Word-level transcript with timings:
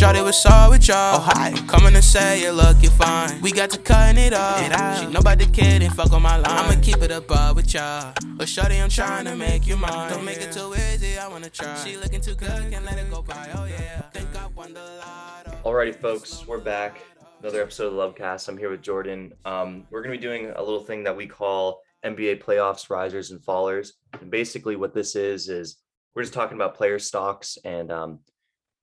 shorty 0.00 0.22
was 0.22 0.46
all 0.46 0.70
with 0.70 0.88
y'all. 0.88 1.16
Oh, 1.16 1.20
hi. 1.20 1.52
Coming 1.66 1.92
to 1.92 2.00
say 2.00 2.42
you 2.42 2.52
look, 2.52 2.82
you 2.82 2.88
fine. 2.88 3.38
We 3.42 3.52
got 3.52 3.68
to 3.70 3.78
cutting 3.78 4.22
it 4.24 4.32
off. 4.32 4.64
It 4.64 4.72
out. 4.72 4.98
She 4.98 5.06
know 5.12 5.20
about 5.20 5.38
the 5.38 5.44
kid 5.44 5.82
and 5.82 5.94
fuck 5.94 6.10
on 6.12 6.22
my 6.22 6.38
line. 6.38 6.46
I'ma 6.46 6.80
keep 6.80 7.02
it 7.02 7.10
above 7.10 7.56
with 7.56 7.74
y'all. 7.74 8.14
But 8.24 8.48
shorty, 8.48 8.80
I'm 8.80 8.88
trying 8.88 9.26
to 9.26 9.36
make 9.36 9.66
you 9.66 9.76
mine. 9.76 10.10
Don't 10.10 10.24
make 10.24 10.40
it 10.40 10.52
too 10.52 10.72
easy, 10.74 11.18
I 11.18 11.28
wanna 11.28 11.50
try. 11.50 11.76
She 11.84 11.98
looking 11.98 12.22
too 12.22 12.34
good, 12.34 12.70
can't 12.70 12.84
let 12.86 12.98
it 12.98 13.10
go 13.10 13.20
by. 13.20 13.46
Oh 13.54 13.66
yeah. 13.66 14.00
Think 14.12 14.34
I 14.34 14.46
won 14.46 14.72
the 14.72 14.80
lotto. 14.80 15.50
Alrighty, 15.64 15.94
folks, 15.94 16.46
we're 16.46 16.58
back. 16.58 17.02
Another 17.40 17.60
episode 17.60 17.88
of 17.88 17.92
Lub 17.92 18.16
Cast. 18.16 18.48
I'm 18.48 18.56
here 18.56 18.70
with 18.70 18.80
Jordan. 18.80 19.34
Um, 19.44 19.86
we're 19.90 20.02
going 20.02 20.14
to 20.14 20.18
be 20.18 20.22
doing 20.22 20.50
a 20.56 20.62
little 20.62 20.82
thing 20.82 21.04
that 21.04 21.16
we 21.16 21.26
call 21.26 21.82
NBA 22.06 22.42
playoffs, 22.42 22.88
risers, 22.88 23.32
and 23.32 23.40
fallers. 23.40 23.92
And 24.18 24.30
basically, 24.30 24.76
what 24.76 24.94
this 24.94 25.14
is 25.14 25.50
is 25.50 25.76
we're 26.14 26.22
just 26.22 26.32
talking 26.32 26.56
about 26.56 26.74
player 26.74 26.98
stocks 26.98 27.58
and 27.64 27.92
um, 27.92 28.20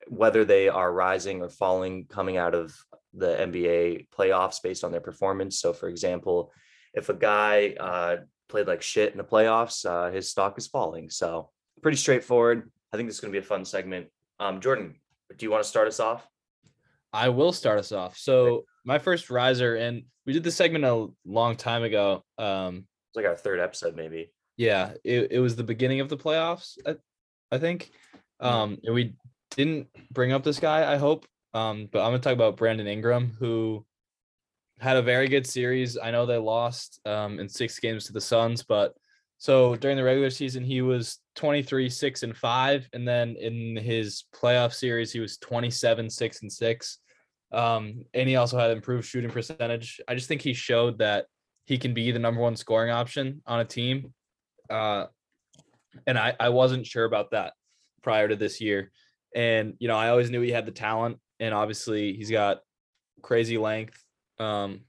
whether 0.09 0.45
they 0.45 0.69
are 0.69 0.91
rising 0.91 1.41
or 1.41 1.49
falling 1.49 2.05
coming 2.05 2.37
out 2.37 2.55
of 2.55 2.75
the 3.13 3.35
NBA 3.35 4.07
playoffs 4.09 4.61
based 4.61 4.83
on 4.83 4.91
their 4.91 5.01
performance. 5.01 5.59
So, 5.59 5.73
for 5.73 5.89
example, 5.89 6.51
if 6.93 7.09
a 7.09 7.13
guy 7.13 7.75
uh, 7.79 8.17
played 8.49 8.67
like 8.67 8.81
shit 8.81 9.11
in 9.11 9.17
the 9.17 9.23
playoffs, 9.23 9.85
uh, 9.85 10.11
his 10.11 10.29
stock 10.29 10.57
is 10.57 10.67
falling. 10.67 11.09
So, 11.09 11.49
pretty 11.81 11.97
straightforward. 11.97 12.71
I 12.93 12.97
think 12.97 13.07
this 13.09 13.15
is 13.15 13.21
going 13.21 13.33
to 13.33 13.39
be 13.39 13.43
a 13.43 13.47
fun 13.47 13.65
segment. 13.65 14.07
Um, 14.39 14.61
Jordan, 14.61 14.95
do 15.35 15.45
you 15.45 15.51
want 15.51 15.63
to 15.63 15.69
start 15.69 15.87
us 15.87 15.99
off? 15.99 16.27
I 17.13 17.29
will 17.29 17.51
start 17.53 17.79
us 17.79 17.91
off. 17.91 18.17
So 18.17 18.65
my 18.85 18.99
first 18.99 19.29
riser, 19.29 19.75
and 19.75 20.03
we 20.25 20.33
did 20.33 20.43
this 20.43 20.55
segment 20.55 20.83
a 20.85 21.07
long 21.25 21.55
time 21.55 21.83
ago. 21.83 22.23
Um, 22.37 22.85
It's 23.09 23.15
like 23.15 23.25
our 23.25 23.35
third 23.35 23.59
episode, 23.59 23.95
maybe. 23.95 24.31
yeah, 24.57 24.91
it, 25.03 25.31
it 25.31 25.39
was 25.39 25.55
the 25.55 25.63
beginning 25.63 25.99
of 26.01 26.09
the 26.09 26.17
playoffs, 26.17 26.77
I, 26.85 26.95
I 27.51 27.57
think. 27.57 27.91
Um, 28.39 28.77
and 28.83 28.93
we 28.93 29.15
didn't 29.57 29.87
bring 30.11 30.31
up 30.31 30.43
this 30.43 30.59
guy, 30.59 30.91
I 30.91 30.95
hope. 30.95 31.25
Um, 31.53 31.89
but 31.91 31.99
I'm 31.99 32.11
gonna 32.11 32.19
talk 32.19 32.33
about 32.33 32.55
Brandon 32.55 32.87
Ingram, 32.87 33.35
who 33.39 33.85
had 34.79 34.95
a 34.95 35.01
very 35.01 35.27
good 35.27 35.45
series. 35.45 35.97
I 35.97 36.11
know 36.11 36.25
they 36.25 36.37
lost 36.37 37.01
um 37.05 37.39
in 37.39 37.49
six 37.49 37.79
games 37.79 38.05
to 38.05 38.13
the 38.13 38.21
Suns, 38.21 38.63
but 38.63 38.93
so 39.39 39.75
during 39.75 39.97
the 39.97 40.03
regular 40.03 40.29
season, 40.29 40.63
he 40.63 40.81
was 40.81 41.19
23, 41.35 41.89
6 41.89 42.23
and 42.23 42.35
5. 42.35 42.89
And 42.93 43.07
then 43.07 43.35
in 43.35 43.75
his 43.75 44.23
playoff 44.33 44.73
series, 44.73 45.11
he 45.11 45.19
was 45.19 45.37
27, 45.37 46.09
6 46.09 46.41
and 46.41 46.51
6. 46.51 46.97
Um, 47.51 48.03
and 48.13 48.27
he 48.27 48.35
also 48.35 48.57
had 48.57 48.71
improved 48.71 49.05
shooting 49.05 49.29
percentage. 49.29 50.01
I 50.07 50.15
just 50.15 50.27
think 50.27 50.41
he 50.41 50.53
showed 50.53 50.97
that 50.99 51.25
he 51.65 51.77
can 51.77 51.93
be 51.93 52.11
the 52.11 52.19
number 52.19 52.41
one 52.41 52.55
scoring 52.55 52.91
option 52.91 53.41
on 53.45 53.59
a 53.59 53.65
team. 53.65 54.13
Uh, 54.69 55.05
and 56.07 56.17
I, 56.17 56.35
I 56.39 56.49
wasn't 56.49 56.87
sure 56.87 57.05
about 57.05 57.31
that 57.31 57.53
prior 58.01 58.27
to 58.27 58.35
this 58.35 58.59
year. 58.59 58.91
And, 59.37 59.75
you 59.77 59.87
know, 59.87 59.95
I 59.95 60.09
always 60.09 60.31
knew 60.31 60.41
he 60.41 60.51
had 60.51 60.65
the 60.65 60.71
talent. 60.71 61.19
And 61.39 61.53
obviously, 61.53 62.13
he's 62.13 62.31
got 62.31 62.61
crazy 63.21 63.59
length, 63.59 64.03
um, 64.39 64.81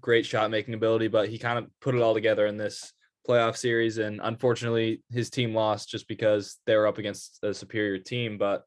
great 0.00 0.24
shot 0.24 0.50
making 0.50 0.72
ability, 0.72 1.08
but 1.08 1.28
he 1.28 1.38
kind 1.38 1.58
of 1.58 1.66
put 1.82 1.94
it 1.94 2.00
all 2.00 2.14
together 2.14 2.46
in 2.46 2.56
this 2.56 2.90
playoff 3.28 3.54
series. 3.54 3.98
And 3.98 4.18
unfortunately, 4.22 5.02
his 5.10 5.28
team 5.28 5.54
lost 5.54 5.90
just 5.90 6.08
because 6.08 6.56
they 6.66 6.74
were 6.74 6.86
up 6.86 6.96
against 6.96 7.38
a 7.42 7.52
superior 7.52 7.98
team. 7.98 8.38
But 8.38 8.64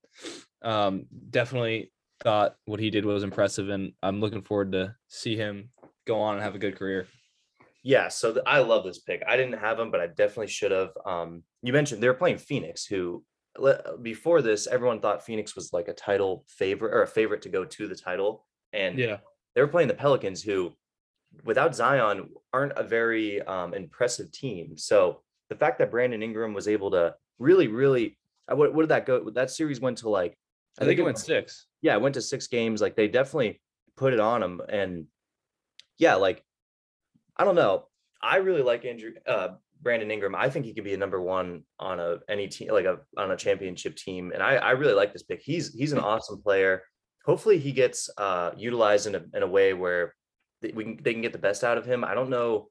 um, 0.61 1.07
definitely 1.31 1.91
thought 2.21 2.55
what 2.65 2.79
he 2.79 2.91
did 2.91 3.03
was 3.03 3.23
impressive. 3.23 3.69
And 3.69 3.93
I'm 4.03 4.21
looking 4.21 4.43
forward 4.43 4.73
to 4.73 4.93
see 5.07 5.35
him 5.35 5.71
go 6.05 6.19
on 6.21 6.35
and 6.35 6.43
have 6.43 6.53
a 6.53 6.59
good 6.59 6.77
career. 6.77 7.07
Yeah, 7.81 8.09
so 8.09 8.33
th- 8.33 8.43
I 8.45 8.59
love 8.59 8.83
this 8.83 8.99
pick. 8.99 9.23
I 9.27 9.37
didn't 9.37 9.59
have 9.59 9.79
him, 9.79 9.89
but 9.89 10.01
I 10.01 10.07
definitely 10.07 10.47
should 10.47 10.71
have. 10.71 10.91
Um, 11.03 11.43
you 11.63 11.73
mentioned 11.73 12.03
they're 12.03 12.13
playing 12.13 12.37
Phoenix, 12.37 12.85
who 12.85 13.23
before 14.01 14.41
this, 14.41 14.67
everyone 14.67 14.99
thought 15.01 15.25
Phoenix 15.25 15.55
was 15.55 15.73
like 15.73 15.87
a 15.87 15.93
title 15.93 16.45
favorite 16.47 16.93
or 16.93 17.03
a 17.03 17.07
favorite 17.07 17.41
to 17.43 17.49
go 17.49 17.65
to 17.65 17.87
the 17.87 17.95
title, 17.95 18.45
and 18.73 18.97
Yeah. 18.97 19.17
they 19.55 19.61
were 19.61 19.67
playing 19.67 19.87
the 19.87 19.93
Pelicans, 19.93 20.41
who 20.43 20.75
without 21.43 21.75
Zion 21.75 22.29
aren't 22.53 22.73
a 22.77 22.83
very 22.83 23.41
um, 23.43 23.73
impressive 23.73 24.31
team. 24.31 24.77
So 24.77 25.21
the 25.49 25.55
fact 25.55 25.79
that 25.79 25.91
Brandon 25.91 26.23
Ingram 26.23 26.53
was 26.53 26.67
able 26.67 26.91
to 26.91 27.15
really, 27.37 27.67
really, 27.67 28.17
uh, 28.51 28.55
what, 28.55 28.73
what 28.73 28.83
did 28.83 28.89
that 28.89 29.05
go? 29.05 29.29
That 29.29 29.51
series 29.51 29.79
went 29.79 29.99
to 29.99 30.09
like, 30.09 30.35
I 30.79 30.85
think 30.85 30.99
it 30.99 31.03
went 31.03 31.17
six. 31.17 31.67
yeah, 31.81 31.95
it 31.95 32.01
went 32.01 32.15
to 32.15 32.21
six 32.21 32.47
games. 32.47 32.81
Like 32.81 32.95
they 32.95 33.07
definitely 33.07 33.61
put 33.97 34.13
it 34.13 34.19
on 34.19 34.41
him, 34.41 34.61
and 34.69 35.05
yeah, 35.97 36.15
like 36.15 36.43
I 37.35 37.43
don't 37.43 37.55
know. 37.55 37.87
I 38.21 38.37
really 38.37 38.61
like 38.61 38.85
Andrew 38.85 39.11
uh, 39.27 39.49
Brandon 39.81 40.11
Ingram. 40.11 40.35
I 40.35 40.49
think 40.49 40.65
he 40.65 40.73
could 40.73 40.83
be 40.83 40.93
a 40.93 40.97
number 40.97 41.21
one 41.21 41.63
on 41.79 41.99
a 41.99 42.17
any 42.29 42.47
team, 42.47 42.69
like 42.71 42.85
a 42.85 42.99
on 43.17 43.31
a 43.31 43.37
championship 43.37 43.95
team, 43.95 44.31
and 44.33 44.43
I 44.43 44.55
I 44.55 44.71
really 44.71 44.93
like 44.93 45.13
this 45.13 45.23
pick. 45.23 45.41
He's 45.41 45.73
he's 45.73 45.93
an 45.93 45.99
awesome 45.99 46.41
player. 46.41 46.83
Hopefully, 47.25 47.59
he 47.59 47.71
gets 47.71 48.09
uh, 48.17 48.51
utilized 48.57 49.07
in 49.07 49.15
a 49.15 49.23
in 49.33 49.43
a 49.43 49.47
way 49.47 49.73
where 49.73 50.15
they, 50.61 50.71
we 50.73 50.83
can 50.83 50.99
they 51.01 51.13
can 51.13 51.21
get 51.21 51.33
the 51.33 51.39
best 51.39 51.63
out 51.63 51.77
of 51.77 51.85
him. 51.85 52.03
I 52.03 52.13
don't 52.13 52.29
know. 52.29 52.69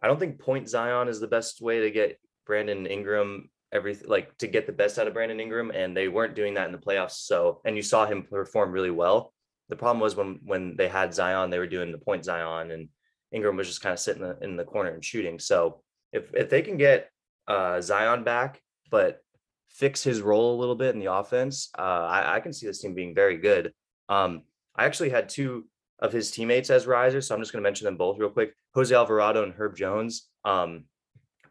I 0.00 0.08
don't 0.08 0.18
think 0.18 0.40
point 0.40 0.68
Zion 0.68 1.08
is 1.08 1.20
the 1.20 1.28
best 1.28 1.60
way 1.60 1.80
to 1.80 1.90
get 1.90 2.18
Brandon 2.46 2.86
Ingram 2.86 3.50
everything 3.72 4.08
like 4.08 4.36
to 4.38 4.46
get 4.46 4.66
the 4.66 4.72
best 4.72 4.98
out 4.98 5.08
of 5.08 5.14
Brandon 5.14 5.40
Ingram, 5.40 5.70
and 5.70 5.96
they 5.96 6.08
weren't 6.08 6.36
doing 6.36 6.54
that 6.54 6.66
in 6.66 6.72
the 6.72 6.78
playoffs. 6.78 7.26
So, 7.26 7.60
and 7.64 7.76
you 7.76 7.82
saw 7.82 8.06
him 8.06 8.22
perform 8.22 8.70
really 8.70 8.90
well. 8.90 9.32
The 9.68 9.76
problem 9.76 10.00
was 10.00 10.14
when 10.14 10.40
when 10.44 10.76
they 10.76 10.88
had 10.88 11.14
Zion, 11.14 11.50
they 11.50 11.58
were 11.58 11.66
doing 11.66 11.90
the 11.90 11.98
point 11.98 12.24
Zion, 12.24 12.70
and 12.70 12.88
Ingram 13.32 13.56
was 13.56 13.66
just 13.66 13.80
kind 13.80 13.92
of 13.92 13.98
sitting 13.98 14.22
in 14.22 14.28
the, 14.28 14.44
in 14.44 14.56
the 14.56 14.64
corner 14.64 14.90
and 14.90 15.04
shooting. 15.04 15.38
So, 15.38 15.82
if 16.12 16.32
if 16.34 16.50
they 16.50 16.62
can 16.62 16.76
get 16.76 17.10
uh, 17.48 17.80
Zion 17.80 18.24
back, 18.24 18.60
but 18.90 19.22
fix 19.68 20.02
his 20.02 20.20
role 20.20 20.54
a 20.54 20.60
little 20.60 20.74
bit 20.74 20.94
in 20.94 21.00
the 21.00 21.12
offense, 21.12 21.70
uh, 21.78 21.82
I, 21.82 22.36
I 22.36 22.40
can 22.40 22.52
see 22.52 22.66
this 22.66 22.80
team 22.80 22.94
being 22.94 23.14
very 23.14 23.38
good. 23.38 23.72
Um, 24.08 24.42
I 24.76 24.84
actually 24.84 25.10
had 25.10 25.28
two 25.28 25.66
of 25.98 26.12
his 26.12 26.30
teammates 26.30 26.70
as 26.70 26.86
risers, 26.86 27.26
so 27.26 27.34
I'm 27.34 27.40
just 27.40 27.52
going 27.52 27.62
to 27.62 27.66
mention 27.66 27.84
them 27.86 27.96
both 27.96 28.18
real 28.18 28.28
quick. 28.28 28.54
Jose 28.74 28.94
Alvarado 28.94 29.44
and 29.44 29.54
Herb 29.54 29.76
Jones. 29.76 30.28
Um, 30.44 30.84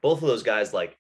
both 0.01 0.21
of 0.21 0.27
those 0.27 0.43
guys, 0.43 0.73
like 0.73 0.97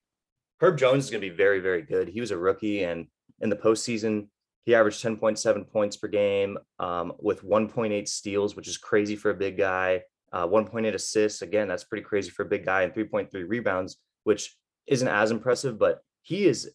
Herb 0.59 0.77
Jones, 0.77 1.05
is 1.05 1.11
going 1.11 1.21
to 1.21 1.29
be 1.29 1.35
very, 1.35 1.59
very 1.59 1.81
good. 1.81 2.07
He 2.07 2.21
was 2.21 2.31
a 2.31 2.37
rookie, 2.37 2.83
and 2.83 3.07
in 3.39 3.49
the 3.49 3.55
postseason, 3.55 4.27
he 4.63 4.75
averaged 4.75 5.03
10.7 5.03 5.69
points 5.69 5.97
per 5.97 6.07
game 6.07 6.57
um, 6.79 7.13
with 7.19 7.43
1.8 7.43 8.07
steals, 8.07 8.55
which 8.55 8.67
is 8.67 8.77
crazy 8.77 9.15
for 9.15 9.31
a 9.31 9.35
big 9.35 9.57
guy. 9.57 10.01
Uh, 10.31 10.47
1.8 10.47 10.93
assists, 10.93 11.41
again, 11.41 11.67
that's 11.67 11.83
pretty 11.83 12.03
crazy 12.03 12.29
for 12.29 12.43
a 12.43 12.47
big 12.49 12.65
guy, 12.65 12.83
and 12.83 12.93
3.3 12.93 13.29
rebounds, 13.47 13.97
which 14.23 14.55
isn't 14.87 15.07
as 15.07 15.31
impressive, 15.31 15.77
but 15.77 16.01
he 16.21 16.45
is 16.45 16.71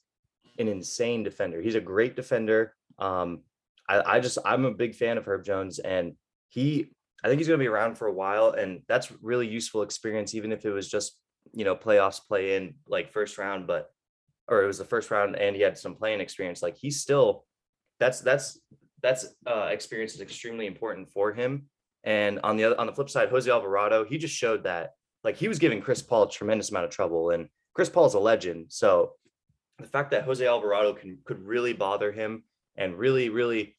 an 0.59 0.69
insane 0.69 1.23
defender. 1.23 1.61
He's 1.61 1.75
a 1.75 1.81
great 1.81 2.17
defender. 2.17 2.75
Um, 2.99 3.41
I, 3.89 4.17
I 4.17 4.21
just 4.21 4.39
I'm 4.45 4.65
a 4.65 4.71
big 4.73 4.95
fan 4.95 5.19
of 5.19 5.27
Herb 5.27 5.45
Jones, 5.45 5.79
and 5.79 6.15
he 6.49 6.91
I 7.25 7.29
think 7.29 7.39
he's 7.39 7.49
going 7.49 7.59
to 7.59 7.63
be 7.63 7.69
around 7.69 7.97
for 7.97 8.07
a 8.07 8.13
while, 8.13 8.51
and 8.51 8.83
that's 8.89 9.11
really 9.23 9.47
useful 9.47 9.83
experience, 9.83 10.35
even 10.35 10.53
if 10.53 10.65
it 10.65 10.71
was 10.71 10.89
just 10.89 11.19
you 11.53 11.65
know 11.65 11.77
playoffs 11.77 12.21
play 12.27 12.57
in 12.57 12.75
like 12.89 13.13
first 13.13 13.39
round, 13.39 13.67
but 13.67 13.91
or 14.49 14.63
it 14.63 14.67
was 14.67 14.79
the 14.79 14.85
first 14.85 15.11
round, 15.11 15.37
and 15.37 15.57
he 15.57 15.63
had 15.63 15.79
some 15.79 15.95
playing 15.95 16.21
experience. 16.21 16.63
Like 16.63 16.77
he's 16.77 17.01
still 17.01 17.45
that's 17.99 18.21
that's 18.21 18.61
that's 19.03 19.27
uh, 19.47 19.69
experience 19.71 20.15
is 20.15 20.21
extremely 20.21 20.67
important 20.67 21.09
for 21.09 21.33
him. 21.33 21.69
And 22.07 22.39
on 22.45 22.57
the 22.57 22.65
other 22.65 22.81
on 22.81 22.87
the 22.87 22.93
flip 22.93 23.11
side, 23.11 23.29
Jose 23.29 23.51
Alvarado, 23.51 24.05
he 24.05 24.17
just 24.17 24.35
showed 24.35 24.63
that 24.63 24.93
like 25.25 25.37
he 25.37 25.49
was 25.49 25.59
giving 25.59 25.81
Chris 25.83 26.01
Paul 26.01 26.23
a 26.23 26.31
tremendous 26.31 26.71
amount 26.71 26.87
of 26.87 26.93
trouble, 26.93 27.31
and 27.31 27.49
Chris 27.75 27.91
Paul 27.91 28.07
is 28.07 28.15
a 28.15 28.21
legend. 28.21 28.67
So 28.69 29.13
the 29.79 29.89
fact 29.89 30.13
that 30.13 30.23
Jose 30.23 30.47
Alvarado 30.47 30.95
can 30.95 31.19
could 31.25 31.43
really 31.43 31.73
bother 31.73 32.13
him 32.13 32.45
and 32.77 32.97
really 32.97 33.29
really 33.29 33.77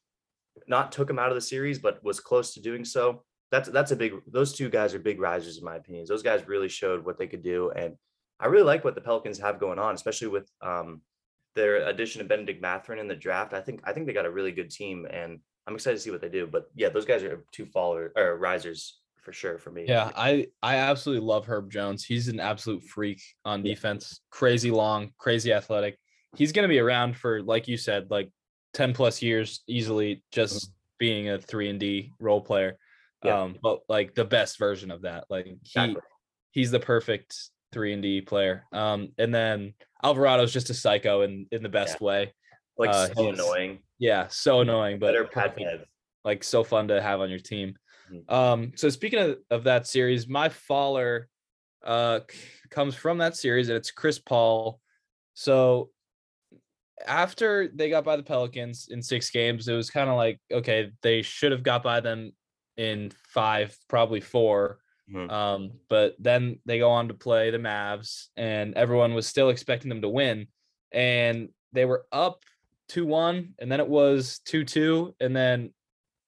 not 0.68 0.92
took 0.92 1.10
him 1.10 1.20
out 1.20 1.30
of 1.30 1.36
the 1.36 1.42
series, 1.42 1.80
but 1.80 2.04
was 2.04 2.20
close 2.20 2.54
to 2.54 2.62
doing 2.62 2.84
so. 2.84 3.24
That's 3.50 3.70
that's 3.70 3.92
a 3.92 3.96
big. 3.96 4.14
Those 4.28 4.54
two 4.54 4.70
guys 4.70 4.94
are 4.94 5.00
big 5.00 5.22
risers 5.22 5.58
in 5.58 5.64
my 5.64 5.78
opinion. 5.78 6.06
Those 6.08 6.24
guys 6.24 6.48
really 6.48 6.68
showed 6.68 7.06
what 7.06 7.18
they 7.18 7.28
could 7.28 7.44
do, 7.44 7.72
and 7.72 7.96
I 8.42 8.48
really 8.48 8.66
like 8.66 8.84
what 8.84 8.96
the 8.96 9.02
Pelicans 9.02 9.40
have 9.40 9.58
going 9.58 9.80
on, 9.80 9.96
especially 9.96 10.28
with 10.28 10.52
um, 10.62 11.02
their 11.56 11.88
addition 11.88 12.20
of 12.20 12.28
Bennedict 12.28 12.62
Mathurin 12.62 13.00
in 13.00 13.08
the 13.08 13.16
draft. 13.16 13.54
I 13.54 13.62
think 13.62 13.80
I 13.86 13.94
think 13.94 14.06
they 14.06 14.12
got 14.12 14.26
a 14.26 14.32
really 14.32 14.52
good 14.52 14.70
team, 14.70 15.08
and 15.10 15.40
I'm 15.68 15.76
excited 15.76 15.98
to 15.98 16.02
see 16.02 16.12
what 16.12 16.22
they 16.22 16.30
do. 16.30 16.48
But 16.48 16.70
yeah, 16.76 16.90
those 16.90 17.06
guys 17.06 17.24
are 17.24 17.44
two 17.52 17.66
followers 17.66 18.12
or 18.16 18.38
risers 18.38 19.00
for 19.22 19.34
sure 19.34 19.58
for 19.58 19.70
me. 19.72 19.86
Yeah, 19.88 20.12
I 20.16 20.48
I 20.64 20.78
absolutely 20.78 21.26
love 21.28 21.46
Herb 21.46 21.70
Jones. 21.70 22.06
He's 22.06 22.30
an 22.30 22.40
absolute 22.40 22.84
freak 22.84 23.22
on 23.44 23.66
Yeah. 23.66 23.74
defense. 23.74 24.22
Crazy 24.32 24.72
long, 24.72 25.12
crazy 25.18 25.52
athletic. 25.52 25.98
He's 26.36 26.52
going 26.54 26.64
to 26.64 26.70
be 26.70 26.80
around 26.80 27.18
for 27.18 27.42
like 27.44 27.68
you 27.68 27.78
said, 27.78 28.10
like 28.10 28.32
10 28.74 28.94
plus 28.94 29.22
years 29.22 29.62
easily 29.68 30.24
just 30.32 30.72
being 31.00 31.30
a 31.30 31.38
3 31.40 31.70
and 31.70 31.80
D 31.80 32.14
role 32.20 32.42
player. 32.42 32.78
Yeah. 33.24 33.42
Um 33.44 33.58
but 33.62 33.82
like 33.90 34.16
the 34.16 34.26
best 34.26 34.58
version 34.58 34.90
of 34.92 35.02
that. 35.02 35.26
Like 35.30 35.46
he 35.46 35.52
Exactly. 35.64 36.02
he's 36.52 36.72
the 36.72 36.80
perfect 36.80 37.36
3 37.74 37.94
and 37.94 38.02
D 38.02 38.22
player. 38.22 38.64
Um 38.72 39.10
and 39.18 39.34
then 39.36 39.74
Alvarado's 40.04 40.54
just 40.54 40.70
a 40.70 40.74
psycho 40.74 41.22
in 41.24 41.48
in 41.52 41.64
the 41.64 41.70
best 41.70 42.00
way. 42.00 42.34
Like 42.78 42.90
uh, 42.90 43.14
so 43.14 43.30
annoying. 43.30 43.80
Yeah, 44.00 44.28
so 44.28 44.62
annoying 44.62 45.00
but 45.00 45.14
like 46.24 46.44
so 46.44 46.64
fun 46.64 46.88
to 46.90 47.02
have 47.02 47.22
on 47.22 47.30
your 47.30 47.40
team. 47.40 47.76
Mhm. 48.12 48.32
Um, 48.32 48.72
so 48.76 48.90
speaking 48.90 49.20
of, 49.20 49.38
of 49.50 49.64
that 49.66 49.88
series, 49.88 50.28
my 50.28 50.50
faller 50.50 51.30
uh 51.84 52.22
comes 52.70 52.96
from 52.96 53.20
that 53.20 53.36
series, 53.36 53.70
and 53.70 53.78
it's 53.78 53.92
Chris 53.92 54.20
Paul. 54.20 54.80
So 55.34 55.92
after 57.06 57.68
they 57.74 57.90
got 57.90 58.04
by 58.04 58.18
the 58.18 58.24
Pelicans 58.24 58.88
in 58.90 59.02
six 59.02 59.30
games, 59.30 59.68
it 59.68 59.74
was 59.74 59.90
kind 59.90 60.10
of 60.10 60.16
like, 60.16 60.40
okay, 60.52 60.92
they 61.04 61.22
should 61.22 61.52
have 61.52 61.64
got 61.64 61.84
by 61.84 62.00
them 62.00 62.32
in 62.76 63.12
five, 63.12 63.78
probably 63.88 64.20
4 64.20 64.80
Mhm. 65.10 65.32
Um, 65.32 65.72
but 65.90 66.16
then 66.20 66.60
they 66.66 66.80
go 66.80 66.90
on 66.90 67.08
to 67.08 67.14
play 67.14 67.50
the 67.50 67.58
Mavs, 67.58 68.28
and 68.36 68.74
everyone 68.76 69.14
was 69.14 69.26
still 69.26 69.50
expecting 69.50 69.90
them 69.90 70.02
to 70.02 70.10
win. 70.10 70.48
And 70.92 71.50
they 71.72 71.86
were 71.86 72.06
up 72.12 72.44
2 72.90 73.06
1, 73.06 73.54
and 73.60 73.72
then 73.72 73.80
it 73.80 73.88
was 73.88 74.40
2 74.46 74.64
2. 74.64 75.16
And 75.20 75.36
then 75.36 75.74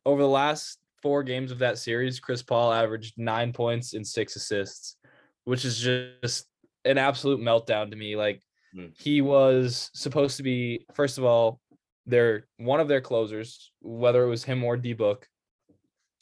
over 0.06 0.22
the 0.22 0.28
last 0.28 0.80
four 1.02 1.24
games 1.24 1.52
of 1.52 1.60
that 1.60 1.78
series, 1.78 2.20
Chris 2.20 2.44
Paul 2.44 2.72
averaged 2.74 3.18
nine 3.18 3.54
points 3.54 3.94
and 3.94 4.06
six 4.06 4.36
assists, 4.36 4.98
which 5.46 5.66
is 5.66 5.80
just 5.80 6.48
an 6.86 6.98
absolute 6.98 7.40
meltdown 7.40 7.90
to 7.92 7.96
me. 7.96 8.16
Like, 8.16 8.42
Mm. 8.76 8.94
he 9.00 9.22
was 9.22 9.90
supposed 9.96 10.38
to 10.38 10.44
be, 10.44 10.86
first 10.94 11.18
of 11.18 11.24
all, 11.24 11.60
they're 12.06 12.46
one 12.58 12.80
of 12.80 12.88
their 12.88 13.02
closers, 13.02 13.72
whether 13.82 14.24
it 14.24 14.30
was 14.30 14.44
him 14.44 14.64
or 14.64 14.78
D 14.78 14.94
Book. 14.94 15.28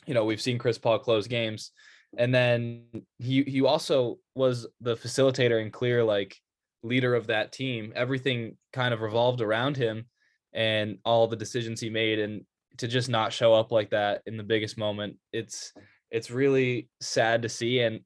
You 0.06 0.13
know, 0.13 0.24
we've 0.24 0.42
seen 0.42 0.57
Chris 0.57 0.78
Paul 0.78 1.00
close 1.00 1.28
games. 1.28 1.72
And 2.18 2.34
then 2.34 2.86
he 3.19 3.44
he 3.44 3.62
also 3.62 4.19
was 4.34 4.66
the 4.80 4.95
facilitator 4.95 5.62
and 5.62 5.74
clear 5.74 6.06
like 6.06 6.38
leader 6.84 7.16
of 7.16 7.28
that 7.28 7.51
team. 7.51 7.92
Everything 7.95 8.57
kind 8.72 8.94
of 8.94 9.01
revolved 9.01 9.42
around 9.42 9.75
him 9.75 10.06
and 10.57 10.98
all 11.06 11.27
the 11.27 11.36
decisions 11.38 11.80
he 11.80 11.89
made. 11.89 12.19
And 12.19 12.42
to 12.80 12.88
just 12.88 13.07
not 13.09 13.31
show 13.31 13.54
up 13.54 13.71
like 13.71 13.92
that 13.92 14.21
in 14.25 14.36
the 14.36 14.44
biggest 14.44 14.77
moment, 14.77 15.15
it's 15.31 15.71
it's 16.12 16.31
really 16.31 16.89
sad 17.00 17.44
to 17.44 17.50
see. 17.50 17.80
And 17.80 18.01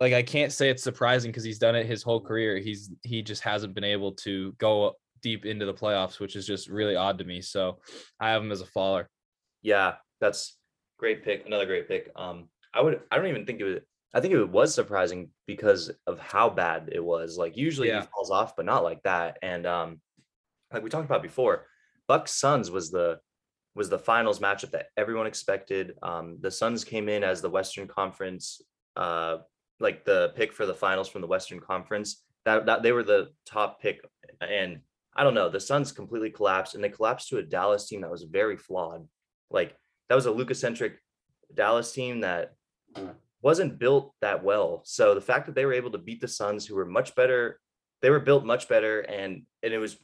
like 0.00 0.12
I 0.14 0.22
can't 0.22 0.52
say 0.52 0.70
it's 0.70 0.82
surprising 0.82 1.30
because 1.30 1.44
he's 1.44 1.58
done 1.58 1.76
it 1.76 1.86
his 1.86 2.02
whole 2.02 2.20
career. 2.20 2.58
He's 2.58 2.90
he 3.02 3.22
just 3.22 3.42
hasn't 3.42 3.74
been 3.74 3.84
able 3.84 4.12
to 4.24 4.52
go 4.58 4.94
deep 5.22 5.44
into 5.44 5.66
the 5.66 5.74
playoffs, 5.74 6.18
which 6.18 6.34
is 6.34 6.46
just 6.46 6.68
really 6.68 6.96
odd 6.96 7.18
to 7.18 7.24
me. 7.24 7.40
So 7.42 7.78
I 8.18 8.30
have 8.30 8.42
him 8.42 8.50
as 8.50 8.60
a 8.62 8.66
faller. 8.66 9.08
Yeah, 9.62 9.94
that's 10.20 10.58
great 10.98 11.22
pick. 11.24 11.46
Another 11.46 11.66
great 11.66 11.86
pick. 11.88 12.10
Um, 12.16 12.48
I 12.74 12.80
would. 12.80 13.00
I 13.10 13.16
don't 13.16 13.28
even 13.28 13.46
think 13.46 13.60
it 13.60 13.64
was. 13.64 13.78
I 14.14 14.20
think 14.20 14.34
it 14.34 14.44
was 14.44 14.74
surprising 14.74 15.30
because 15.46 15.90
of 16.06 16.18
how 16.18 16.50
bad 16.50 16.90
it 16.92 17.02
was. 17.02 17.38
Like 17.38 17.56
usually 17.56 17.88
Yeah. 17.88 18.02
he 18.02 18.06
falls 18.14 18.30
off, 18.30 18.56
but 18.56 18.66
not 18.66 18.84
like 18.84 19.02
that. 19.04 19.38
And 19.42 19.66
um, 19.66 20.00
like 20.72 20.82
we 20.82 20.90
talked 20.90 21.06
about 21.06 21.22
before, 21.22 21.66
Bucks 22.12 22.34
Suns 22.34 22.70
was 22.70 22.90
the 22.90 23.20
was 23.74 23.88
the 23.88 23.98
finals 23.98 24.38
matchup 24.38 24.72
that 24.72 24.88
everyone 24.98 25.26
expected. 25.26 25.94
Um, 26.02 26.36
the 26.42 26.50
Suns 26.50 26.84
came 26.84 27.08
in 27.08 27.24
as 27.24 27.40
the 27.40 27.48
Western 27.48 27.88
Conference, 27.88 28.60
uh, 28.96 29.38
like 29.80 30.04
the 30.04 30.34
pick 30.36 30.52
for 30.52 30.66
the 30.66 30.74
finals 30.74 31.08
from 31.08 31.22
the 31.22 31.26
Western 31.26 31.58
Conference. 31.58 32.22
That 32.44 32.66
that 32.66 32.82
they 32.82 32.92
were 32.92 33.02
the 33.02 33.30
top 33.46 33.80
pick, 33.80 34.02
and 34.42 34.80
I 35.16 35.24
don't 35.24 35.32
know. 35.32 35.48
The 35.48 35.58
Suns 35.58 35.90
completely 35.90 36.28
collapsed, 36.28 36.74
and 36.74 36.84
they 36.84 36.90
collapsed 36.90 37.30
to 37.30 37.38
a 37.38 37.42
Dallas 37.42 37.88
team 37.88 38.02
that 38.02 38.10
was 38.10 38.24
very 38.24 38.58
flawed. 38.58 39.08
Like 39.50 39.74
that 40.10 40.14
was 40.14 40.26
a 40.26 40.30
Luka 40.30 40.54
centric 40.54 40.98
Dallas 41.54 41.92
team 41.92 42.20
that 42.20 42.52
wasn't 43.40 43.78
built 43.78 44.12
that 44.20 44.44
well. 44.44 44.82
So 44.84 45.14
the 45.14 45.28
fact 45.30 45.46
that 45.46 45.54
they 45.54 45.64
were 45.64 45.80
able 45.80 45.92
to 45.92 46.06
beat 46.06 46.20
the 46.20 46.28
Suns, 46.28 46.66
who 46.66 46.74
were 46.74 46.84
much 46.84 47.14
better, 47.14 47.58
they 48.02 48.10
were 48.10 48.20
built 48.20 48.44
much 48.44 48.68
better, 48.68 49.00
and 49.00 49.44
and 49.62 49.72
it 49.72 49.78
was 49.78 49.96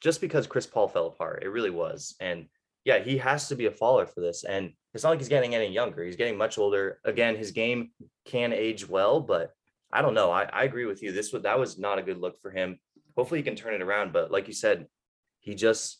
just 0.00 0.20
because 0.20 0.46
Chris 0.46 0.66
Paul 0.66 0.88
fell 0.88 1.06
apart. 1.06 1.42
It 1.42 1.48
really 1.48 1.70
was. 1.70 2.14
And 2.20 2.46
yeah, 2.84 2.98
he 2.98 3.18
has 3.18 3.48
to 3.48 3.56
be 3.56 3.66
a 3.66 3.70
faller 3.70 4.06
for 4.06 4.20
this. 4.20 4.44
And 4.44 4.72
it's 4.94 5.04
not 5.04 5.10
like 5.10 5.18
he's 5.18 5.28
getting 5.28 5.54
any 5.54 5.70
younger. 5.70 6.02
He's 6.02 6.16
getting 6.16 6.38
much 6.38 6.58
older. 6.58 6.98
Again, 7.04 7.36
his 7.36 7.50
game 7.50 7.90
can 8.24 8.52
age 8.52 8.88
well, 8.88 9.20
but 9.20 9.52
I 9.92 10.02
don't 10.02 10.14
know. 10.14 10.30
I, 10.30 10.44
I 10.44 10.64
agree 10.64 10.86
with 10.86 11.02
you. 11.02 11.12
This 11.12 11.32
was 11.32 11.42
that 11.42 11.58
was 11.58 11.78
not 11.78 11.98
a 11.98 12.02
good 12.02 12.18
look 12.18 12.40
for 12.40 12.50
him. 12.50 12.78
Hopefully 13.16 13.40
he 13.40 13.44
can 13.44 13.56
turn 13.56 13.74
it 13.74 13.82
around. 13.82 14.12
But 14.12 14.30
like 14.30 14.46
you 14.48 14.54
said, 14.54 14.86
he 15.40 15.54
just 15.54 15.98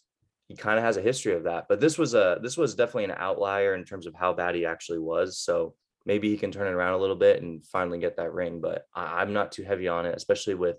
he 0.49 0.57
kind 0.57 0.79
of 0.79 0.85
has 0.85 0.97
a 0.97 1.03
history 1.03 1.35
of 1.35 1.45
that. 1.45 1.67
But 1.69 1.81
this 1.81 1.99
was 1.99 2.15
a 2.15 2.39
this 2.43 2.57
was 2.57 2.75
definitely 2.75 3.05
an 3.05 3.17
outlier 3.17 3.75
in 3.75 3.85
terms 3.85 4.07
of 4.07 4.15
how 4.15 4.33
bad 4.33 4.55
he 4.55 4.65
actually 4.65 5.01
was. 5.01 5.39
So 5.39 5.75
maybe 6.07 6.31
he 6.31 6.37
can 6.37 6.51
turn 6.51 6.67
it 6.67 6.73
around 6.73 6.95
a 6.95 6.99
little 6.99 7.17
bit 7.17 7.43
and 7.43 7.65
finally 7.67 7.99
get 7.99 8.17
that 8.17 8.33
ring. 8.33 8.61
But 8.61 8.87
I, 8.95 9.21
I'm 9.21 9.33
not 9.33 9.53
too 9.53 9.65
heavy 9.65 9.89
on 9.89 10.07
it, 10.07 10.17
especially 10.17 10.55
with 10.55 10.77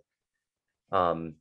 um 0.92 1.36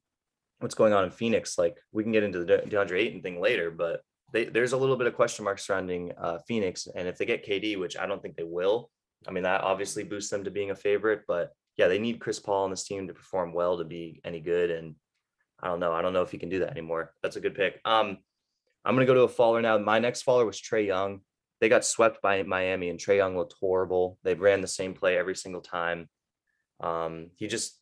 what's 0.60 0.74
going 0.74 0.92
on 0.92 1.04
in 1.04 1.10
Phoenix. 1.10 1.58
Like 1.58 1.76
we 1.92 2.02
can 2.02 2.12
get 2.12 2.22
into 2.22 2.38
the 2.38 2.44
De- 2.44 2.66
DeAndre 2.66 3.00
Ayton 3.00 3.22
thing 3.22 3.40
later, 3.40 3.70
but 3.70 4.02
they, 4.32 4.44
there's 4.44 4.72
a 4.72 4.76
little 4.76 4.96
bit 4.96 5.06
of 5.06 5.14
question 5.14 5.44
mark 5.44 5.58
surrounding 5.58 6.12
uh, 6.16 6.38
Phoenix. 6.46 6.86
And 6.94 7.08
if 7.08 7.18
they 7.18 7.26
get 7.26 7.46
KD, 7.46 7.78
which 7.78 7.96
I 7.96 8.06
don't 8.06 8.22
think 8.22 8.36
they 8.36 8.44
will, 8.44 8.90
I 9.26 9.32
mean 9.32 9.42
that 9.42 9.62
obviously 9.62 10.04
boosts 10.04 10.30
them 10.30 10.44
to 10.44 10.50
being 10.50 10.70
a 10.70 10.76
favorite. 10.76 11.22
But 11.26 11.50
yeah, 11.76 11.88
they 11.88 11.98
need 11.98 12.20
Chris 12.20 12.38
Paul 12.38 12.64
on 12.64 12.70
this 12.70 12.84
team 12.84 13.08
to 13.08 13.14
perform 13.14 13.52
well 13.52 13.78
to 13.78 13.84
be 13.84 14.20
any 14.24 14.40
good. 14.40 14.70
And 14.70 14.94
I 15.62 15.68
don't 15.68 15.80
know. 15.80 15.92
I 15.92 16.02
don't 16.02 16.12
know 16.12 16.22
if 16.22 16.30
he 16.30 16.38
can 16.38 16.48
do 16.48 16.60
that 16.60 16.70
anymore. 16.70 17.12
That's 17.22 17.36
a 17.36 17.40
good 17.40 17.54
pick. 17.54 17.80
Um, 17.84 18.18
I'm 18.84 18.94
gonna 18.94 19.06
go 19.06 19.14
to 19.14 19.22
a 19.22 19.28
faller 19.28 19.60
now. 19.60 19.76
My 19.78 19.98
next 19.98 20.22
faller 20.22 20.46
was 20.46 20.60
Trae 20.60 20.86
Young. 20.86 21.20
They 21.60 21.68
got 21.68 21.84
swept 21.84 22.22
by 22.22 22.42
Miami, 22.42 22.88
and 22.88 22.98
Trae 22.98 23.16
Young 23.16 23.36
looked 23.36 23.54
horrible. 23.60 24.18
They 24.22 24.34
ran 24.34 24.62
the 24.62 24.68
same 24.68 24.94
play 24.94 25.18
every 25.18 25.36
single 25.36 25.60
time. 25.60 26.08
Um, 26.80 27.30
he 27.36 27.46
just 27.46 27.79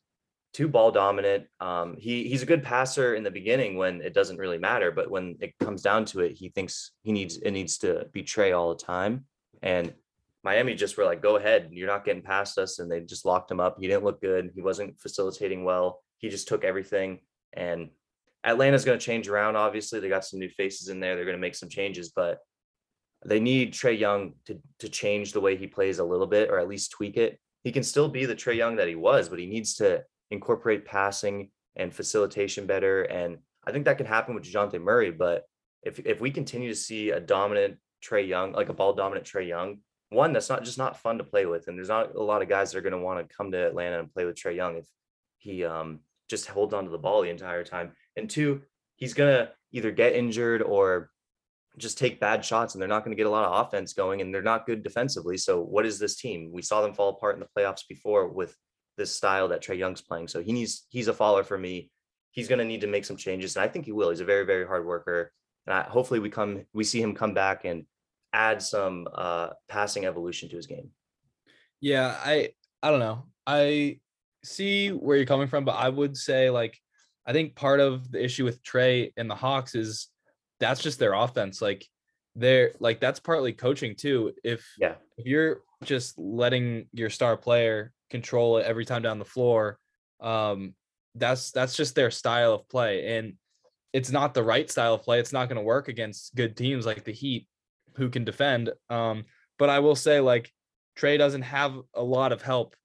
too 0.58 0.66
ball 0.66 0.90
dominant. 0.90 1.46
Um, 1.60 1.94
he 1.96 2.28
he's 2.28 2.42
a 2.42 2.46
good 2.46 2.64
passer 2.64 3.14
in 3.14 3.22
the 3.22 3.30
beginning 3.30 3.76
when 3.76 4.00
it 4.00 4.12
doesn't 4.12 4.38
really 4.38 4.58
matter, 4.58 4.90
but 4.90 5.08
when 5.08 5.36
it 5.38 5.56
comes 5.60 5.82
down 5.82 6.04
to 6.06 6.18
it, 6.18 6.32
he 6.32 6.48
thinks 6.48 6.90
he 7.04 7.12
needs 7.12 7.36
it 7.36 7.52
needs 7.52 7.78
to 7.78 8.06
betray 8.12 8.50
all 8.50 8.70
the 8.70 8.84
time. 8.84 9.24
And 9.62 9.94
Miami 10.42 10.74
just 10.74 10.96
were 10.96 11.04
like, 11.04 11.22
"Go 11.22 11.36
ahead, 11.36 11.68
you're 11.70 11.86
not 11.86 12.04
getting 12.04 12.22
past 12.22 12.58
us," 12.58 12.80
and 12.80 12.90
they 12.90 12.98
just 13.02 13.24
locked 13.24 13.52
him 13.52 13.60
up. 13.60 13.76
He 13.78 13.86
didn't 13.86 14.02
look 14.02 14.20
good. 14.20 14.50
He 14.52 14.60
wasn't 14.60 14.98
facilitating 14.98 15.62
well. 15.62 16.02
He 16.16 16.28
just 16.28 16.48
took 16.48 16.64
everything. 16.64 17.20
And 17.52 17.90
Atlanta's 18.42 18.84
going 18.84 18.98
to 18.98 19.04
change 19.04 19.28
around. 19.28 19.54
Obviously, 19.54 20.00
they 20.00 20.08
got 20.08 20.24
some 20.24 20.40
new 20.40 20.48
faces 20.48 20.88
in 20.88 20.98
there. 20.98 21.14
They're 21.14 21.24
going 21.24 21.36
to 21.36 21.40
make 21.40 21.54
some 21.54 21.68
changes, 21.68 22.08
but 22.08 22.40
they 23.24 23.38
need 23.38 23.74
Trae 23.74 23.96
Young 23.96 24.32
to 24.46 24.58
to 24.80 24.88
change 24.88 25.30
the 25.30 25.40
way 25.40 25.56
he 25.56 25.68
plays 25.68 26.00
a 26.00 26.04
little 26.04 26.26
bit, 26.26 26.50
or 26.50 26.58
at 26.58 26.66
least 26.66 26.90
tweak 26.90 27.16
it. 27.16 27.38
He 27.62 27.70
can 27.70 27.84
still 27.84 28.08
be 28.08 28.24
the 28.26 28.34
Trae 28.34 28.56
Young 28.56 28.74
that 28.76 28.88
he 28.88 28.96
was, 28.96 29.28
but 29.28 29.38
he 29.38 29.46
needs 29.46 29.76
to 29.76 30.02
incorporate 30.30 30.84
passing 30.84 31.50
and 31.76 31.94
facilitation 31.94 32.66
better. 32.66 33.02
And 33.02 33.38
I 33.66 33.72
think 33.72 33.84
that 33.84 33.98
can 33.98 34.06
happen 34.06 34.34
with 34.34 34.44
Dejounte 34.44 34.80
Murray. 34.80 35.10
But 35.10 35.44
if 35.82 35.98
if 36.00 36.20
we 36.20 36.30
continue 36.30 36.68
to 36.68 36.74
see 36.74 37.10
a 37.10 37.20
dominant 37.20 37.76
Trae 38.04 38.26
Young, 38.26 38.52
like 38.52 38.68
a 38.68 38.74
ball 38.74 38.94
dominant 38.94 39.26
Trae 39.26 39.46
Young, 39.46 39.78
one 40.10 40.32
that's 40.32 40.48
not 40.48 40.64
just 40.64 40.78
not 40.78 40.98
fun 40.98 41.18
to 41.18 41.24
play 41.24 41.46
with, 41.46 41.68
and 41.68 41.76
there's 41.76 41.88
not 41.88 42.14
a 42.14 42.22
lot 42.22 42.42
of 42.42 42.48
guys 42.48 42.72
that 42.72 42.78
are 42.78 42.82
going 42.82 42.92
to 42.92 42.98
want 42.98 43.26
to 43.26 43.36
come 43.36 43.50
to 43.52 43.66
Atlanta 43.66 44.00
and 44.00 44.12
play 44.12 44.24
with 44.24 44.36
Trae 44.36 44.56
Young 44.56 44.76
if 44.76 44.86
he 45.38 45.64
um 45.64 46.00
just 46.28 46.46
holds 46.46 46.74
onto 46.74 46.90
the 46.90 46.98
ball 46.98 47.22
the 47.22 47.30
entire 47.30 47.64
time. 47.64 47.92
And 48.16 48.28
two, 48.28 48.62
he's 48.96 49.14
gonna 49.14 49.50
either 49.72 49.90
get 49.90 50.14
injured 50.14 50.62
or 50.62 51.10
just 51.78 51.98
take 51.98 52.20
bad 52.20 52.44
shots 52.44 52.74
and 52.74 52.82
they're 52.82 52.88
not 52.88 53.04
going 53.04 53.16
to 53.16 53.20
get 53.20 53.26
a 53.26 53.30
lot 53.30 53.44
of 53.44 53.66
offense 53.66 53.92
going 53.92 54.20
and 54.20 54.34
they're 54.34 54.42
not 54.42 54.66
good 54.66 54.82
defensively. 54.82 55.36
So 55.36 55.60
what 55.60 55.86
is 55.86 55.98
this 55.98 56.16
team? 56.16 56.50
We 56.52 56.62
saw 56.62 56.80
them 56.82 56.92
fall 56.92 57.10
apart 57.10 57.36
in 57.36 57.40
the 57.40 57.46
playoffs 57.56 57.86
before 57.88 58.28
with 58.28 58.56
this 58.98 59.16
style 59.16 59.48
that 59.48 59.62
Trae 59.62 59.78
Young's 59.78 60.02
playing. 60.02 60.28
So 60.28 60.42
he 60.42 60.52
needs 60.52 60.86
he's 60.90 61.08
a 61.08 61.14
follower 61.14 61.44
for 61.44 61.56
me. 61.56 61.90
He's 62.32 62.48
going 62.48 62.58
to 62.58 62.64
need 62.64 62.82
to 62.82 62.86
make 62.86 63.04
some 63.06 63.16
changes 63.16 63.56
and 63.56 63.64
I 63.64 63.68
think 63.68 63.86
he 63.86 63.92
will. 63.92 64.10
He's 64.10 64.20
a 64.20 64.24
very 64.26 64.44
very 64.44 64.66
hard 64.66 64.84
worker. 64.84 65.32
And 65.66 65.74
I, 65.74 65.82
hopefully 65.84 66.20
we 66.20 66.28
come 66.28 66.64
we 66.74 66.84
see 66.84 67.00
him 67.00 67.14
come 67.14 67.32
back 67.32 67.64
and 67.64 67.86
add 68.34 68.60
some 68.62 69.08
uh 69.14 69.48
passing 69.68 70.04
evolution 70.04 70.50
to 70.50 70.56
his 70.56 70.66
game. 70.66 70.90
Yeah, 71.80 72.14
I 72.22 72.50
I 72.82 72.90
don't 72.90 73.00
know. 73.00 73.24
I 73.46 74.00
see 74.44 74.90
where 74.90 75.16
you're 75.16 75.26
coming 75.26 75.48
from, 75.48 75.64
but 75.64 75.76
I 75.76 75.88
would 75.88 76.16
say 76.16 76.50
like 76.50 76.78
I 77.26 77.32
think 77.32 77.54
part 77.54 77.80
of 77.80 78.10
the 78.10 78.22
issue 78.22 78.44
with 78.44 78.62
Trae 78.62 79.12
and 79.16 79.30
the 79.30 79.34
Hawks 79.34 79.74
is 79.74 80.08
that's 80.60 80.82
just 80.82 80.98
their 80.98 81.14
offense. 81.14 81.62
Like 81.62 81.86
they're 82.34 82.72
like 82.80 83.00
that's 83.00 83.20
partly 83.20 83.52
coaching 83.52 83.94
too. 83.96 84.32
If 84.44 84.66
Yeah. 84.78 84.94
if 85.16 85.26
you're 85.26 85.62
just 85.84 86.18
letting 86.18 86.86
your 86.92 87.10
star 87.10 87.36
player 87.36 87.92
control 88.10 88.58
it 88.58 88.66
every 88.66 88.84
time 88.84 89.02
down 89.02 89.18
the 89.18 89.24
floor, 89.24 89.78
um, 90.20 90.74
that's 91.14 91.50
that's 91.50 91.76
just 91.76 91.94
their 91.94 92.10
style 92.10 92.54
of 92.54 92.68
play. 92.68 93.16
And 93.16 93.34
it's 93.92 94.10
not 94.10 94.34
the 94.34 94.42
right 94.42 94.70
style 94.70 94.94
of 94.94 95.02
play. 95.02 95.18
It's 95.18 95.32
not 95.32 95.48
going 95.48 95.56
to 95.56 95.62
work 95.62 95.88
against 95.88 96.34
good 96.34 96.56
teams 96.56 96.86
like 96.86 97.04
the 97.04 97.12
Heat 97.12 97.46
who 97.96 98.10
can 98.10 98.24
defend. 98.24 98.70
Um, 98.90 99.24
but 99.58 99.70
I 99.70 99.80
will 99.80 99.96
say 99.96 100.20
like 100.20 100.52
Trae 100.98 101.18
doesn't 101.18 101.42
have 101.42 101.74
a 101.94 102.02
lot 102.02 102.32
of 102.32 102.42
help 102.42 102.76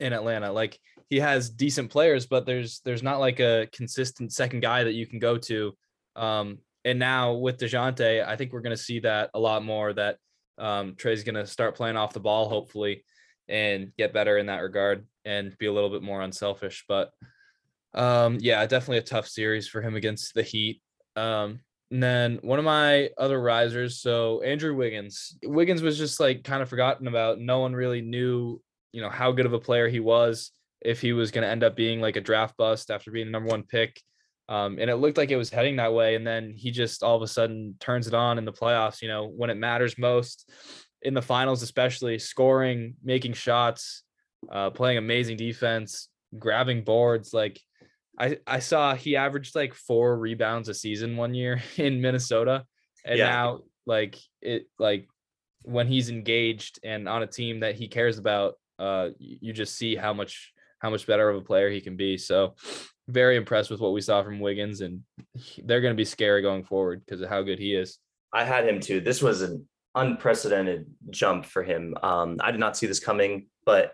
in 0.00 0.12
Atlanta. 0.12 0.52
Like 0.52 0.78
he 1.08 1.20
has 1.20 1.50
decent 1.50 1.90
players, 1.90 2.26
but 2.26 2.46
there's 2.46 2.80
there's 2.84 3.02
not 3.02 3.20
like 3.20 3.40
a 3.40 3.68
consistent 3.72 4.32
second 4.32 4.60
guy 4.60 4.84
that 4.84 4.94
you 4.94 5.06
can 5.06 5.18
go 5.18 5.36
to. 5.38 5.76
Um, 6.16 6.58
and 6.84 6.98
now 6.98 7.34
with 7.34 7.58
Dejounte, 7.58 8.26
I 8.26 8.36
think 8.36 8.52
we're 8.52 8.60
gonna 8.60 8.76
see 8.76 9.00
that 9.00 9.30
a 9.34 9.40
lot 9.40 9.64
more. 9.64 9.92
That 9.92 10.16
um, 10.58 10.94
Trae's 10.94 11.24
gonna 11.24 11.46
start 11.46 11.76
playing 11.76 11.96
off 11.96 12.12
the 12.12 12.20
ball, 12.20 12.48
hopefully, 12.48 13.04
and 13.48 13.92
get 13.96 14.12
better 14.12 14.38
in 14.38 14.46
that 14.46 14.62
regard 14.62 15.06
and 15.24 15.56
be 15.58 15.66
a 15.66 15.72
little 15.72 15.90
bit 15.90 16.02
more 16.02 16.22
unselfish. 16.22 16.84
But 16.88 17.10
um, 17.94 18.38
yeah, 18.40 18.64
definitely 18.66 18.98
a 18.98 19.02
tough 19.02 19.28
series 19.28 19.68
for 19.68 19.82
him 19.82 19.96
against 19.96 20.34
the 20.34 20.42
Heat. 20.42 20.80
Um, 21.16 21.60
and 21.90 22.02
then 22.02 22.38
one 22.42 22.58
of 22.58 22.64
my 22.64 23.10
other 23.18 23.40
risers, 23.40 24.00
so 24.00 24.40
Andrew 24.42 24.74
Wiggins. 24.74 25.36
Wiggins 25.42 25.82
was 25.82 25.98
just 25.98 26.18
like 26.20 26.44
kind 26.44 26.62
of 26.62 26.68
forgotten 26.68 27.06
about. 27.06 27.38
No 27.38 27.60
one 27.60 27.74
really 27.74 28.00
knew, 28.00 28.60
you 28.92 29.02
know, 29.02 29.10
how 29.10 29.32
good 29.32 29.46
of 29.46 29.52
a 29.52 29.58
player 29.58 29.88
he 29.88 30.00
was. 30.00 30.52
If 30.80 31.00
he 31.00 31.12
was 31.12 31.30
going 31.30 31.42
to 31.42 31.50
end 31.50 31.62
up 31.62 31.76
being 31.76 32.00
like 32.00 32.16
a 32.16 32.20
draft 32.20 32.56
bust 32.56 32.90
after 32.90 33.10
being 33.10 33.26
the 33.26 33.32
number 33.32 33.50
one 33.50 33.62
pick, 33.64 34.00
Um, 34.48 34.78
and 34.80 34.90
it 34.90 34.96
looked 34.96 35.16
like 35.16 35.30
it 35.30 35.36
was 35.36 35.50
heading 35.50 35.76
that 35.76 35.94
way. 35.94 36.14
And 36.16 36.26
then 36.26 36.52
he 36.56 36.70
just 36.70 37.02
all 37.02 37.16
of 37.16 37.22
a 37.22 37.28
sudden 37.28 37.76
turns 37.78 38.06
it 38.06 38.14
on 38.14 38.38
in 38.38 38.44
the 38.44 38.52
playoffs, 38.52 39.00
you 39.00 39.08
know, 39.08 39.26
when 39.26 39.50
it 39.50 39.56
matters 39.56 39.96
most 39.96 40.50
in 41.02 41.14
the 41.14 41.22
finals, 41.22 41.62
especially 41.62 42.18
scoring, 42.18 42.94
making 43.02 43.32
shots, 43.32 44.02
uh, 44.50 44.70
playing 44.70 44.98
amazing 44.98 45.36
defense, 45.36 46.08
grabbing 46.38 46.84
boards. 46.84 47.34
Like 47.34 47.60
I, 48.18 48.38
I 48.46 48.58
saw 48.60 48.94
he 48.94 49.16
averaged 49.16 49.54
like 49.54 49.74
four 49.74 50.16
rebounds 50.18 50.68
a 50.68 50.74
season 50.74 51.16
one 51.16 51.34
year 51.34 51.62
in 51.76 52.00
Minnesota. 52.00 52.64
And 53.04 53.18
Yeah. 53.18 53.26
now 53.26 53.60
like 53.86 54.18
it 54.40 54.68
like 54.78 55.08
when 55.64 55.86
he's 55.86 56.08
engaged 56.08 56.78
and 56.84 57.08
on 57.08 57.22
a 57.22 57.26
team 57.26 57.60
that 57.60 57.74
he 57.74 57.88
cares 57.88 58.18
about, 58.18 58.54
uh 58.78 59.10
you 59.18 59.52
just 59.52 59.76
see 59.76 59.94
how 59.96 60.12
much 60.12 60.52
how 60.78 60.90
much 60.90 61.06
better 61.06 61.28
of 61.28 61.36
a 61.36 61.44
player 61.44 61.70
he 61.70 61.80
can 61.80 61.96
be. 61.96 62.16
So 62.16 62.54
very 63.08 63.36
impressed 63.36 63.70
with 63.70 63.80
what 63.80 63.92
we 63.92 64.00
saw 64.00 64.22
from 64.22 64.40
Wiggins 64.40 64.80
and 64.80 65.02
they're 65.64 65.80
going 65.80 65.92
to 65.92 65.96
be 65.96 66.04
scary 66.04 66.42
going 66.42 66.64
forward 66.64 67.02
because 67.04 67.20
of 67.20 67.28
how 67.28 67.42
good 67.42 67.58
he 67.58 67.74
is. 67.74 67.98
I 68.32 68.44
had 68.44 68.66
him 68.66 68.80
too. 68.80 69.00
This 69.00 69.22
was 69.22 69.42
an 69.42 69.68
unprecedented 69.94 70.86
jump 71.10 71.44
for 71.44 71.62
him. 71.62 71.94
Um, 72.02 72.38
I 72.40 72.50
did 72.50 72.60
not 72.60 72.76
see 72.76 72.86
this 72.86 73.00
coming, 73.00 73.46
but 73.64 73.92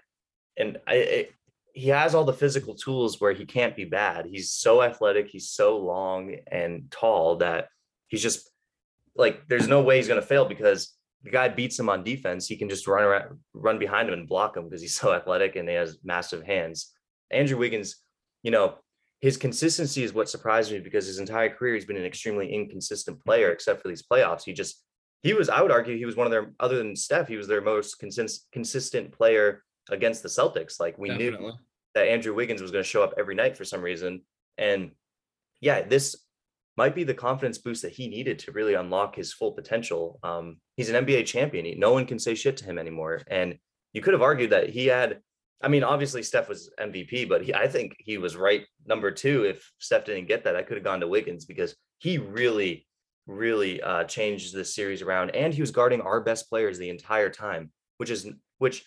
and 0.57 0.79
I, 0.87 0.95
it, 0.95 1.33
he 1.73 1.89
has 1.89 2.15
all 2.15 2.25
the 2.25 2.33
physical 2.33 2.75
tools 2.75 3.21
where 3.21 3.33
he 3.33 3.47
can't 3.47 3.77
be 3.77 3.85
bad. 3.85 4.27
He's 4.27 4.51
so 4.51 4.83
athletic, 4.83 5.29
he's 5.29 5.51
so 5.51 5.79
long 5.79 6.37
and 6.51 6.91
tall 6.91 7.37
that 7.37 7.69
he's 8.09 8.23
just 8.23 8.51
like 9.17 9.47
there's 9.49 9.69
no 9.69 9.83
way 9.83 9.97
he's 9.97 10.09
going 10.09 10.21
to 10.21 10.27
fail 10.27 10.45
because 10.45 10.95
the 11.23 11.31
guy 11.31 11.49
beats 11.49 11.79
him 11.79 11.89
on 11.89 12.05
defense. 12.05 12.47
He 12.47 12.57
can 12.57 12.69
just 12.69 12.87
run 12.87 13.05
around, 13.05 13.39
run 13.53 13.79
behind 13.79 14.09
him 14.09 14.15
and 14.15 14.29
block 14.29 14.57
him 14.57 14.65
because 14.65 14.81
he's 14.81 14.95
so 14.95 15.13
athletic 15.13 15.57
and 15.57 15.69
he 15.69 15.75
has 15.75 15.99
massive 16.05 16.45
hands. 16.45 16.93
Andrew 17.31 17.59
Wiggins, 17.59 17.97
you 18.43 18.51
know, 18.51 18.75
his 19.21 19.37
consistency 19.37 20.05
is 20.05 20.13
what 20.13 20.29
surprised 20.29 20.71
me 20.71 20.79
because 20.79 21.07
his 21.07 21.19
entire 21.19 21.49
career 21.49 21.75
he's 21.75 21.85
been 21.85 21.97
an 21.97 22.05
extremely 22.05 22.53
inconsistent 22.53 23.23
player, 23.25 23.51
except 23.51 23.83
for 23.83 23.89
these 23.89 24.05
playoffs. 24.05 24.45
He 24.45 24.53
just 24.53 24.85
he 25.23 25.35
was, 25.35 25.49
I 25.49 25.63
would 25.63 25.73
argue, 25.73 25.97
he 25.97 26.05
was 26.05 26.17
one 26.17 26.27
of 26.27 26.31
their 26.31 26.53
other 26.61 26.79
than 26.79 26.95
Steph, 26.95 27.29
he 27.29 27.37
was 27.37 27.49
their 27.49 27.61
most 27.61 27.99
consist, 27.99 28.47
consistent 28.53 29.13
player 29.13 29.65
against 29.91 30.23
the 30.23 30.29
Celtics. 30.29 30.79
Like 30.79 30.97
we 30.99 31.11
knew 31.11 31.53
that 31.95 32.09
Andrew 32.09 32.35
Wiggins 32.35 32.63
was 32.63 32.71
going 32.71 32.85
to 32.85 32.89
show 32.89 33.03
up 33.03 33.15
every 33.19 33.35
night 33.35 33.57
for 33.57 33.65
some 33.65 33.83
reason. 33.83 34.23
And 34.57 34.93
yeah, 35.61 35.83
this 35.83 36.17
might 36.77 36.95
be 36.95 37.05
the 37.05 37.15
confidence 37.15 37.59
boost 37.59 37.83
that 37.83 37.93
he 37.93 38.09
needed 38.09 38.39
to 38.39 38.53
really 38.53 38.75
unlock 38.75 39.17
his 39.17 39.33
full 39.33 39.53
potential. 39.53 40.21
Um, 40.23 40.59
he's 40.77 40.91
an 40.91 41.05
NBA 41.05 41.27
champion. 41.27 41.65
He, 41.65 41.75
no 41.75 41.93
one 41.93 42.07
can 42.07 42.21
say 42.21 42.37
shit 42.37 42.57
to 42.59 42.65
him 42.65 42.79
anymore. 42.79 43.23
And 43.27 43.59
you 43.93 44.01
could 44.01 44.13
have 44.13 44.23
argued 44.23 44.51
that 44.51 44.69
he 44.71 44.87
had, 44.87 45.19
I 45.61 45.67
mean, 45.67 45.83
obviously 45.83 46.23
Steph 46.23 46.49
was 46.49 46.71
MVP, 46.81 47.29
but 47.29 47.43
he, 47.43 47.53
I 47.53 47.67
think 47.67 47.97
he 47.99 48.17
was 48.17 48.37
right 48.37 48.65
number 48.87 49.11
two. 49.11 49.45
If 49.45 49.69
Steph 49.79 50.05
didn't 50.05 50.29
get 50.29 50.45
that, 50.45 50.55
I 50.55 50.63
could 50.63 50.77
have 50.77 50.85
gone 50.85 51.01
to 51.01 51.09
Wiggins 51.09 51.47
because 51.47 51.75
he 51.99 52.19
really, 52.19 52.87
really 53.29 53.81
uh, 53.83 54.05
changed 54.05 54.55
this 54.55 54.75
series 54.75 55.03
around. 55.03 55.31
And 55.31 55.55
he 55.55 55.61
was 55.61 55.71
guarding 55.71 56.01
our 56.01 56.21
best 56.21 56.49
players 56.49 56.79
the 56.79 56.91
entire 56.91 57.31
time, 57.31 57.71
which 57.99 58.11
is, 58.11 58.29
which 58.59 58.85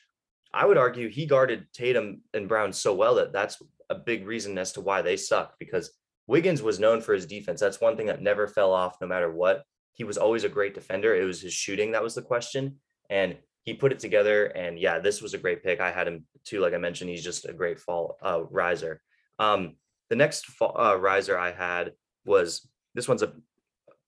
I 0.54 0.66
would 0.66 0.78
argue 0.78 1.08
he 1.08 1.26
guarded 1.26 1.68
Tatum 1.74 2.22
and 2.34 2.50
Brown 2.50 2.74
so 2.74 2.94
well 2.94 3.16
that 3.16 3.32
that's 3.32 3.62
a 3.90 3.96
big 3.96 4.26
reason 4.26 4.58
as 4.58 4.74
to 4.74 4.82
why 4.82 5.02
they 5.02 5.16
suck 5.16 5.54
because 5.60 5.92
Wiggins 6.28 6.62
was 6.62 6.80
known 6.80 7.02
for 7.02 7.14
his 7.14 7.26
defense. 7.26 7.60
That's 7.60 7.80
one 7.80 7.96
thing 7.96 8.08
that 8.08 8.22
never 8.22 8.48
fell 8.48 8.74
off 8.74 8.98
no 9.00 9.08
matter 9.08 9.32
what. 9.32 9.64
He 9.94 10.04
was 10.04 10.18
always 10.18 10.44
a 10.44 10.50
great 10.50 10.74
defender. 10.74 11.16
It 11.16 11.26
was 11.26 11.42
his 11.42 11.54
shooting 11.54 11.92
that 11.92 12.04
was 12.04 12.16
the 12.16 12.22
question. 12.22 12.78
And 13.10 13.38
he 13.64 13.74
put 13.74 13.92
it 13.92 14.00
together. 14.00 14.46
And 14.46 14.80
yeah, 14.80 15.00
this 15.00 15.22
was 15.22 15.34
a 15.34 15.38
great 15.38 15.64
pick. 15.64 15.80
I 15.80 15.92
had 15.92 16.08
him 16.08 16.26
too. 16.46 16.60
Like 16.60 16.74
I 16.74 16.78
mentioned, 16.78 17.10
he's 17.10 17.24
just 17.24 17.48
a 17.48 17.54
great 17.54 17.80
fall 17.80 18.18
uh, 18.22 18.44
riser. 18.50 19.02
Um, 19.40 19.76
the 20.10 20.16
next 20.16 20.46
fall, 20.46 20.76
uh, 20.80 20.96
riser 20.96 21.38
I 21.38 21.52
had 21.52 21.94
was 22.26 22.68
this 22.96 23.08
one's 23.08 23.24
a 23.24 23.34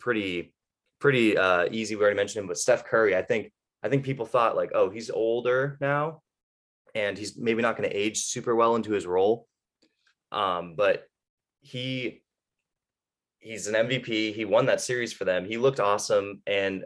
pretty, 0.03 0.53
pretty 0.99 1.37
uh, 1.37 1.67
easy. 1.71 1.95
We 1.95 2.01
already 2.01 2.17
mentioned 2.17 2.43
him, 2.43 2.47
but 2.47 2.57
Steph 2.57 2.85
Curry. 2.85 3.15
I 3.15 3.21
think 3.21 3.51
I 3.81 3.89
think 3.89 4.03
people 4.03 4.25
thought 4.25 4.55
like, 4.55 4.71
oh, 4.75 4.89
he's 4.89 5.09
older 5.09 5.77
now, 5.81 6.21
and 6.93 7.17
he's 7.17 7.37
maybe 7.37 7.61
not 7.61 7.77
going 7.77 7.89
to 7.89 7.95
age 7.95 8.25
super 8.25 8.53
well 8.53 8.75
into 8.75 8.91
his 8.91 9.07
role. 9.07 9.47
Um, 10.31 10.75
but 10.75 11.05
he 11.61 12.21
he's 13.39 13.67
an 13.67 13.75
MVP. 13.75 14.33
He 14.33 14.45
won 14.45 14.67
that 14.67 14.81
series 14.81 15.13
for 15.13 15.25
them. 15.25 15.45
He 15.45 15.57
looked 15.57 15.79
awesome. 15.79 16.41
And 16.45 16.83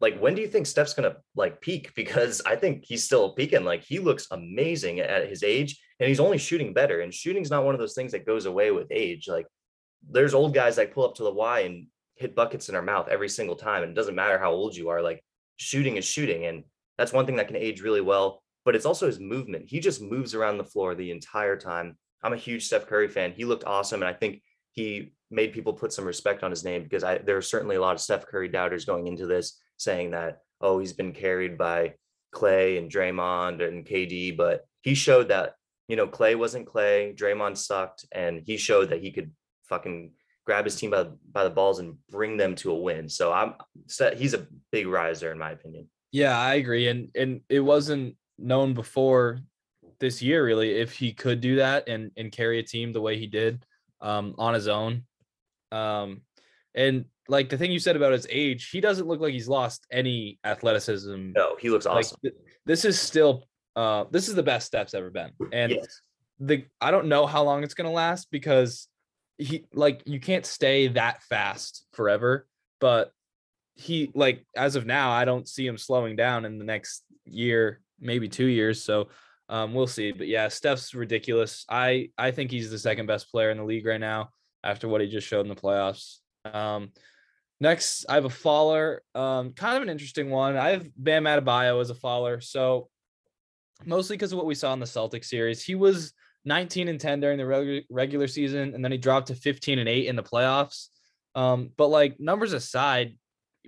like, 0.00 0.18
when 0.18 0.34
do 0.34 0.42
you 0.42 0.48
think 0.48 0.66
Steph's 0.66 0.94
gonna 0.94 1.16
like 1.36 1.60
peak? 1.60 1.92
Because 1.96 2.42
I 2.44 2.56
think 2.56 2.84
he's 2.84 3.04
still 3.04 3.34
peaking. 3.34 3.64
Like 3.64 3.84
he 3.84 4.00
looks 4.00 4.26
amazing 4.32 4.98
at 4.98 5.28
his 5.28 5.44
age, 5.44 5.80
and 6.00 6.08
he's 6.08 6.20
only 6.20 6.38
shooting 6.38 6.74
better. 6.74 7.00
And 7.02 7.14
shooting's 7.14 7.50
not 7.50 7.64
one 7.64 7.74
of 7.74 7.80
those 7.80 7.94
things 7.94 8.12
that 8.12 8.26
goes 8.26 8.46
away 8.46 8.72
with 8.72 8.88
age. 8.90 9.28
Like 9.28 9.46
there's 10.10 10.34
old 10.34 10.54
guys 10.54 10.76
that 10.76 10.92
pull 10.92 11.04
up 11.04 11.14
to 11.16 11.24
the 11.24 11.32
Y 11.32 11.60
and 11.60 11.86
hit 12.18 12.34
buckets 12.34 12.68
in 12.68 12.74
our 12.74 12.82
mouth 12.82 13.08
every 13.08 13.28
single 13.28 13.56
time. 13.56 13.82
And 13.82 13.92
it 13.92 13.94
doesn't 13.94 14.14
matter 14.14 14.38
how 14.38 14.52
old 14.52 14.76
you 14.76 14.88
are, 14.88 15.02
like 15.02 15.22
shooting 15.56 15.96
is 15.96 16.04
shooting. 16.04 16.46
And 16.46 16.64
that's 16.96 17.12
one 17.12 17.26
thing 17.26 17.36
that 17.36 17.46
can 17.46 17.56
age 17.56 17.80
really 17.80 18.00
well. 18.00 18.42
But 18.64 18.74
it's 18.74 18.86
also 18.86 19.06
his 19.06 19.20
movement. 19.20 19.66
He 19.68 19.80
just 19.80 20.02
moves 20.02 20.34
around 20.34 20.58
the 20.58 20.64
floor 20.64 20.94
the 20.94 21.10
entire 21.10 21.56
time. 21.56 21.96
I'm 22.22 22.32
a 22.32 22.36
huge 22.36 22.66
Steph 22.66 22.86
Curry 22.86 23.08
fan. 23.08 23.32
He 23.32 23.44
looked 23.44 23.64
awesome. 23.64 24.02
And 24.02 24.08
I 24.08 24.12
think 24.12 24.42
he 24.72 25.12
made 25.30 25.52
people 25.52 25.72
put 25.72 25.92
some 25.92 26.04
respect 26.04 26.42
on 26.42 26.50
his 26.50 26.64
name 26.64 26.82
because 26.82 27.04
I 27.04 27.18
there 27.18 27.36
are 27.36 27.42
certainly 27.42 27.76
a 27.76 27.80
lot 27.80 27.94
of 27.94 28.00
Steph 28.00 28.26
Curry 28.26 28.48
doubters 28.48 28.84
going 28.84 29.06
into 29.06 29.26
this 29.26 29.60
saying 29.76 30.10
that, 30.10 30.38
oh, 30.60 30.78
he's 30.78 30.92
been 30.92 31.12
carried 31.12 31.56
by 31.56 31.94
Klay 32.34 32.78
and 32.78 32.90
Draymond 32.90 33.66
and 33.66 33.86
KD. 33.86 34.36
But 34.36 34.66
he 34.82 34.94
showed 34.94 35.28
that, 35.28 35.54
you 35.86 35.96
know, 35.96 36.08
Klay 36.08 36.36
wasn't 36.36 36.66
Klay, 36.66 37.16
Draymond 37.16 37.56
sucked, 37.56 38.06
and 38.12 38.42
he 38.44 38.56
showed 38.56 38.90
that 38.90 39.00
he 39.00 39.12
could 39.12 39.32
fucking 39.68 40.12
grab 40.48 40.64
his 40.64 40.76
team 40.76 40.90
by, 40.90 41.02
the- 41.02 41.16
by 41.30 41.44
the 41.44 41.50
balls 41.50 41.78
and 41.78 41.94
bring 42.10 42.38
them 42.38 42.54
to 42.54 42.70
a 42.70 42.74
win. 42.74 43.06
So 43.06 43.30
I'm 43.30 43.52
he's 44.16 44.32
a 44.32 44.46
big 44.72 44.86
riser 44.86 45.30
in 45.30 45.38
my 45.38 45.50
opinion. 45.50 45.90
Yeah, 46.10 46.38
I 46.38 46.54
agree. 46.54 46.88
And 46.88 47.10
and 47.14 47.42
it 47.50 47.60
wasn't 47.60 48.16
known 48.38 48.72
before 48.72 49.40
this 50.00 50.22
year 50.22 50.42
really 50.42 50.70
if 50.84 50.92
he 50.94 51.12
could 51.12 51.42
do 51.42 51.56
that 51.56 51.86
and 51.86 52.10
and 52.16 52.32
carry 52.32 52.58
a 52.60 52.62
team 52.62 52.92
the 52.94 53.00
way 53.02 53.18
he 53.18 53.26
did 53.26 53.62
um 54.00 54.34
on 54.38 54.54
his 54.54 54.68
own. 54.68 55.02
Um 55.70 56.22
and 56.74 57.04
like 57.28 57.50
the 57.50 57.58
thing 57.58 57.70
you 57.70 57.78
said 57.78 57.96
about 57.96 58.12
his 58.12 58.26
age, 58.30 58.70
he 58.70 58.80
doesn't 58.80 59.06
look 59.06 59.20
like 59.20 59.34
he's 59.34 59.48
lost 59.48 59.86
any 59.92 60.38
athleticism. 60.44 61.32
No, 61.36 61.56
he 61.60 61.68
looks 61.68 61.84
Like 61.84 61.96
awesome. 62.06 62.18
th- 62.22 62.34
this 62.64 62.86
is 62.86 62.98
still 62.98 63.44
uh 63.76 64.04
this 64.10 64.28
is 64.28 64.34
the 64.34 64.42
best 64.42 64.66
steps 64.66 64.94
ever 64.94 65.10
been. 65.10 65.32
And 65.52 65.72
yes. 65.72 66.00
the 66.40 66.64
I 66.80 66.90
don't 66.90 67.08
know 67.08 67.26
how 67.26 67.42
long 67.42 67.64
it's 67.64 67.74
gonna 67.74 67.92
last 67.92 68.28
because 68.30 68.88
he 69.38 69.64
like 69.72 70.02
you 70.04 70.20
can't 70.20 70.44
stay 70.44 70.88
that 70.88 71.22
fast 71.22 71.86
forever, 71.92 72.46
but 72.80 73.12
he 73.74 74.10
like 74.14 74.44
as 74.56 74.76
of 74.76 74.84
now, 74.84 75.10
I 75.10 75.24
don't 75.24 75.48
see 75.48 75.66
him 75.66 75.78
slowing 75.78 76.16
down 76.16 76.44
in 76.44 76.58
the 76.58 76.64
next 76.64 77.04
year, 77.24 77.80
maybe 78.00 78.28
two 78.28 78.46
years. 78.46 78.82
So 78.82 79.08
um, 79.48 79.72
we'll 79.72 79.86
see. 79.86 80.12
But 80.12 80.26
yeah, 80.26 80.48
Steph's 80.48 80.94
ridiculous. 80.94 81.64
I 81.70 82.10
I 82.18 82.32
think 82.32 82.50
he's 82.50 82.70
the 82.70 82.78
second 82.78 83.06
best 83.06 83.30
player 83.30 83.50
in 83.50 83.58
the 83.58 83.64
league 83.64 83.86
right 83.86 84.00
now 84.00 84.30
after 84.64 84.88
what 84.88 85.00
he 85.00 85.06
just 85.06 85.26
showed 85.26 85.46
in 85.46 85.48
the 85.48 85.54
playoffs. 85.54 86.18
Um, 86.44 86.90
next, 87.60 88.04
I 88.08 88.14
have 88.14 88.24
a 88.24 88.30
faller, 88.30 89.02
um, 89.14 89.52
kind 89.52 89.76
of 89.76 89.82
an 89.82 89.88
interesting 89.88 90.30
one. 90.30 90.56
I 90.56 90.70
have 90.70 90.88
Bam 90.96 91.24
Adebayo 91.24 91.80
as 91.80 91.90
a 91.90 91.94
faller. 91.94 92.40
So 92.40 92.88
mostly 93.84 94.16
because 94.16 94.32
of 94.32 94.38
what 94.38 94.46
we 94.46 94.54
saw 94.54 94.72
in 94.72 94.80
the 94.80 94.86
Celtics 94.86 95.26
series, 95.26 95.62
he 95.62 95.76
was 95.76 96.12
19 96.48 96.88
and 96.88 97.00
10 97.00 97.20
during 97.20 97.38
the 97.38 97.84
regular 97.90 98.26
season, 98.26 98.74
and 98.74 98.82
then 98.82 98.90
he 98.90 98.98
dropped 98.98 99.28
to 99.28 99.34
15 99.34 99.78
and 99.78 99.88
8 99.88 100.06
in 100.06 100.16
the 100.16 100.22
playoffs. 100.22 100.88
Um, 101.34 101.70
but 101.76 101.88
like 101.88 102.18
numbers 102.18 102.52
aside, 102.52 103.16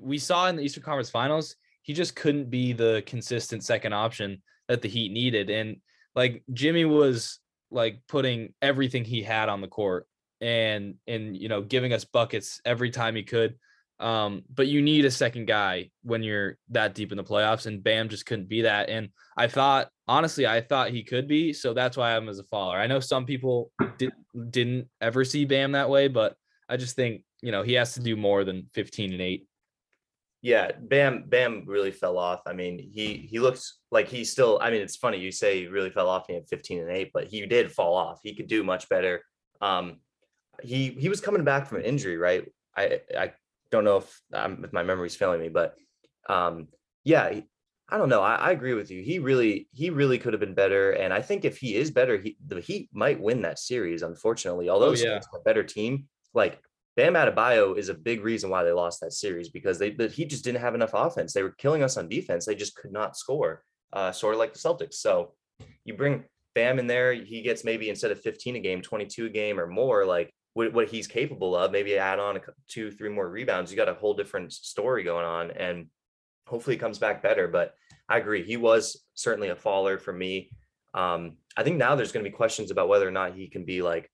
we 0.01 0.19
saw 0.19 0.49
in 0.49 0.57
the 0.57 0.63
Eastern 0.63 0.83
Conference 0.83 1.11
Finals, 1.11 1.55
he 1.83 1.93
just 1.93 2.17
couldn't 2.17 2.51
be 2.51 2.73
the 2.73 3.03
consistent 3.07 3.63
second 3.63 3.93
option 3.93 4.43
that 4.69 4.83
the 4.83 4.89
Heat 4.89 5.13
needed. 5.13 5.51
And 5.51 5.77
like 6.15 6.43
Jimmy 6.53 6.85
was 6.85 7.39
like 7.71 8.01
putting 8.09 8.55
everything 8.61 9.05
he 9.05 9.23
had 9.23 9.49
on 9.49 9.61
the 9.61 9.69
court 9.69 10.07
and 10.41 10.95
and 11.07 11.37
you 11.37 11.49
know 11.49 11.61
giving 11.61 11.93
us 11.93 12.05
buckets 12.05 12.61
every 12.65 12.91
time 12.91 13.15
he 13.15 13.23
could. 13.23 13.57
Um, 14.01 14.43
but 14.53 14.67
you 14.67 14.81
need 14.81 15.05
a 15.05 15.11
second 15.11 15.47
guy 15.47 15.91
when 16.03 16.23
you're 16.23 16.57
that 16.71 16.95
deep 16.95 17.13
in 17.13 17.19
the 17.19 17.25
playoffs, 17.25 17.67
and 17.67 17.85
Bam 17.85 18.09
just 18.09 18.25
couldn't 18.25 18.49
be 18.49 18.63
that. 18.63 18.89
And 18.89 19.11
I 19.37 19.47
thought, 19.47 19.91
honestly, 20.09 20.47
I 20.47 20.63
thought 20.63 20.91
he 20.91 21.05
could 21.05 21.29
be, 21.29 21.53
so 21.53 21.75
that's 21.75 21.99
why 21.99 22.17
I'm 22.17 22.29
as 22.31 22.39
a 22.39 22.45
follower. 22.45 22.79
I 22.79 22.87
know 22.87 23.01
some 23.01 23.27
people 23.27 23.71
did, 23.99 24.13
didn't 24.49 24.89
ever 25.03 25.23
see 25.25 25.45
Bam 25.45 25.73
that 25.73 25.91
way, 25.91 26.09
but 26.09 26.35
I 26.69 26.79
just 26.79 26.97
think 26.97 27.23
you 27.43 27.53
know 27.53 27.63
he 27.63 27.75
has 27.75 27.95
to 27.95 28.01
do 28.01 28.17
more 28.17 28.43
than 28.45 28.67
15 28.75 29.13
and 29.13 29.21
eight. 29.21 29.47
Yeah, 30.41 30.71
Bam 30.81 31.25
Bam 31.29 31.65
really 31.67 31.91
fell 31.91 32.17
off. 32.17 32.41
I 32.47 32.55
mean, 32.55 32.79
he 32.79 33.29
he 33.31 33.39
looks 33.39 33.81
like 33.91 34.09
he 34.09 34.25
still. 34.25 34.59
I 34.63 34.71
mean, 34.71 34.81
it's 34.81 34.97
funny 34.97 35.19
you 35.19 35.31
say 35.31 35.61
he 35.61 35.67
really 35.67 35.91
fell 35.91 36.09
off. 36.09 36.25
He 36.27 36.33
had 36.33 36.49
15 36.49 36.81
and 36.81 36.91
eight, 36.91 37.11
but 37.13 37.27
he 37.27 37.45
did 37.45 37.71
fall 37.71 37.95
off. 37.95 38.21
He 38.23 38.35
could 38.35 38.49
do 38.49 38.65
much 38.65 38.89
better. 38.89 39.23
Um, 39.61 39.99
he 40.63 40.89
he 40.99 41.11
was 41.11 41.21
coming 41.21 41.45
back 41.45 41.67
from 41.67 41.79
an 41.79 41.85
injury, 41.85 42.17
right? 42.17 42.51
I 42.75 43.01
I 43.15 43.33
don't 43.71 43.85
know 43.85 43.99
if 43.99 44.21
um, 44.33 44.65
if 44.65 44.73
my 44.73 44.83
memory's 44.83 45.17
failing 45.17 45.41
me, 45.41 45.49
but 45.49 45.75
um, 46.29 46.69
yeah, 47.05 47.41
I 47.89 47.99
don't 47.99 48.09
know. 48.09 48.23
I, 48.23 48.35
I 48.37 48.51
agree 48.53 48.75
with 48.75 48.91
you. 48.91 49.03
He 49.03 49.19
really 49.19 49.69
he 49.73 49.91
really 49.91 50.19
could 50.19 50.33
have 50.33 50.41
been 50.41 50.55
better, 50.55 50.93
and 50.93 51.13
I 51.13 51.23
think 51.23 51.45
if 51.45 51.59
he 51.59 51.75
is 51.77 51.91
better, 51.91 52.19
he 52.19 52.37
the 52.47 52.61
Heat 52.61 52.89
might 52.93 53.21
win 53.21 53.43
that 53.43 53.59
series. 53.59 54.03
Unfortunately, 54.03 54.69
although 54.69 54.89
Oh, 54.89 54.93
it's 54.93 55.03
yeah. 55.05 55.21
a 55.35 55.41
better 55.41 55.63
team, 55.65 56.07
like 56.35 56.61
Bam 56.97 57.15
Adebayo 57.15 57.77
is 57.77 57.89
a 57.89 57.95
big 57.95 58.23
reason 58.23 58.51
why 58.51 58.65
they 58.65 58.73
lost 58.73 59.01
that 59.01 59.13
series 59.13 59.49
because 59.49 59.79
they 59.79 59.91
but 59.91 60.11
he 60.13 60.25
just 60.25 60.45
didn't 60.45 60.61
have 60.61 60.75
enough 60.75 60.95
offense. 60.95 61.33
They 61.33 61.43
were 61.43 61.51
killing 61.59 61.83
us 61.83 61.97
on 61.97 62.09
defense. 62.09 62.47
They 62.47 62.55
just 62.55 62.77
could 62.77 62.93
not 62.93 63.17
score, 63.17 63.63
uh, 63.93 64.13
sort 64.13 64.35
of 64.35 64.39
like 64.41 64.53
the 64.53 64.59
Celtics. 64.59 64.95
So 64.95 65.35
you 65.85 65.95
bring 65.95 66.25
Bam 66.55 66.79
in 66.79 66.87
there, 66.87 67.13
he 67.15 67.43
gets 67.43 67.63
maybe 67.65 67.89
instead 67.89 68.11
of 68.11 68.21
15 68.21 68.57
a 68.57 68.61
game, 68.61 68.83
22 68.83 69.27
a 69.27 69.29
game 69.29 69.61
or 69.61 69.67
more, 69.69 70.05
like 70.05 70.35
what, 70.55 70.73
what 70.73 70.89
he's 70.89 71.07
capable 71.07 71.57
of. 71.57 71.73
Maybe 71.73 71.97
add 71.97 72.19
on 72.19 72.37
a 72.37 72.41
two, 72.69 72.91
three 72.91 73.09
more 73.09 73.29
rebounds. 73.29 73.71
You 73.71 73.77
got 73.77 73.89
a 73.89 73.95
whole 73.95 74.15
different 74.15 74.53
story 74.53 75.05
going 75.05 75.25
on, 75.25 75.51
and 75.51 75.87
hopefully 76.47 76.77
he 76.77 76.81
comes 76.81 76.99
back 76.99 77.23
better. 77.23 77.49
But 77.49 77.75
I 78.09 78.19
agree, 78.19 78.43
he 78.43 78.57
was 78.57 79.05
certainly 79.15 79.49
a 79.49 79.57
faller 79.57 79.99
for 79.99 80.13
me. 80.13 80.51
Um, 80.95 81.37
I 81.57 81.63
think 81.63 81.77
now 81.77 81.95
there's 81.95 82.13
going 82.13 82.25
to 82.25 82.31
be 82.31 82.37
questions 82.37 82.71
about 82.71 82.89
whether 82.89 83.07
or 83.07 83.13
not 83.13 83.35
he 83.35 83.49
can 83.49 83.65
be 83.65 83.81
like 83.81 84.11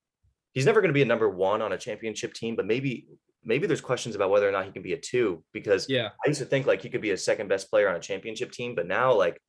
he's 0.53 0.67
never 0.67 0.81
going 0.81 0.91
to 0.91 0.95
be 0.95 1.03
a 1.03 1.07
number 1.07 1.29
one 1.29 1.63
on 1.63 1.73
a 1.73 1.79
championship 1.79 2.35
team, 2.35 2.57
but 2.57 2.67
maybe 2.67 3.07
maybe 3.45 3.67
there's 3.67 3.81
questions 3.81 4.15
about 4.15 4.31
whether 4.31 4.49
or 4.49 4.53
not 4.53 4.67
he 4.67 4.73
can 4.73 4.83
be 4.83 4.93
a 4.93 4.99
two 4.99 5.43
because 5.53 5.89
yeah, 5.89 6.09
I 6.25 6.29
used 6.29 6.41
to 6.41 6.47
think 6.47 6.67
like 6.67 6.83
he 6.83 6.91
could 6.91 7.01
be 7.01 7.13
a 7.13 7.17
second 7.17 7.49
best 7.49 7.71
player 7.71 7.89
on 7.89 7.95
a 7.95 8.01
championship 8.01 8.53
team, 8.53 8.75
but 8.75 8.87
now 8.87 9.15
like 9.15 9.41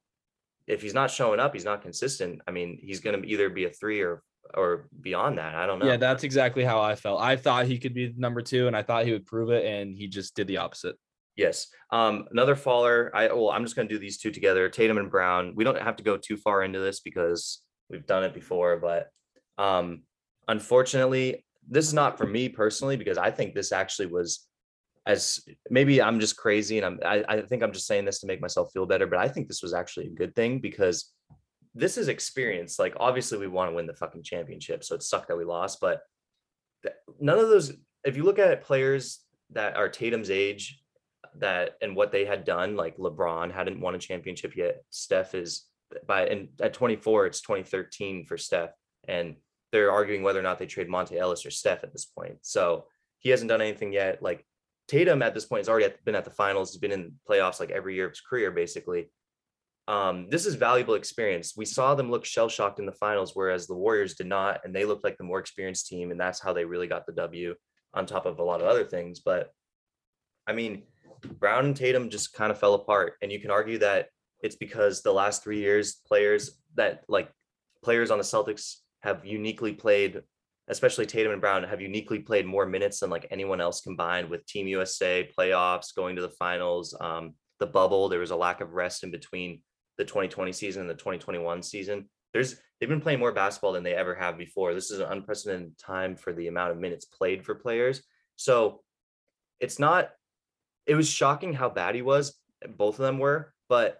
if 0.67 0.81
he's 0.81 0.93
not 0.93 1.09
showing 1.09 1.39
up, 1.39 1.53
he's 1.53 1.65
not 1.65 1.81
consistent. 1.81 2.41
I 2.47 2.51
mean, 2.51 2.77
he's 2.81 2.99
going 2.99 3.19
to 3.19 3.27
either 3.27 3.49
be 3.49 3.65
a 3.65 3.69
three 3.69 4.01
or 4.01 4.21
or 4.53 4.87
beyond 5.01 5.37
that. 5.37 5.55
I 5.55 5.65
don't 5.65 5.79
know. 5.79 5.87
Yeah, 5.87 5.97
that's 5.97 6.23
exactly 6.23 6.63
how 6.63 6.81
I 6.81 6.95
felt. 6.95 7.21
I 7.21 7.35
thought 7.35 7.65
he 7.65 7.77
could 7.77 7.93
be 7.93 8.13
number 8.17 8.41
two, 8.41 8.67
and 8.67 8.75
I 8.75 8.83
thought 8.83 9.05
he 9.05 9.11
would 9.11 9.25
prove 9.25 9.49
it, 9.49 9.65
and 9.65 9.95
he 9.95 10.07
just 10.07 10.35
did 10.35 10.47
the 10.47 10.57
opposite. 10.57 10.95
Yes. 11.35 11.67
Um, 11.91 12.25
another 12.31 12.55
faller. 12.55 13.11
I 13.13 13.27
well, 13.27 13.51
I'm 13.51 13.63
just 13.63 13.75
going 13.75 13.87
to 13.87 13.93
do 13.93 13.99
these 13.99 14.17
two 14.17 14.31
together. 14.31 14.67
Tatum 14.69 14.97
and 14.97 15.09
Brown. 15.09 15.53
We 15.55 15.63
don't 15.63 15.79
have 15.79 15.95
to 15.97 16.03
go 16.03 16.17
too 16.17 16.35
far 16.35 16.63
into 16.63 16.79
this 16.79 16.99
because 16.99 17.61
we've 17.89 18.05
done 18.05 18.23
it 18.23 18.33
before, 18.33 18.77
but 18.77 19.07
um, 19.63 20.03
unfortunately, 20.47 21.45
this 21.69 21.85
is 21.85 21.93
not 21.93 22.17
for 22.17 22.25
me 22.25 22.49
personally 22.49 22.97
because 22.97 23.17
I 23.17 23.31
think 23.31 23.53
this 23.53 23.71
actually 23.71 24.07
was 24.07 24.47
as 25.05 25.39
maybe 25.69 26.01
I'm 26.01 26.19
just 26.19 26.35
crazy 26.35 26.79
and 26.79 26.85
I'm 26.85 26.99
I, 27.05 27.23
I 27.29 27.41
think 27.41 27.63
I'm 27.63 27.71
just 27.71 27.87
saying 27.87 28.05
this 28.05 28.19
to 28.19 28.27
make 28.27 28.41
myself 28.41 28.71
feel 28.73 28.85
better, 28.85 29.07
but 29.07 29.19
I 29.19 29.27
think 29.27 29.47
this 29.47 29.63
was 29.63 29.73
actually 29.73 30.07
a 30.07 30.15
good 30.15 30.35
thing 30.35 30.59
because 30.59 31.13
this 31.77 31.97
is 31.97 32.07
experience. 32.07 32.79
Like 32.79 32.95
obviously 32.99 33.37
we 33.37 33.47
want 33.47 33.71
to 33.71 33.75
win 33.75 33.87
the 33.87 33.93
fucking 33.93 34.23
championship, 34.23 34.83
so 34.83 34.95
it 34.95 35.03
sucked 35.03 35.27
that 35.29 35.37
we 35.37 35.45
lost, 35.45 35.79
but 35.79 36.01
none 37.19 37.39
of 37.39 37.49
those 37.49 37.73
if 38.03 38.15
you 38.15 38.23
look 38.23 38.39
at 38.39 38.63
players 38.63 39.19
that 39.51 39.75
are 39.75 39.89
Tatum's 39.89 40.29
age 40.29 40.81
that 41.35 41.77
and 41.81 41.95
what 41.95 42.11
they 42.11 42.25
had 42.25 42.43
done, 42.43 42.75
like 42.75 42.97
LeBron 42.97 43.51
hadn't 43.51 43.79
won 43.79 43.95
a 43.95 43.99
championship 43.99 44.55
yet. 44.55 44.83
Steph 44.89 45.35
is 45.35 45.65
by 46.05 46.27
and 46.27 46.49
at 46.61 46.73
24, 46.73 47.27
it's 47.27 47.41
2013 47.41 48.25
for 48.25 48.37
Steph. 48.37 48.71
And 49.07 49.35
they're 49.71 49.91
arguing 49.91 50.23
whether 50.23 50.39
or 50.39 50.43
not 50.43 50.59
they 50.59 50.65
trade 50.65 50.89
Monta 50.89 51.17
Ellis 51.17 51.45
or 51.45 51.51
Steph 51.51 51.83
at 51.83 51.91
this 51.91 52.05
point. 52.05 52.37
So 52.41 52.85
he 53.19 53.29
hasn't 53.29 53.49
done 53.49 53.61
anything 53.61 53.93
yet. 53.93 54.21
Like 54.21 54.45
Tatum 54.87 55.21
at 55.21 55.33
this 55.33 55.45
point 55.45 55.61
has 55.61 55.69
already 55.69 55.93
been 56.05 56.15
at 56.15 56.25
the 56.25 56.31
finals, 56.31 56.71
He's 56.71 56.79
been 56.79 56.91
in 56.91 57.13
playoffs 57.29 57.59
like 57.59 57.71
every 57.71 57.95
year 57.95 58.05
of 58.05 58.11
his 58.11 58.21
career, 58.21 58.51
basically. 58.51 59.09
Um, 59.87 60.27
this 60.29 60.45
is 60.45 60.55
valuable 60.55 60.95
experience. 60.95 61.53
We 61.55 61.65
saw 61.65 61.95
them 61.95 62.11
look 62.11 62.25
shell 62.25 62.49
shocked 62.49 62.79
in 62.79 62.85
the 62.85 62.91
finals, 62.91 63.31
whereas 63.35 63.67
the 63.67 63.75
Warriors 63.75 64.15
did 64.15 64.27
not, 64.27 64.59
and 64.65 64.75
they 64.75 64.83
looked 64.83 65.03
like 65.03 65.17
the 65.17 65.23
more 65.23 65.39
experienced 65.39 65.87
team, 65.87 66.11
and 66.11 66.19
that's 66.19 66.41
how 66.41 66.51
they 66.51 66.65
really 66.65 66.87
got 66.87 67.05
the 67.05 67.13
W 67.13 67.55
on 67.93 68.05
top 68.05 68.25
of 68.25 68.39
a 68.39 68.43
lot 68.43 68.61
of 68.61 68.67
other 68.67 68.83
things. 68.83 69.21
But 69.21 69.49
I 70.45 70.53
mean, 70.53 70.83
Brown 71.39 71.65
and 71.65 71.75
Tatum 71.75 72.09
just 72.09 72.33
kind 72.33 72.51
of 72.51 72.59
fell 72.59 72.73
apart, 72.73 73.13
and 73.21 73.31
you 73.31 73.39
can 73.39 73.49
argue 73.49 73.77
that 73.77 74.07
it's 74.43 74.57
because 74.57 75.01
the 75.01 75.13
last 75.13 75.41
three 75.41 75.59
years, 75.59 76.01
players 76.05 76.59
that 76.75 77.03
like 77.07 77.31
players 77.83 78.11
on 78.11 78.17
the 78.17 78.23
Celtics 78.23 78.75
have 79.03 79.25
uniquely 79.25 79.71
played, 79.71 80.21
especially 80.67 81.05
Tatum 81.05 81.31
and 81.31 81.41
Brown, 81.41 81.63
have 81.63 81.81
uniquely 81.81 82.19
played 82.19 82.45
more 82.45 82.65
minutes 82.65 82.99
than 82.99 83.09
like 83.09 83.27
anyone 83.31 83.61
else 83.61 83.79
combined 83.79 84.29
with 84.29 84.45
Team 84.45 84.67
USA 84.67 85.29
playoffs, 85.37 85.95
going 85.95 86.17
to 86.17 86.21
the 86.21 86.29
finals, 86.29 86.95
um, 86.99 87.35
the 87.59 87.65
bubble. 87.67 88.09
There 88.09 88.19
was 88.19 88.31
a 88.31 88.35
lack 88.35 88.59
of 88.59 88.73
rest 88.73 89.05
in 89.05 89.11
between 89.11 89.61
the 89.97 90.05
2020 90.05 90.51
season 90.51 90.81
and 90.81 90.89
the 90.89 90.95
2021 90.95 91.63
season. 91.63 92.09
There's 92.33 92.55
they've 92.79 92.89
been 92.89 93.01
playing 93.01 93.19
more 93.19 93.31
basketball 93.31 93.73
than 93.73 93.83
they 93.83 93.95
ever 93.95 94.15
have 94.15 94.37
before. 94.37 94.73
This 94.73 94.91
is 94.91 94.99
an 94.99 95.11
unprecedented 95.11 95.77
time 95.77 96.15
for 96.15 96.33
the 96.33 96.47
amount 96.47 96.71
of 96.71 96.77
minutes 96.77 97.05
played 97.05 97.43
for 97.43 97.55
players. 97.55 98.03
So 98.35 98.81
it's 99.59 99.79
not. 99.79 100.09
It 100.85 100.95
was 100.95 101.09
shocking 101.09 101.53
how 101.53 101.69
bad 101.69 101.95
he 101.95 102.01
was. 102.01 102.39
Both 102.77 102.99
of 102.99 103.05
them 103.05 103.19
were, 103.19 103.53
but 103.67 103.99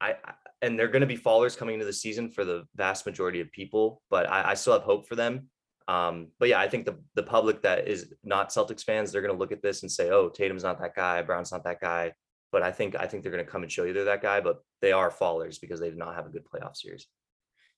I, 0.00 0.16
and 0.62 0.78
they're 0.78 0.88
going 0.88 1.00
to 1.00 1.06
be 1.06 1.16
fallers 1.16 1.56
coming 1.56 1.74
into 1.74 1.86
the 1.86 1.92
season 1.92 2.30
for 2.30 2.44
the 2.44 2.64
vast 2.76 3.06
majority 3.06 3.40
of 3.40 3.50
people, 3.52 4.02
but 4.10 4.28
I, 4.28 4.50
I 4.50 4.54
still 4.54 4.74
have 4.74 4.82
hope 4.82 5.08
for 5.08 5.16
them. 5.16 5.48
Um, 5.88 6.28
but 6.38 6.48
yeah, 6.48 6.60
I 6.60 6.68
think 6.68 6.86
the 6.86 6.98
the 7.14 7.22
public 7.22 7.62
that 7.62 7.88
is 7.88 8.12
not 8.22 8.50
Celtics 8.50 8.84
fans, 8.84 9.10
they're 9.10 9.22
going 9.22 9.34
to 9.34 9.38
look 9.38 9.52
at 9.52 9.62
this 9.62 9.82
and 9.82 9.90
say, 9.90 10.10
"Oh, 10.10 10.28
Tatum's 10.28 10.62
not 10.62 10.80
that 10.80 10.94
guy, 10.94 11.22
Brown's 11.22 11.50
not 11.50 11.64
that 11.64 11.80
guy." 11.80 12.12
But 12.52 12.62
I 12.62 12.72
think 12.72 12.96
I 12.96 13.06
think 13.06 13.22
they're 13.22 13.32
going 13.32 13.44
to 13.44 13.50
come 13.50 13.62
and 13.62 13.70
show 13.70 13.84
you 13.84 13.92
they're 13.92 14.04
that 14.04 14.22
guy, 14.22 14.40
but 14.40 14.62
they 14.80 14.92
are 14.92 15.10
fallers 15.10 15.60
because 15.60 15.80
they 15.80 15.88
did 15.88 15.98
not 15.98 16.14
have 16.14 16.26
a 16.26 16.30
good 16.30 16.44
playoff 16.44 16.76
series. 16.76 17.06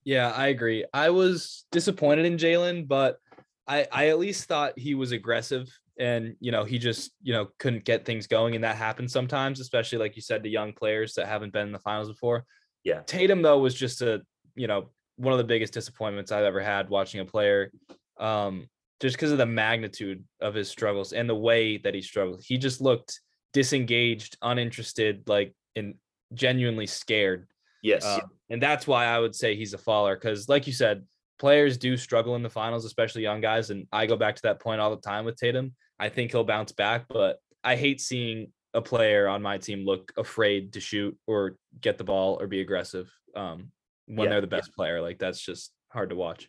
Yeah, 0.05 0.31
I 0.31 0.49
agree. 0.49 0.85
I 0.93 1.11
was 1.11 1.65
disappointed 1.71 2.25
in 2.25 2.37
Jaylen, 2.37 2.89
but 2.89 3.19
I 3.67 3.87
I 3.93 4.09
at 4.09 4.19
least 4.19 4.45
thought 4.45 4.79
he 4.79 4.95
was 4.95 5.13
aggressive 5.13 5.69
and 5.99 6.37
you 6.41 6.51
know 6.51 6.65
he 6.65 6.79
just 6.79 7.13
you 7.23 7.35
know 7.35 7.49
couldn't 7.59 7.85
get 7.85 8.07
things 8.07 8.27
going 8.27 8.55
and 8.55 8.65
that 8.65 8.77
happens 8.77 9.13
sometimes 9.13 9.61
especially 9.61 9.99
like 9.99 10.17
you 10.17 10.23
said 10.23 10.43
to 10.43 10.49
young 10.49 10.73
players 10.73 11.13
that 11.13 11.29
haven't 11.29 11.53
been 11.53 11.67
in 11.67 11.73
the 11.73 11.79
finals 11.79 12.09
before 12.09 12.47
yeah. 12.85 13.01
Tatum 13.07 13.43
though 13.43 13.59
was 13.59 13.75
just 13.75 14.03
a 14.03 14.23
you 14.55 14.67
know 14.67 14.91
one 15.17 15.33
of 15.33 15.39
the 15.39 15.45
biggest 15.45 15.73
disappointments 15.73 16.33
I've 16.33 16.45
ever 16.45 16.61
had 16.61 16.89
watching 16.89 17.21
a 17.21 17.25
player, 17.25 17.71
um, 18.19 18.67
just 19.01 19.17
because 19.17 19.31
of 19.31 19.39
the 19.39 19.47
magnitude 19.47 20.25
of 20.41 20.55
his 20.55 20.69
struggles 20.69 21.13
and 21.13 21.29
the 21.29 21.35
way 21.35 21.77
that 21.79 21.95
he 21.95 22.03
struggled. 22.03 22.43
He 22.45 22.59
just 22.59 22.81
looked 22.81 23.21
disengaged, 23.53 24.37
uninterested, 24.43 25.25
like 25.27 25.55
and 25.77 25.95
genuinely 26.35 26.87
scared. 26.87 27.47
Yes, 27.83 28.05
uh, 28.05 28.21
and 28.51 28.63
that's 28.63 28.87
why 28.87 29.07
I 29.07 29.19
would 29.19 29.35
say 29.35 29.57
he's 29.57 29.75
a 29.75 29.79
faller 29.79 30.15
because, 30.15 30.49
like 30.49 30.67
you 30.67 30.73
said, 30.73 31.05
players 31.39 31.77
do 31.77 31.97
struggle 31.97 32.37
in 32.37 32.43
the 32.43 32.51
finals, 32.51 32.85
especially 32.85 33.23
young 33.23 33.41
guys. 33.41 33.71
And 33.71 33.87
I 33.93 34.07
go 34.07 34.17
back 34.17 34.37
to 34.37 34.43
that 34.43 34.61
point 34.61 34.81
all 34.81 34.95
the 34.95 35.03
time 35.03 35.25
with 35.25 35.37
Tatum. 35.37 35.75
I 35.99 36.09
think 36.09 36.31
he'll 36.31 36.45
bounce 36.45 36.73
back, 36.73 37.07
but 37.09 37.39
I 37.65 37.77
hate 37.77 38.01
seeing 38.01 38.53
a 38.75 38.81
player 38.81 39.29
on 39.29 39.43
my 39.43 39.59
team 39.59 39.85
look 39.85 40.13
afraid 40.17 40.73
to 40.75 40.81
shoot 40.81 41.17
or 41.27 41.57
get 41.81 41.99
the 41.99 42.05
ball 42.05 42.39
or 42.41 42.47
be 42.47 42.61
aggressive 42.61 43.11
um, 43.35 43.71
when 44.07 44.25
yeah, 44.25 44.31
they're 44.31 44.41
the 44.41 44.47
best 44.47 44.71
yeah. 44.71 44.77
player. 44.77 45.01
Like 45.01 45.19
that's 45.19 45.41
just 45.41 45.73
hard 45.93 46.11
to 46.11 46.17
watch. 46.17 46.49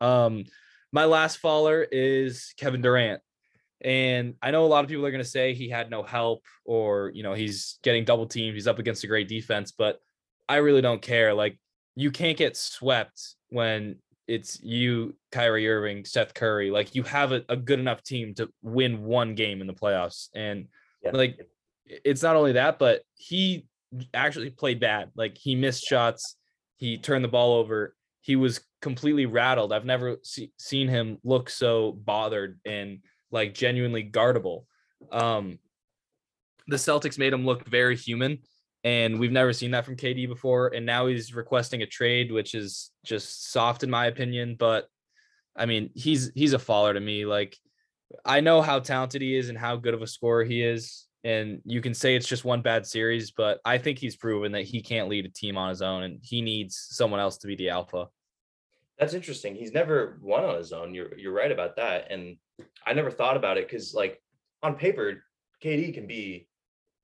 Um, 0.00 0.44
my 0.92 1.04
last 1.04 1.38
faller 1.38 1.82
is 1.82 2.54
Kevin 2.56 2.82
Durant. 2.82 3.20
And 3.84 4.34
I 4.42 4.50
know 4.50 4.64
a 4.64 4.66
lot 4.66 4.82
of 4.84 4.88
people 4.88 5.04
are 5.04 5.10
going 5.10 5.22
to 5.22 5.28
say 5.28 5.54
he 5.54 5.68
had 5.68 5.90
no 5.90 6.02
help 6.02 6.42
or, 6.64 7.12
you 7.14 7.22
know, 7.22 7.34
he's 7.34 7.78
getting 7.82 8.04
double 8.04 8.26
teamed. 8.26 8.54
He's 8.54 8.66
up 8.66 8.78
against 8.78 9.04
a 9.04 9.06
great 9.06 9.28
defense, 9.28 9.72
but 9.72 10.00
I 10.48 10.56
really 10.56 10.80
don't 10.80 11.02
care. 11.02 11.34
Like, 11.34 11.58
you 11.94 12.10
can't 12.10 12.36
get 12.36 12.56
swept 12.56 13.36
when 13.50 13.96
it's 14.26 14.60
you, 14.62 15.14
Kyrie 15.30 15.68
Irving, 15.68 16.04
Seth 16.06 16.32
Curry. 16.32 16.70
Like, 16.70 16.94
you 16.94 17.02
have 17.02 17.32
a, 17.32 17.44
a 17.50 17.56
good 17.56 17.78
enough 17.78 18.02
team 18.02 18.34
to 18.36 18.48
win 18.62 19.04
one 19.04 19.34
game 19.34 19.60
in 19.60 19.66
the 19.66 19.74
playoffs. 19.74 20.28
And 20.34 20.66
yeah. 21.04 21.10
Like 21.12 21.46
it's 21.86 22.22
not 22.22 22.36
only 22.36 22.52
that, 22.52 22.78
but 22.78 23.02
he 23.14 23.66
actually 24.12 24.50
played 24.50 24.80
bad. 24.80 25.10
Like 25.14 25.36
he 25.36 25.54
missed 25.54 25.84
shots, 25.84 26.36
he 26.76 26.98
turned 26.98 27.24
the 27.24 27.28
ball 27.28 27.54
over. 27.54 27.94
He 28.20 28.36
was 28.36 28.60
completely 28.80 29.26
rattled. 29.26 29.72
I've 29.72 29.84
never 29.84 30.16
see, 30.22 30.50
seen 30.58 30.88
him 30.88 31.18
look 31.24 31.50
so 31.50 31.92
bothered 31.92 32.58
and 32.64 33.00
like 33.34 33.52
genuinely 33.52 34.04
guardable. 34.04 34.66
Um, 35.12 35.58
the 36.68 36.76
Celtics 36.76 37.18
made 37.18 37.32
him 37.32 37.44
look 37.44 37.68
very 37.68 37.96
human, 37.96 38.38
and 38.84 39.18
we've 39.18 39.32
never 39.32 39.52
seen 39.52 39.72
that 39.72 39.84
from 39.84 39.96
KD 39.96 40.28
before. 40.28 40.68
And 40.68 40.86
now 40.86 41.06
he's 41.08 41.34
requesting 41.34 41.82
a 41.82 41.86
trade, 41.86 42.32
which 42.32 42.54
is 42.54 42.92
just 43.04 43.50
soft 43.50 43.82
in 43.82 43.90
my 43.90 44.06
opinion. 44.06 44.56
But 44.58 44.86
I 45.56 45.66
mean, 45.66 45.90
he's 45.94 46.30
he's 46.34 46.54
a 46.54 46.58
faller 46.58 46.94
to 46.94 47.00
me. 47.00 47.26
Like 47.26 47.58
I 48.24 48.40
know 48.40 48.62
how 48.62 48.78
talented 48.78 49.20
he 49.20 49.36
is 49.36 49.48
and 49.48 49.58
how 49.58 49.76
good 49.76 49.94
of 49.94 50.02
a 50.02 50.06
scorer 50.06 50.44
he 50.44 50.62
is. 50.62 51.06
And 51.24 51.60
you 51.64 51.80
can 51.80 51.94
say 51.94 52.14
it's 52.14 52.28
just 52.28 52.44
one 52.44 52.60
bad 52.60 52.86
series, 52.86 53.30
but 53.30 53.58
I 53.64 53.78
think 53.78 53.98
he's 53.98 54.14
proven 54.14 54.52
that 54.52 54.64
he 54.64 54.82
can't 54.82 55.08
lead 55.08 55.24
a 55.24 55.30
team 55.30 55.56
on 55.56 55.70
his 55.70 55.80
own 55.82 56.02
and 56.02 56.18
he 56.22 56.42
needs 56.42 56.86
someone 56.90 57.18
else 57.18 57.38
to 57.38 57.46
be 57.46 57.56
the 57.56 57.70
alpha. 57.70 58.08
That's 58.98 59.14
interesting. 59.14 59.54
He's 59.54 59.72
never 59.72 60.18
won 60.22 60.44
on 60.44 60.56
his 60.56 60.72
own. 60.72 60.94
You're 60.94 61.16
you're 61.18 61.32
right 61.32 61.50
about 61.50 61.76
that. 61.76 62.10
And 62.10 62.36
I 62.86 62.92
never 62.92 63.10
thought 63.10 63.36
about 63.36 63.58
it 63.58 63.68
because 63.68 63.92
like 63.94 64.20
on 64.62 64.76
paper, 64.76 65.24
KD 65.62 65.94
can 65.94 66.06
be 66.06 66.48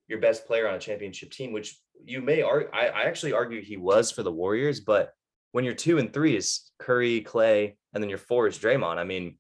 your 0.08 0.20
best 0.20 0.46
player 0.46 0.68
on 0.68 0.74
a 0.74 0.78
championship 0.78 1.30
team, 1.30 1.52
which 1.52 1.78
you 2.04 2.20
may 2.20 2.42
argue. 2.42 2.68
I, 2.72 2.86
I 2.86 3.02
actually 3.02 3.32
argue 3.32 3.60
he 3.60 3.76
was 3.76 4.10
for 4.10 4.22
the 4.22 4.32
Warriors, 4.32 4.80
but 4.80 5.12
when 5.52 5.64
you're 5.64 5.74
two 5.74 5.98
and 5.98 6.12
three 6.12 6.36
is 6.36 6.70
Curry, 6.78 7.22
Klay, 7.22 7.76
and 7.92 8.02
then 8.02 8.08
your 8.08 8.18
four 8.18 8.46
is 8.46 8.58
Draymond. 8.58 8.98
I 8.98 9.04
mean, 9.04 9.36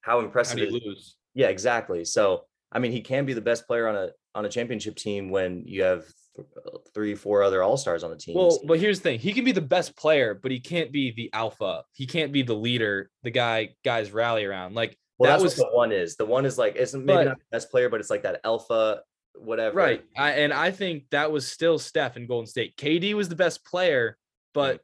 how 0.00 0.20
impressive 0.20 0.58
how 0.58 0.64
lose? 0.66 1.16
Yeah, 1.34 1.48
exactly. 1.48 2.04
So 2.04 2.44
I 2.72 2.78
mean, 2.78 2.92
he 2.92 3.02
can 3.02 3.26
be 3.26 3.34
the 3.34 3.40
best 3.40 3.66
player 3.66 3.88
on 3.88 3.96
a 3.96 4.10
on 4.34 4.44
a 4.46 4.48
championship 4.48 4.96
team 4.96 5.30
when 5.30 5.64
you 5.66 5.82
have 5.82 6.04
Uh, 6.38 6.78
three, 6.94 7.14
four 7.14 7.42
other 7.42 7.62
all 7.62 7.76
stars 7.76 8.02
on 8.02 8.10
the 8.10 8.16
team. 8.16 8.34
Well, 8.36 8.58
but 8.66 8.78
here's 8.80 9.00
the 9.00 9.02
thing: 9.02 9.18
he 9.18 9.32
can 9.32 9.44
be 9.44 9.52
the 9.52 9.60
best 9.60 9.96
player, 9.96 10.32
but 10.34 10.50
he 10.50 10.60
can't 10.60 10.90
be 10.90 11.12
the 11.12 11.30
alpha. 11.34 11.84
He 11.92 12.06
can't 12.06 12.32
be 12.32 12.42
the 12.42 12.54
leader, 12.54 13.10
the 13.22 13.30
guy 13.30 13.74
guys 13.84 14.12
rally 14.12 14.44
around. 14.44 14.74
Like 14.74 14.96
Well, 15.18 15.28
that 15.30 15.34
that's 15.34 15.42
was 15.42 15.58
what 15.58 15.70
the 15.70 15.76
one 15.76 15.92
is. 15.92 16.16
The 16.16 16.24
one 16.24 16.46
is 16.46 16.56
like 16.56 16.76
isn't 16.76 17.04
maybe 17.04 17.16
But- 17.18 17.24
not 17.26 17.38
the 17.38 17.44
best 17.52 17.70
player, 17.70 17.88
but 17.90 18.00
it's 18.00 18.08
like 18.10 18.22
that 18.22 18.40
alpha, 18.44 19.02
whatever. 19.34 19.76
right. 19.76 20.02
I, 20.16 20.32
and 20.32 20.52
I 20.54 20.70
think 20.70 21.04
that 21.10 21.30
was 21.30 21.46
still 21.46 21.78
Steph 21.78 22.16
in 22.16 22.26
Golden 22.26 22.46
State. 22.46 22.76
KD 22.76 23.12
was 23.14 23.28
the 23.28 23.36
best 23.36 23.62
player, 23.66 24.16
but 24.54 24.80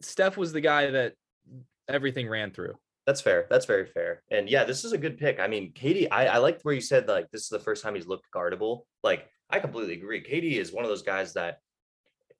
Steph 0.00 0.36
was 0.36 0.52
the 0.52 0.60
guy 0.60 0.90
that 0.92 1.14
everything 1.88 2.28
ran 2.28 2.50
through. 2.52 2.74
That's 3.06 3.20
fair. 3.20 3.46
That's 3.48 3.66
very 3.66 3.86
fair. 3.86 4.22
And 4.30 4.48
yeah, 4.48 4.64
this 4.64 4.84
is 4.84 4.92
a 4.92 4.98
good 4.98 5.16
pick. 5.18 5.38
I 5.38 5.46
mean, 5.46 5.72
KD, 5.72 6.08
I, 6.10 6.26
I 6.26 6.38
liked 6.38 6.64
where 6.64 6.74
you 6.74 6.80
said 6.80 7.06
like 7.08 7.30
this 7.30 7.42
is 7.42 7.48
the 7.48 7.58
first 7.60 7.82
time 7.82 7.94
he's 7.94 8.06
looked 8.06 8.30
guardable. 8.32 8.86
Like, 9.04 9.28
I 9.50 9.60
completely 9.60 9.94
agree. 9.94 10.22
KD 10.22 10.58
is 10.58 10.72
one 10.72 10.84
of 10.84 10.90
those 10.90 11.02
guys 11.02 11.34
that 11.34 11.58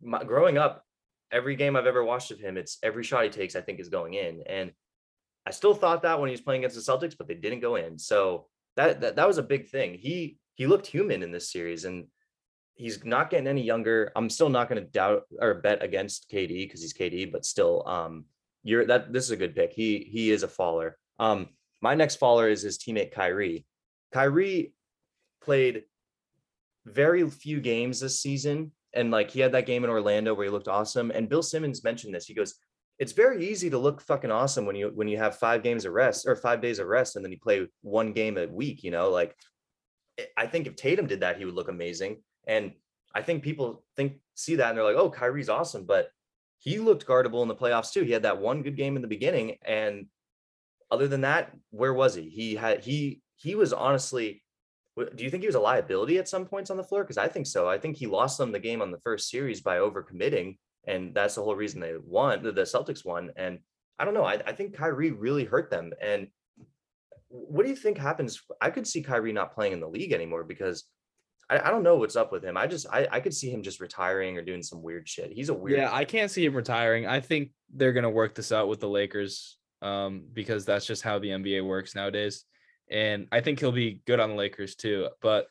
my, 0.02 0.24
growing 0.24 0.58
up, 0.58 0.84
every 1.30 1.56
game 1.56 1.76
I've 1.76 1.86
ever 1.86 2.04
watched 2.04 2.30
of 2.30 2.38
him, 2.38 2.56
it's 2.56 2.78
every 2.82 3.04
shot 3.04 3.24
he 3.24 3.30
takes, 3.30 3.56
I 3.56 3.60
think, 3.60 3.80
is 3.80 3.88
going 3.88 4.14
in. 4.14 4.42
And 4.46 4.72
I 5.46 5.50
still 5.50 5.74
thought 5.74 6.02
that 6.02 6.18
when 6.18 6.28
he 6.28 6.32
was 6.32 6.40
playing 6.40 6.64
against 6.64 6.76
the 6.76 6.92
Celtics, 6.92 7.16
but 7.16 7.28
they 7.28 7.34
didn't 7.34 7.60
go 7.60 7.76
in. 7.76 7.98
So 7.98 8.46
that 8.76 9.00
that, 9.00 9.16
that 9.16 9.26
was 9.26 9.38
a 9.38 9.42
big 9.42 9.68
thing. 9.68 9.94
He 9.94 10.38
he 10.54 10.66
looked 10.66 10.86
human 10.86 11.22
in 11.22 11.30
this 11.30 11.52
series 11.52 11.84
and 11.84 12.06
he's 12.74 13.04
not 13.04 13.30
getting 13.30 13.46
any 13.46 13.62
younger. 13.62 14.12
I'm 14.16 14.28
still 14.28 14.48
not 14.48 14.68
going 14.68 14.82
to 14.82 14.90
doubt 14.90 15.22
or 15.40 15.54
bet 15.54 15.82
against 15.82 16.30
KD 16.30 16.64
because 16.64 16.82
he's 16.82 16.94
KD, 16.94 17.30
but 17.30 17.44
still 17.44 17.86
um 17.86 18.24
you're 18.64 18.84
that 18.86 19.12
this 19.12 19.24
is 19.24 19.30
a 19.30 19.36
good 19.36 19.54
pick. 19.54 19.72
He 19.72 20.08
he 20.10 20.30
is 20.30 20.42
a 20.42 20.48
faller. 20.48 20.98
Um, 21.18 21.48
my 21.80 21.94
next 21.94 22.16
faller 22.16 22.48
is 22.48 22.62
his 22.62 22.78
teammate 22.78 23.12
Kyrie. 23.12 23.64
Kyrie 24.12 24.72
played 25.42 25.84
very 26.86 27.28
few 27.28 27.60
games 27.60 28.00
this 28.00 28.20
season, 28.20 28.72
and 28.94 29.10
like 29.10 29.30
he 29.30 29.40
had 29.40 29.52
that 29.52 29.66
game 29.66 29.84
in 29.84 29.90
Orlando 29.90 30.34
where 30.34 30.44
he 30.44 30.50
looked 30.50 30.68
awesome. 30.68 31.10
And 31.10 31.28
Bill 31.28 31.42
Simmons 31.42 31.84
mentioned 31.84 32.14
this. 32.14 32.26
He 32.26 32.34
goes, 32.34 32.54
"It's 32.98 33.12
very 33.12 33.46
easy 33.46 33.68
to 33.70 33.78
look 33.78 34.00
fucking 34.00 34.30
awesome 34.30 34.64
when 34.64 34.76
you 34.76 34.90
when 34.94 35.08
you 35.08 35.18
have 35.18 35.38
five 35.38 35.62
games 35.62 35.84
of 35.84 35.92
rest 35.92 36.26
or 36.26 36.36
five 36.36 36.62
days 36.62 36.78
of 36.78 36.86
rest, 36.86 37.16
and 37.16 37.24
then 37.24 37.32
you 37.32 37.38
play 37.38 37.66
one 37.82 38.12
game 38.12 38.38
a 38.38 38.46
week. 38.46 38.82
You 38.84 38.92
know, 38.92 39.10
like 39.10 39.36
I 40.36 40.46
think 40.46 40.66
if 40.66 40.76
Tatum 40.76 41.06
did 41.06 41.20
that, 41.20 41.36
he 41.36 41.44
would 41.44 41.54
look 41.54 41.68
amazing. 41.68 42.22
And 42.46 42.72
I 43.14 43.22
think 43.22 43.42
people 43.42 43.84
think 43.96 44.20
see 44.34 44.56
that 44.56 44.70
and 44.70 44.78
they're 44.78 44.84
like, 44.84 44.96
"Oh, 44.96 45.10
Kyrie's 45.10 45.48
awesome," 45.48 45.84
but 45.84 46.10
he 46.58 46.78
looked 46.78 47.06
guardable 47.06 47.42
in 47.42 47.48
the 47.48 47.54
playoffs 47.54 47.92
too. 47.92 48.02
He 48.02 48.12
had 48.12 48.22
that 48.22 48.38
one 48.40 48.62
good 48.62 48.76
game 48.76 48.96
in 48.96 49.02
the 49.02 49.08
beginning, 49.08 49.58
and 49.62 50.06
other 50.90 51.08
than 51.08 51.22
that, 51.22 51.52
where 51.70 51.92
was 51.92 52.14
he? 52.14 52.28
He 52.28 52.54
had 52.54 52.84
he 52.84 53.20
he 53.36 53.54
was 53.56 53.72
honestly. 53.72 54.42
Do 54.96 55.24
you 55.24 55.30
think 55.30 55.42
he 55.42 55.46
was 55.46 55.56
a 55.56 55.60
liability 55.60 56.18
at 56.18 56.28
some 56.28 56.46
points 56.46 56.70
on 56.70 56.78
the 56.78 56.84
floor? 56.84 57.04
Because 57.04 57.18
I 57.18 57.28
think 57.28 57.46
so. 57.46 57.68
I 57.68 57.78
think 57.78 57.96
he 57.96 58.06
lost 58.06 58.38
them 58.38 58.50
the 58.50 58.58
game 58.58 58.80
on 58.80 58.90
the 58.90 59.00
first 59.00 59.28
series 59.28 59.60
by 59.60 59.76
overcommitting, 59.76 60.56
and 60.86 61.14
that's 61.14 61.34
the 61.34 61.42
whole 61.42 61.54
reason 61.54 61.80
they 61.80 61.94
won. 62.02 62.42
The 62.42 62.52
Celtics 62.62 63.04
won, 63.04 63.30
and 63.36 63.58
I 63.98 64.04
don't 64.04 64.14
know. 64.14 64.24
I, 64.24 64.34
I 64.46 64.52
think 64.52 64.74
Kyrie 64.74 65.10
really 65.10 65.44
hurt 65.44 65.70
them. 65.70 65.92
And 66.00 66.28
what 67.28 67.64
do 67.64 67.70
you 67.70 67.76
think 67.76 67.98
happens? 67.98 68.40
I 68.60 68.70
could 68.70 68.86
see 68.86 69.02
Kyrie 69.02 69.32
not 69.32 69.54
playing 69.54 69.72
in 69.72 69.80
the 69.80 69.88
league 69.88 70.12
anymore 70.12 70.44
because 70.44 70.84
I, 71.50 71.58
I 71.58 71.70
don't 71.70 71.82
know 71.82 71.96
what's 71.96 72.16
up 72.16 72.32
with 72.32 72.42
him. 72.42 72.56
I 72.56 72.66
just 72.66 72.86
I, 72.90 73.06
I 73.10 73.20
could 73.20 73.34
see 73.34 73.50
him 73.50 73.62
just 73.62 73.80
retiring 73.80 74.36
or 74.36 74.42
doing 74.42 74.62
some 74.62 74.82
weird 74.82 75.08
shit. 75.08 75.32
He's 75.32 75.48
a 75.48 75.54
weird. 75.54 75.78
Yeah, 75.78 75.92
I 75.92 76.04
can't 76.04 76.30
see 76.30 76.44
him 76.44 76.54
retiring. 76.54 77.06
I 77.06 77.20
think 77.20 77.50
they're 77.74 77.92
gonna 77.92 78.10
work 78.10 78.34
this 78.34 78.52
out 78.52 78.68
with 78.68 78.80
the 78.80 78.88
Lakers, 78.88 79.58
um, 79.82 80.24
because 80.32 80.64
that's 80.64 80.86
just 80.86 81.02
how 81.02 81.18
the 81.18 81.28
NBA 81.28 81.66
works 81.66 81.94
nowadays. 81.94 82.44
And 82.90 83.26
I 83.32 83.40
think 83.40 83.60
he'll 83.60 83.72
be 83.72 84.00
good 84.06 84.20
on 84.20 84.30
the 84.30 84.36
Lakers 84.36 84.74
too. 84.76 85.08
But 85.20 85.46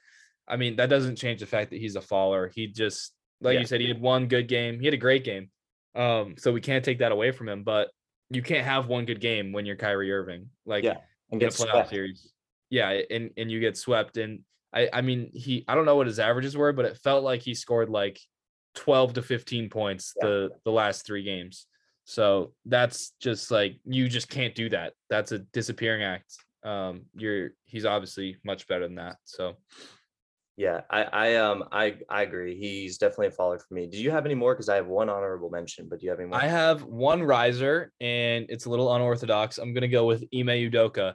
I 0.48 0.58
mean, 0.58 0.76
that 0.78 0.90
doesn't 0.90 1.16
change 1.18 1.40
the 1.40 1.46
fact 1.46 1.72
that 1.72 1.80
he's 1.80 1.96
a 1.96 2.02
faller. 2.02 2.52
He 2.54 2.68
just, 2.68 3.14
like 3.42 3.56
Yeah. 3.56 3.60
you 3.62 3.66
said, 3.66 3.82
he 3.82 3.88
had 3.88 4.00
one 4.00 4.28
good 4.28 4.48
game. 4.48 4.80
He 4.80 4.86
had 4.86 4.94
a 4.94 4.98
great 4.98 5.24
game. 5.24 5.50
Um, 5.96 6.36
so 6.38 6.52
we 6.52 6.62
can't 6.62 6.84
take 6.86 7.00
that 7.00 7.12
away 7.12 7.32
from 7.32 7.50
him. 7.50 7.64
But 7.64 7.90
you 8.30 8.42
can't 8.42 8.66
have 8.66 8.88
one 8.88 9.06
good 9.06 9.20
game 9.22 9.52
when 9.52 9.66
you're 9.66 9.76
Kyrie 9.76 10.12
Irving. 10.12 10.50
Like 10.66 10.84
Yeah, 10.84 10.98
and 11.32 11.40
get 11.40 11.52
playoff 11.52 11.72
swept. 11.72 11.90
series. 11.90 12.32
Yeah, 12.70 12.90
and 13.10 13.32
and 13.38 13.52
you 13.52 13.60
get 13.60 13.78
swept. 13.78 14.18
And 14.18 14.42
I 14.74 14.90
I 14.92 15.02
mean 15.02 15.30
he 15.34 15.64
I 15.68 15.76
don't 15.76 15.86
know 15.86 15.96
what 15.96 16.08
his 16.08 16.20
averages 16.20 16.56
were, 16.58 16.74
but 16.74 16.86
it 16.86 16.98
felt 17.04 17.24
like 17.24 17.42
he 17.42 17.54
scored 17.54 17.90
like 17.90 18.20
12 18.76 19.14
to 19.14 19.22
15 19.22 19.70
points 19.70 20.14
Yeah. 20.22 20.28
the 20.28 20.50
the 20.66 20.72
last 20.72 21.06
three 21.06 21.24
games. 21.24 21.68
So 22.04 22.54
that's 22.66 23.12
just 23.20 23.50
like 23.52 23.78
you 23.86 24.08
just 24.10 24.30
can't 24.30 24.54
do 24.56 24.70
that. 24.70 24.94
That's 25.10 25.32
a 25.32 25.40
disappearing 25.40 26.04
act. 26.04 26.36
Um, 26.66 27.04
you're 27.16 27.52
he's 27.66 27.86
obviously 27.86 28.38
much 28.44 28.68
better 28.68 28.86
than 28.86 28.96
that. 28.96 29.18
So 29.24 29.56
Yeah, 30.58 30.82
I, 30.90 31.04
I 31.04 31.36
um 31.36 31.66
I 31.72 31.98
I 32.10 32.24
agree. 32.24 32.58
He's 32.58 32.98
definitely 32.98 33.28
a 33.28 33.32
follower 33.32 33.60
for 33.60 33.74
me. 33.74 33.88
Do 33.88 34.02
you 34.02 34.10
have 34.12 34.26
any 34.26 34.36
more? 34.36 34.54
Because 34.54 34.68
I 34.68 34.76
have 34.76 34.88
one 34.88 35.08
honorable 35.08 35.50
mention, 35.50 35.88
but 35.88 36.00
do 36.00 36.06
you 36.06 36.10
have 36.10 36.20
any 36.20 36.28
more? 36.28 36.40
I 36.40 36.48
have 36.48 36.84
one 36.84 37.22
riser, 37.22 37.92
and 38.02 38.48
it's 38.50 38.66
a 38.66 38.70
little 38.70 38.94
unorthodox. 38.94 39.60
I'm 39.60 39.74
gonna 39.74 39.88
go 39.88 40.06
with 40.06 40.24
Ime 40.34 40.48
Udoka. 40.48 41.14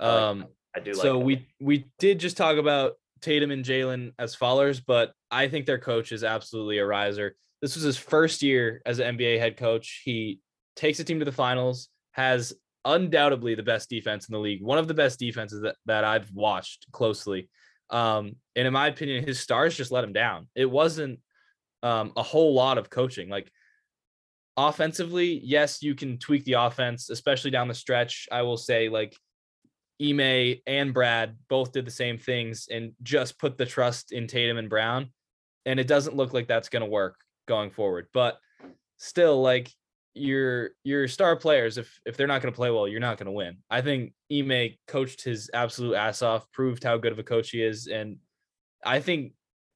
Um, 0.00 0.46
I 0.74 0.80
do 0.80 0.92
like 0.92 1.02
so 1.02 1.18
we 1.18 1.46
we 1.60 1.86
did 1.98 2.18
just 2.18 2.36
talk 2.36 2.56
about 2.56 2.94
Tatum 3.20 3.50
and 3.50 3.64
Jaylen 3.64 4.12
as 4.18 4.34
followers, 4.34 4.80
but 4.80 5.12
I 5.30 5.48
think 5.48 5.66
their 5.66 5.78
coach 5.78 6.10
is 6.10 6.24
absolutely 6.24 6.78
a 6.78 6.86
riser. 6.86 7.36
This 7.62 7.76
was 7.76 7.84
his 7.84 7.96
first 7.96 8.42
year 8.42 8.82
as 8.86 8.98
an 8.98 9.16
NBA 9.16 9.38
head 9.38 9.56
coach. 9.56 10.02
He 10.04 10.40
takes 10.76 10.98
a 10.98 11.04
team 11.04 11.18
to 11.18 11.24
the 11.24 11.32
finals, 11.32 11.88
has 12.12 12.54
undoubtedly 12.84 13.54
the 13.54 13.62
best 13.62 13.90
defense 13.90 14.28
in 14.28 14.32
the 14.32 14.38
league, 14.38 14.62
one 14.62 14.78
of 14.78 14.88
the 14.88 14.94
best 14.94 15.18
defenses 15.18 15.62
that, 15.62 15.76
that 15.86 16.04
I've 16.04 16.30
watched 16.32 16.86
closely. 16.92 17.48
Um, 17.90 18.36
and 18.56 18.66
in 18.66 18.72
my 18.72 18.86
opinion, 18.86 19.24
his 19.24 19.40
stars 19.40 19.76
just 19.76 19.90
let 19.90 20.04
him 20.04 20.12
down. 20.12 20.48
It 20.54 20.70
wasn't 20.70 21.20
um, 21.82 22.12
a 22.16 22.22
whole 22.22 22.54
lot 22.54 22.78
of 22.78 22.90
coaching. 22.90 23.28
Like 23.28 23.50
offensively, 24.56 25.40
yes, 25.42 25.82
you 25.82 25.94
can 25.94 26.18
tweak 26.18 26.44
the 26.44 26.54
offense, 26.54 27.10
especially 27.10 27.50
down 27.50 27.68
the 27.68 27.74
stretch. 27.74 28.28
I 28.30 28.42
will 28.42 28.56
say, 28.56 28.88
like 28.88 29.16
Ime 30.02 30.56
and 30.66 30.94
Brad 30.94 31.36
both 31.48 31.72
did 31.72 31.84
the 31.84 31.90
same 31.90 32.18
things 32.18 32.68
and 32.70 32.92
just 33.02 33.38
put 33.38 33.58
the 33.58 33.66
trust 33.66 34.12
in 34.12 34.26
Tatum 34.26 34.58
and 34.58 34.70
Brown. 34.70 35.10
And 35.66 35.78
it 35.78 35.86
doesn't 35.86 36.16
look 36.16 36.32
like 36.32 36.48
that's 36.48 36.70
going 36.70 36.82
to 36.82 36.88
work 36.88 37.16
going 37.46 37.70
forward. 37.70 38.06
But 38.14 38.38
still, 38.96 39.42
like 39.42 39.70
your 40.14 40.70
your 40.84 41.08
star 41.08 41.36
players, 41.36 41.78
if 41.78 42.00
if 42.04 42.16
they're 42.16 42.26
not 42.26 42.42
going 42.42 42.52
to 42.52 42.56
play 42.56 42.70
well, 42.70 42.88
you're 42.88 43.00
not 43.00 43.18
going 43.18 43.26
to 43.26 43.32
win. 43.32 43.58
I 43.70 43.80
think 43.80 44.12
Ime 44.32 44.70
coached 44.86 45.22
his 45.22 45.50
absolute 45.54 45.94
ass 45.94 46.22
off, 46.22 46.50
proved 46.52 46.84
how 46.84 46.98
good 46.98 47.12
of 47.12 47.18
a 47.18 47.24
coach 47.24 47.50
he 47.50 47.62
is, 47.62 47.86
and 47.86 48.16
I 48.84 49.00
think. 49.00 49.32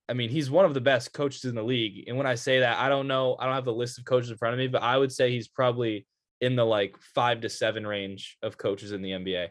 I 0.06 0.12
mean, 0.12 0.28
he's 0.28 0.50
one 0.50 0.66
of 0.66 0.74
the 0.74 0.82
best 0.82 1.14
coaches 1.14 1.46
in 1.46 1.54
the 1.54 1.62
league. 1.62 2.04
And 2.08 2.18
when 2.18 2.26
I 2.26 2.34
say 2.34 2.60
that, 2.60 2.78
I 2.78 2.90
don't 2.90 3.08
know, 3.08 3.36
I 3.40 3.46
don't 3.46 3.54
have 3.54 3.64
the 3.64 3.72
list 3.72 3.98
of 3.98 4.04
coaches 4.04 4.30
in 4.30 4.36
front 4.36 4.52
of 4.52 4.58
me, 4.58 4.68
but 4.68 4.82
I 4.82 4.98
would 4.98 5.10
say 5.10 5.30
he's 5.30 5.48
probably 5.48 6.06
in 6.42 6.56
the 6.56 6.64
like 6.64 6.94
five 7.14 7.40
to 7.40 7.48
seven 7.48 7.86
range 7.86 8.36
of 8.42 8.58
coaches 8.58 8.92
in 8.92 9.00
the 9.00 9.12
NBA. 9.12 9.48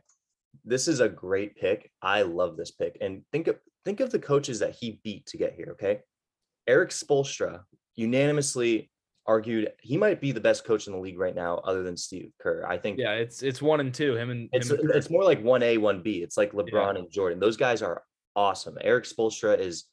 this 0.63 0.87
is 0.87 0.99
a 0.99 1.09
great 1.09 1.55
pick. 1.55 1.89
I 2.03 2.21
love 2.21 2.55
this 2.55 2.69
pick. 2.69 2.99
And 3.01 3.23
think 3.31 3.47
of 3.47 3.57
think 3.83 3.99
of 3.99 4.11
the 4.11 4.19
coaches 4.19 4.59
that 4.59 4.75
he 4.75 4.99
beat 5.03 5.25
to 5.27 5.37
get 5.37 5.55
here. 5.55 5.69
Okay, 5.71 6.01
Erik 6.67 6.91
Spoelstra 6.91 7.61
unanimously 7.95 8.91
argued 9.25 9.71
he 9.81 9.95
might 9.97 10.19
be 10.19 10.31
the 10.31 10.41
best 10.41 10.65
coach 10.65 10.87
in 10.87 10.93
the 10.93 10.99
league 10.99 11.17
right 11.17 11.35
now, 11.35 11.57
other 11.59 11.83
than 11.83 11.95
Steve 11.95 12.31
Kerr. 12.39 12.65
I 12.67 12.77
think 12.77 12.99
Yeah, 12.99 13.13
it's 13.13 13.41
it's 13.41 13.61
one 13.61 13.79
and 13.79 13.93
two. 13.93 14.15
Him 14.15 14.29
and 14.31 14.49
it's 14.51 14.69
him 14.69 14.79
and 14.81 14.89
it's 14.91 15.09
more 15.09 15.23
like 15.23 15.41
one 15.43 15.63
A, 15.63 15.77
one 15.77 16.01
B. 16.01 16.21
It's 16.23 16.37
like 16.37 16.51
LeBron 16.51 16.97
and 16.97 17.09
Jordan. 17.11 17.39
Those 17.39 17.57
guys 17.57 17.81
are 17.81 18.03
awesome. 18.35 18.77
Erik 18.81 19.05
Spoelstra 19.05 19.57
is 19.59 19.85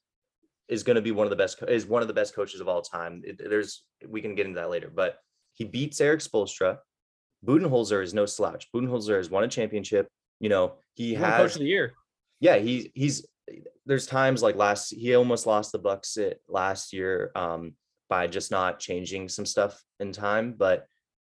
is 0.69 0.83
going 0.83 0.97
to 0.97 1.03
be 1.03 1.11
one 1.11 1.27
of 1.27 1.31
the 1.31 1.37
best 1.37 1.62
is 1.69 1.87
one 1.87 2.03
of 2.03 2.09
the 2.09 2.14
best 2.14 2.35
coaches 2.35 2.61
of 2.61 2.69
all 2.69 2.83
time. 2.83 3.23
It- 3.25 3.38
there's 3.38 3.85
we 4.07 4.21
can 4.21 4.35
get 4.35 4.47
into 4.47 4.61
that 4.61 4.71
later, 4.71 4.90
but 4.95 5.19
he 5.53 5.64
beats 5.64 6.01
Erik 6.01 6.21
Spoelstra. 6.21 6.79
Budenholzer 7.47 8.03
is 8.03 8.12
no 8.14 8.27
slouch. 8.27 8.66
Budenholzer 8.75 9.16
has 9.16 9.31
won 9.31 9.45
a 9.45 9.49
championship. 9.49 10.09
You 10.40 10.49
know 10.49 10.75
he 10.95 11.14
He 11.14 11.21
won 11.21 11.31
coach 11.33 11.40
has 11.40 11.55
of 11.57 11.61
the 11.61 11.66
year. 11.69 11.93
yeah 12.40 12.57
he's 12.57 12.88
he's 12.95 13.27
there's 13.87 14.07
times 14.07 14.43
like 14.43 14.57
last 14.57 14.90
he 14.90 15.14
almost 15.14 15.47
lost 15.47 15.73
the 15.73 15.79
bucks 15.79 16.16
it 16.16 16.40
last 16.49 16.93
year 16.93 17.31
um 17.35 17.75
by 18.11 18.27
just 18.27 18.51
not 18.51 18.79
changing 18.79 19.29
some 19.29 19.46
stuff 19.46 19.83
in 20.01 20.12
time 20.12 20.55
but 20.59 20.87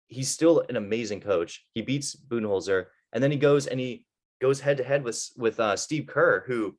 he's 0.09 0.29
still 0.29 0.63
an 0.69 0.77
amazing 0.77 1.21
coach 1.21 1.65
he 1.73 1.81
beats 1.81 2.15
Budenholzer 2.15 2.87
and 3.15 3.25
then 3.25 3.31
he 3.31 3.39
goes 3.39 3.67
and 3.67 3.81
he 3.81 4.07
goes 4.43 4.61
head 4.61 4.77
to 4.77 4.85
head 4.85 5.03
with 5.03 5.27
with 5.39 5.59
uh, 5.59 5.77
Steve 5.77 6.07
Kerr 6.07 6.45
who 6.47 6.77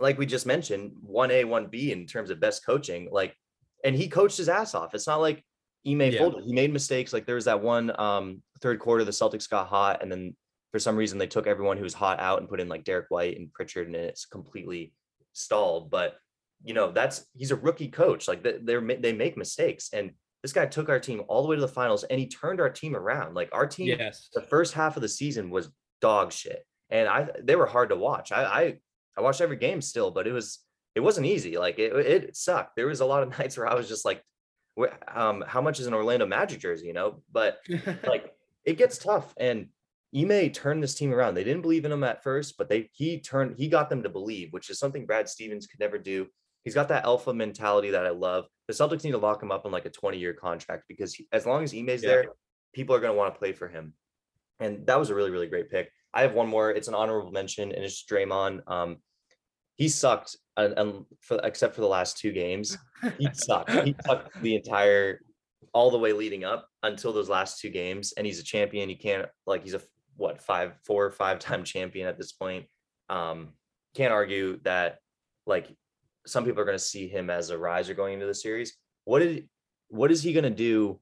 like 0.00 0.18
we 0.18 0.26
just 0.26 0.46
mentioned 0.46 0.92
1A 1.08 1.44
1B 1.44 1.90
in 1.90 2.06
terms 2.06 2.30
of 2.30 2.40
best 2.40 2.66
coaching 2.66 3.08
like 3.12 3.36
and 3.84 3.94
he 3.94 4.08
coached 4.08 4.38
his 4.38 4.48
ass 4.48 4.74
off 4.74 4.94
it's 4.94 5.06
not 5.06 5.20
like 5.20 5.44
Ime 5.86 6.00
Yeah. 6.00 6.18
folded 6.18 6.44
he 6.44 6.52
made 6.52 6.72
mistakes 6.72 7.12
like 7.12 7.26
there 7.26 7.36
was 7.36 7.44
that 7.44 7.62
one 7.62 7.92
um 8.00 8.42
third 8.60 8.80
quarter 8.80 9.04
the 9.04 9.10
Celtics 9.12 9.48
got 9.48 9.68
hot 9.68 10.02
and 10.02 10.10
then 10.10 10.34
for 10.72 10.78
some 10.78 10.96
reason 10.96 11.18
they 11.18 11.26
took 11.26 11.46
everyone 11.46 11.76
who 11.76 11.82
was 11.84 11.94
hot 11.94 12.18
out 12.18 12.40
and 12.40 12.48
put 12.48 12.60
in 12.60 12.68
like 12.68 12.84
Derrick 12.84 13.06
White 13.10 13.36
and 13.36 13.52
Pritchard 13.52 13.86
and 13.86 13.94
it's 13.94 14.24
completely 14.24 14.94
stalled. 15.34 15.90
But 15.90 16.16
you 16.64 16.74
know, 16.74 16.90
that's 16.92 17.26
he's 17.34 17.50
a 17.50 17.56
rookie 17.56 17.88
coach. 17.88 18.28
Like 18.28 18.42
they- 18.42 18.58
they're 18.62 18.80
they 18.80 19.12
make 19.12 19.36
mistakes. 19.36 19.90
And 19.92 20.12
this 20.42 20.52
guy 20.52 20.66
took 20.66 20.88
our 20.88 20.98
team 21.00 21.22
all 21.28 21.42
the 21.42 21.48
way 21.48 21.56
to 21.56 21.60
the 21.62 21.68
finals 21.68 22.04
and 22.04 22.18
he 22.18 22.26
turned 22.28 22.60
our 22.60 22.70
team 22.70 22.96
around. 22.96 23.34
Like 23.34 23.50
our 23.52 23.66
team, 23.66 23.96
Yes. 23.98 24.28
the 24.34 24.42
first 24.42 24.74
half 24.74 24.96
of 24.96 25.02
the 25.02 25.08
season 25.08 25.50
was 25.50 25.70
dog 26.00 26.32
shit. 26.32 26.64
And 26.90 27.08
I 27.08 27.28
they 27.42 27.56
were 27.56 27.66
hard 27.66 27.88
to 27.90 27.96
watch. 27.96 28.32
I 28.32 28.44
I, 28.44 28.74
I 29.16 29.20
watched 29.20 29.40
every 29.40 29.56
game 29.56 29.80
still, 29.80 30.10
but 30.10 30.26
it 30.26 30.32
was 30.32 30.58
it 30.94 31.00
wasn't 31.00 31.26
easy. 31.26 31.56
Like 31.58 31.78
it, 31.78 31.92
it 31.94 32.36
sucked. 32.36 32.76
There 32.76 32.86
was 32.86 33.00
a 33.00 33.06
lot 33.06 33.22
of 33.22 33.30
nights 33.38 33.56
where 33.56 33.66
I 33.68 33.74
was 33.74 33.88
just 33.88 34.04
like, 34.04 34.22
um, 35.14 35.44
how 35.46 35.60
much 35.60 35.80
is 35.80 35.86
an 35.86 35.94
Orlando 35.94 36.26
Magic 36.26 36.60
jersey, 36.60 36.86
you 36.86 36.92
know? 36.92 37.22
But 37.32 37.58
like 38.06 38.32
it 38.64 38.78
gets 38.78 38.98
tough 38.98 39.32
and 39.36 39.68
Ime 40.14 40.50
turned 40.50 40.82
this 40.82 40.94
team 40.94 41.12
around. 41.14 41.34
They 41.34 41.44
didn't 41.44 41.62
believe 41.62 41.84
in 41.86 41.92
him 41.92 42.04
at 42.04 42.22
first, 42.22 42.58
but 42.58 42.68
they 42.68 42.90
he 42.92 43.20
turned 43.20 43.56
he 43.58 43.68
got 43.68 43.88
them 43.88 44.02
to 44.02 44.08
believe, 44.10 44.52
which 44.52 44.68
is 44.70 44.78
something 44.78 45.06
Brad 45.06 45.28
Stevens 45.28 45.66
could 45.66 45.80
never 45.80 45.98
do. 45.98 46.26
He's 46.64 46.74
got 46.74 46.88
that 46.88 47.04
alpha 47.04 47.34
mentality 47.34 47.90
that 47.90 48.06
I 48.06 48.10
love. 48.10 48.46
The 48.68 48.74
Celtics 48.74 49.04
need 49.04 49.12
to 49.12 49.18
lock 49.18 49.42
him 49.42 49.50
up 49.50 49.66
in 49.66 49.72
like 49.72 49.84
a 49.84 49.90
20 49.90 50.18
year 50.18 50.32
contract 50.32 50.84
because 50.88 51.14
he, 51.14 51.26
as 51.32 51.44
long 51.46 51.64
as 51.64 51.74
Ime's 51.74 52.02
Yeah. 52.02 52.08
there, 52.08 52.24
people 52.72 52.94
are 52.94 53.00
going 53.00 53.12
to 53.12 53.18
want 53.18 53.34
to 53.34 53.38
play 53.38 53.52
for 53.52 53.68
him. 53.68 53.94
And 54.60 54.86
that 54.86 54.98
was 54.98 55.10
a 55.10 55.14
really, 55.14 55.30
really 55.30 55.48
great 55.48 55.70
pick. 55.70 55.90
I 56.14 56.22
have 56.22 56.34
one 56.34 56.48
more. 56.48 56.70
It's 56.70 56.88
an 56.88 56.94
honorable 56.94 57.32
mention, 57.32 57.72
and 57.72 57.84
it's 57.84 58.04
Draymond. 58.04 58.60
Um, 58.70 58.98
he 59.76 59.88
sucked, 59.88 60.36
and, 60.56 60.74
and 60.78 61.04
for, 61.20 61.40
except 61.42 61.74
for 61.74 61.80
the 61.80 61.88
last 61.88 62.18
two 62.18 62.30
games, 62.32 62.76
he 63.18 63.28
sucked. 63.32 63.70
He 63.70 63.94
sucked 64.06 64.30
the 64.42 64.54
entire, 64.54 65.20
all 65.72 65.90
the 65.90 65.98
way 65.98 66.12
leading 66.12 66.44
up 66.44 66.68
until 66.82 67.12
those 67.12 67.28
last 67.30 67.60
two 67.60 67.70
games. 67.70 68.12
And 68.16 68.26
he's 68.26 68.38
a 68.38 68.44
champion. 68.44 68.88
He 68.88 68.94
can't 68.94 69.26
like 69.46 69.64
he's 69.64 69.74
a 69.74 69.80
what 70.16 70.42
five, 70.42 70.74
four, 70.84 71.10
five 71.10 71.38
time 71.38 71.64
champion 71.64 72.06
at 72.06 72.18
this 72.18 72.32
point. 72.32 72.66
Um, 73.08 73.54
can't 73.94 74.12
argue 74.12 74.60
that 74.64 74.98
like 75.46 75.74
some 76.26 76.44
people 76.44 76.60
are 76.60 76.64
going 76.64 76.78
to 76.78 76.84
see 76.84 77.08
him 77.08 77.30
as 77.30 77.50
a 77.50 77.58
riser 77.58 77.94
going 77.94 78.14
into 78.14 78.26
the 78.26 78.34
series. 78.34 78.76
What 79.04 79.20
did 79.20 79.48
what 79.88 80.10
is 80.10 80.22
he 80.22 80.32
going 80.32 80.44
to 80.44 80.50
do 80.50 81.00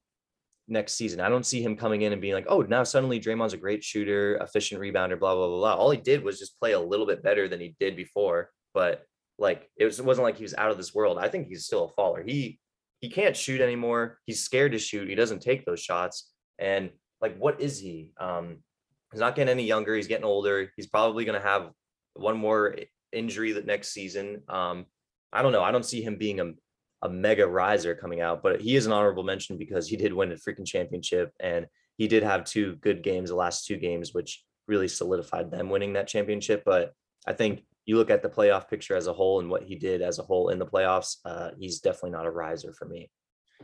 next 0.66 0.94
season? 0.94 1.20
I 1.20 1.28
don't 1.28 1.46
see 1.46 1.62
him 1.62 1.76
coming 1.76 2.02
in 2.02 2.12
and 2.12 2.20
being 2.20 2.34
like, 2.34 2.46
oh, 2.48 2.62
now 2.62 2.82
suddenly 2.84 3.20
Draymond's 3.20 3.52
a 3.52 3.58
great 3.58 3.84
shooter, 3.84 4.36
efficient 4.36 4.80
rebounder, 4.80 5.18
blah 5.18 5.34
blah 5.34 5.48
blah 5.48 5.58
blah. 5.58 5.74
All 5.74 5.90
he 5.90 5.98
did 5.98 6.24
was 6.24 6.38
just 6.38 6.58
play 6.58 6.72
a 6.72 6.80
little 6.80 7.06
bit 7.06 7.22
better 7.22 7.48
than 7.48 7.60
he 7.60 7.76
did 7.78 7.96
before, 7.96 8.50
but 8.74 9.04
like 9.38 9.68
it, 9.76 9.84
was, 9.84 9.98
it 9.98 10.04
wasn't 10.04 10.24
like 10.24 10.36
he 10.36 10.44
was 10.44 10.54
out 10.54 10.70
of 10.70 10.76
this 10.76 10.94
world. 10.94 11.18
I 11.18 11.28
think 11.28 11.48
he's 11.48 11.64
still 11.64 11.84
a 11.84 11.92
faller. 11.92 12.22
He 12.22 12.58
he 13.00 13.08
can't 13.08 13.36
shoot 13.36 13.60
anymore. 13.60 14.18
He's 14.26 14.42
scared 14.42 14.72
to 14.72 14.78
shoot. 14.78 15.08
He 15.08 15.14
doesn't 15.14 15.40
take 15.40 15.64
those 15.64 15.80
shots. 15.80 16.30
And 16.58 16.90
like, 17.20 17.36
what 17.38 17.60
is 17.60 17.78
he? 17.78 18.12
Um, 18.20 18.58
he's 19.10 19.20
not 19.20 19.34
getting 19.34 19.50
any 19.50 19.64
younger. 19.64 19.96
He's 19.96 20.06
getting 20.06 20.24
older. 20.24 20.70
He's 20.76 20.86
probably 20.86 21.24
going 21.24 21.40
to 21.40 21.46
have 21.46 21.70
one 22.14 22.36
more 22.36 22.76
injury 23.12 23.52
that 23.52 23.66
next 23.66 23.88
season. 23.88 24.42
Um, 24.48 24.84
I 25.32 25.42
don't 25.42 25.52
know. 25.52 25.62
I 25.62 25.72
don't 25.72 25.84
see 25.84 26.02
him 26.02 26.16
being 26.16 26.40
a, 26.40 26.52
a 27.02 27.08
mega 27.08 27.46
riser 27.46 27.94
coming 27.94 28.20
out, 28.20 28.42
but 28.42 28.60
he 28.60 28.76
is 28.76 28.86
an 28.86 28.92
honorable 28.92 29.22
mention 29.22 29.56
because 29.56 29.88
he 29.88 29.96
did 29.96 30.12
win 30.12 30.32
a 30.32 30.36
freaking 30.36 30.66
championship 30.66 31.32
and 31.40 31.66
he 31.96 32.08
did 32.08 32.22
have 32.22 32.44
two 32.44 32.76
good 32.76 33.02
games, 33.02 33.30
the 33.30 33.36
last 33.36 33.66
two 33.66 33.76
games, 33.76 34.14
which 34.14 34.42
really 34.66 34.88
solidified 34.88 35.50
them 35.50 35.68
winning 35.68 35.92
that 35.94 36.08
championship. 36.08 36.62
But 36.64 36.92
I 37.26 37.32
think 37.32 37.62
you 37.86 37.96
look 37.96 38.10
at 38.10 38.22
the 38.22 38.28
playoff 38.28 38.68
picture 38.68 38.96
as 38.96 39.06
a 39.06 39.12
whole 39.12 39.40
and 39.40 39.50
what 39.50 39.64
he 39.64 39.74
did 39.74 40.02
as 40.02 40.18
a 40.18 40.22
whole 40.22 40.48
in 40.48 40.58
the 40.58 40.66
playoffs, 40.66 41.16
uh, 41.24 41.50
he's 41.58 41.80
definitely 41.80 42.10
not 42.10 42.26
a 42.26 42.30
riser 42.30 42.72
for 42.72 42.86
me. 42.86 43.10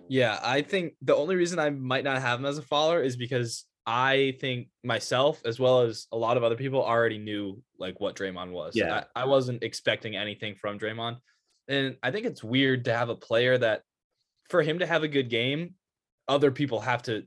Yeah, 0.09 0.39
I 0.43 0.63
think 0.63 0.95
the 1.01 1.17
only 1.17 1.37
reason 1.37 1.59
I 1.59 1.71
might 1.71 2.05
not 2.05 2.21
have 2.21 2.39
him 2.39 2.47
as 2.47 2.59
a 2.59 2.63
follower 2.63 3.03
is 3.03 3.17
because 3.17 3.65
I 3.87 4.37
think 4.41 4.69
myself, 4.83 5.41
as 5.45 5.61
well 5.61 5.83
as 5.83 6.07
a 6.13 6.17
lot 6.17 6.37
of 6.37 6.45
other 6.45 6.57
people, 6.57 6.83
already 6.83 7.19
knew 7.19 7.63
like 7.79 8.01
what 8.01 8.17
Draymond 8.17 8.51
was. 8.51 8.75
Yeah. 8.75 9.05
I, 9.15 9.23
I 9.23 9.25
wasn't 9.27 9.63
expecting 9.63 10.17
anything 10.17 10.57
from 10.57 10.79
Draymond. 10.79 11.19
And 11.69 11.97
I 12.03 12.11
think 12.11 12.27
it's 12.27 12.45
weird 12.45 12.85
to 12.85 12.95
have 12.95 13.09
a 13.09 13.17
player 13.17 13.59
that 13.59 13.83
for 14.51 14.63
him 14.63 14.79
to 14.79 14.87
have 14.87 15.03
a 15.03 15.09
good 15.09 15.29
game, 15.29 15.75
other 16.29 16.51
people 16.51 16.81
have 16.81 17.03
to 17.05 17.25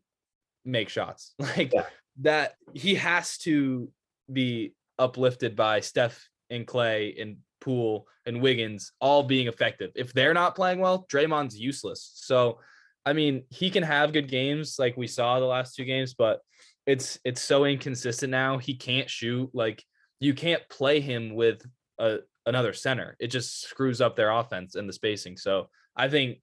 make 0.66 0.90
shots. 0.90 1.34
Like 1.40 1.74
Yeah. 1.74 1.86
that 2.22 2.56
he 2.74 2.96
has 2.96 3.38
to 3.40 3.90
be 4.32 4.74
uplifted 4.98 5.56
by 5.56 5.80
Steph 5.80 6.28
and 6.50 6.66
Klay 6.68 7.22
and 7.22 7.38
Poole 7.62 8.08
and 8.26 8.42
Wiggins 8.42 8.92
all 9.02 9.24
being 9.24 9.48
effective. 9.48 9.92
If 9.96 10.14
they're 10.14 10.34
not 10.34 10.56
playing 10.56 10.80
well, 10.80 11.06
Draymond's 11.12 11.58
useless. 11.60 12.12
So 12.16 12.60
I 13.06 13.14
mean, 13.14 13.44
he 13.50 13.70
can 13.70 13.84
have 13.84 14.14
good 14.14 14.28
games 14.28 14.76
like 14.78 14.96
we 14.98 15.08
saw 15.08 15.40
the 15.40 15.46
last 15.46 15.76
two 15.76 15.86
games, 15.86 16.14
but 16.14 16.40
it's 16.86 17.20
it's 17.24 17.42
so 17.42 17.66
inconsistent 17.66 18.32
now. 18.32 18.58
He 18.58 18.76
can't 18.76 19.10
shoot. 19.10 19.50
Like 19.54 19.84
you 20.20 20.34
can't 20.34 20.62
play 20.70 21.00
him 21.00 21.34
with 21.36 21.62
a 21.98 22.20
another 22.50 22.74
center. 22.74 23.16
It 23.20 23.28
just 23.28 23.62
screws 23.62 24.02
up 24.02 24.16
their 24.16 24.32
offense 24.32 24.76
and 24.76 24.90
the 24.90 24.94
spacing. 24.94 25.38
So 25.38 25.70
I 25.96 26.10
think 26.10 26.40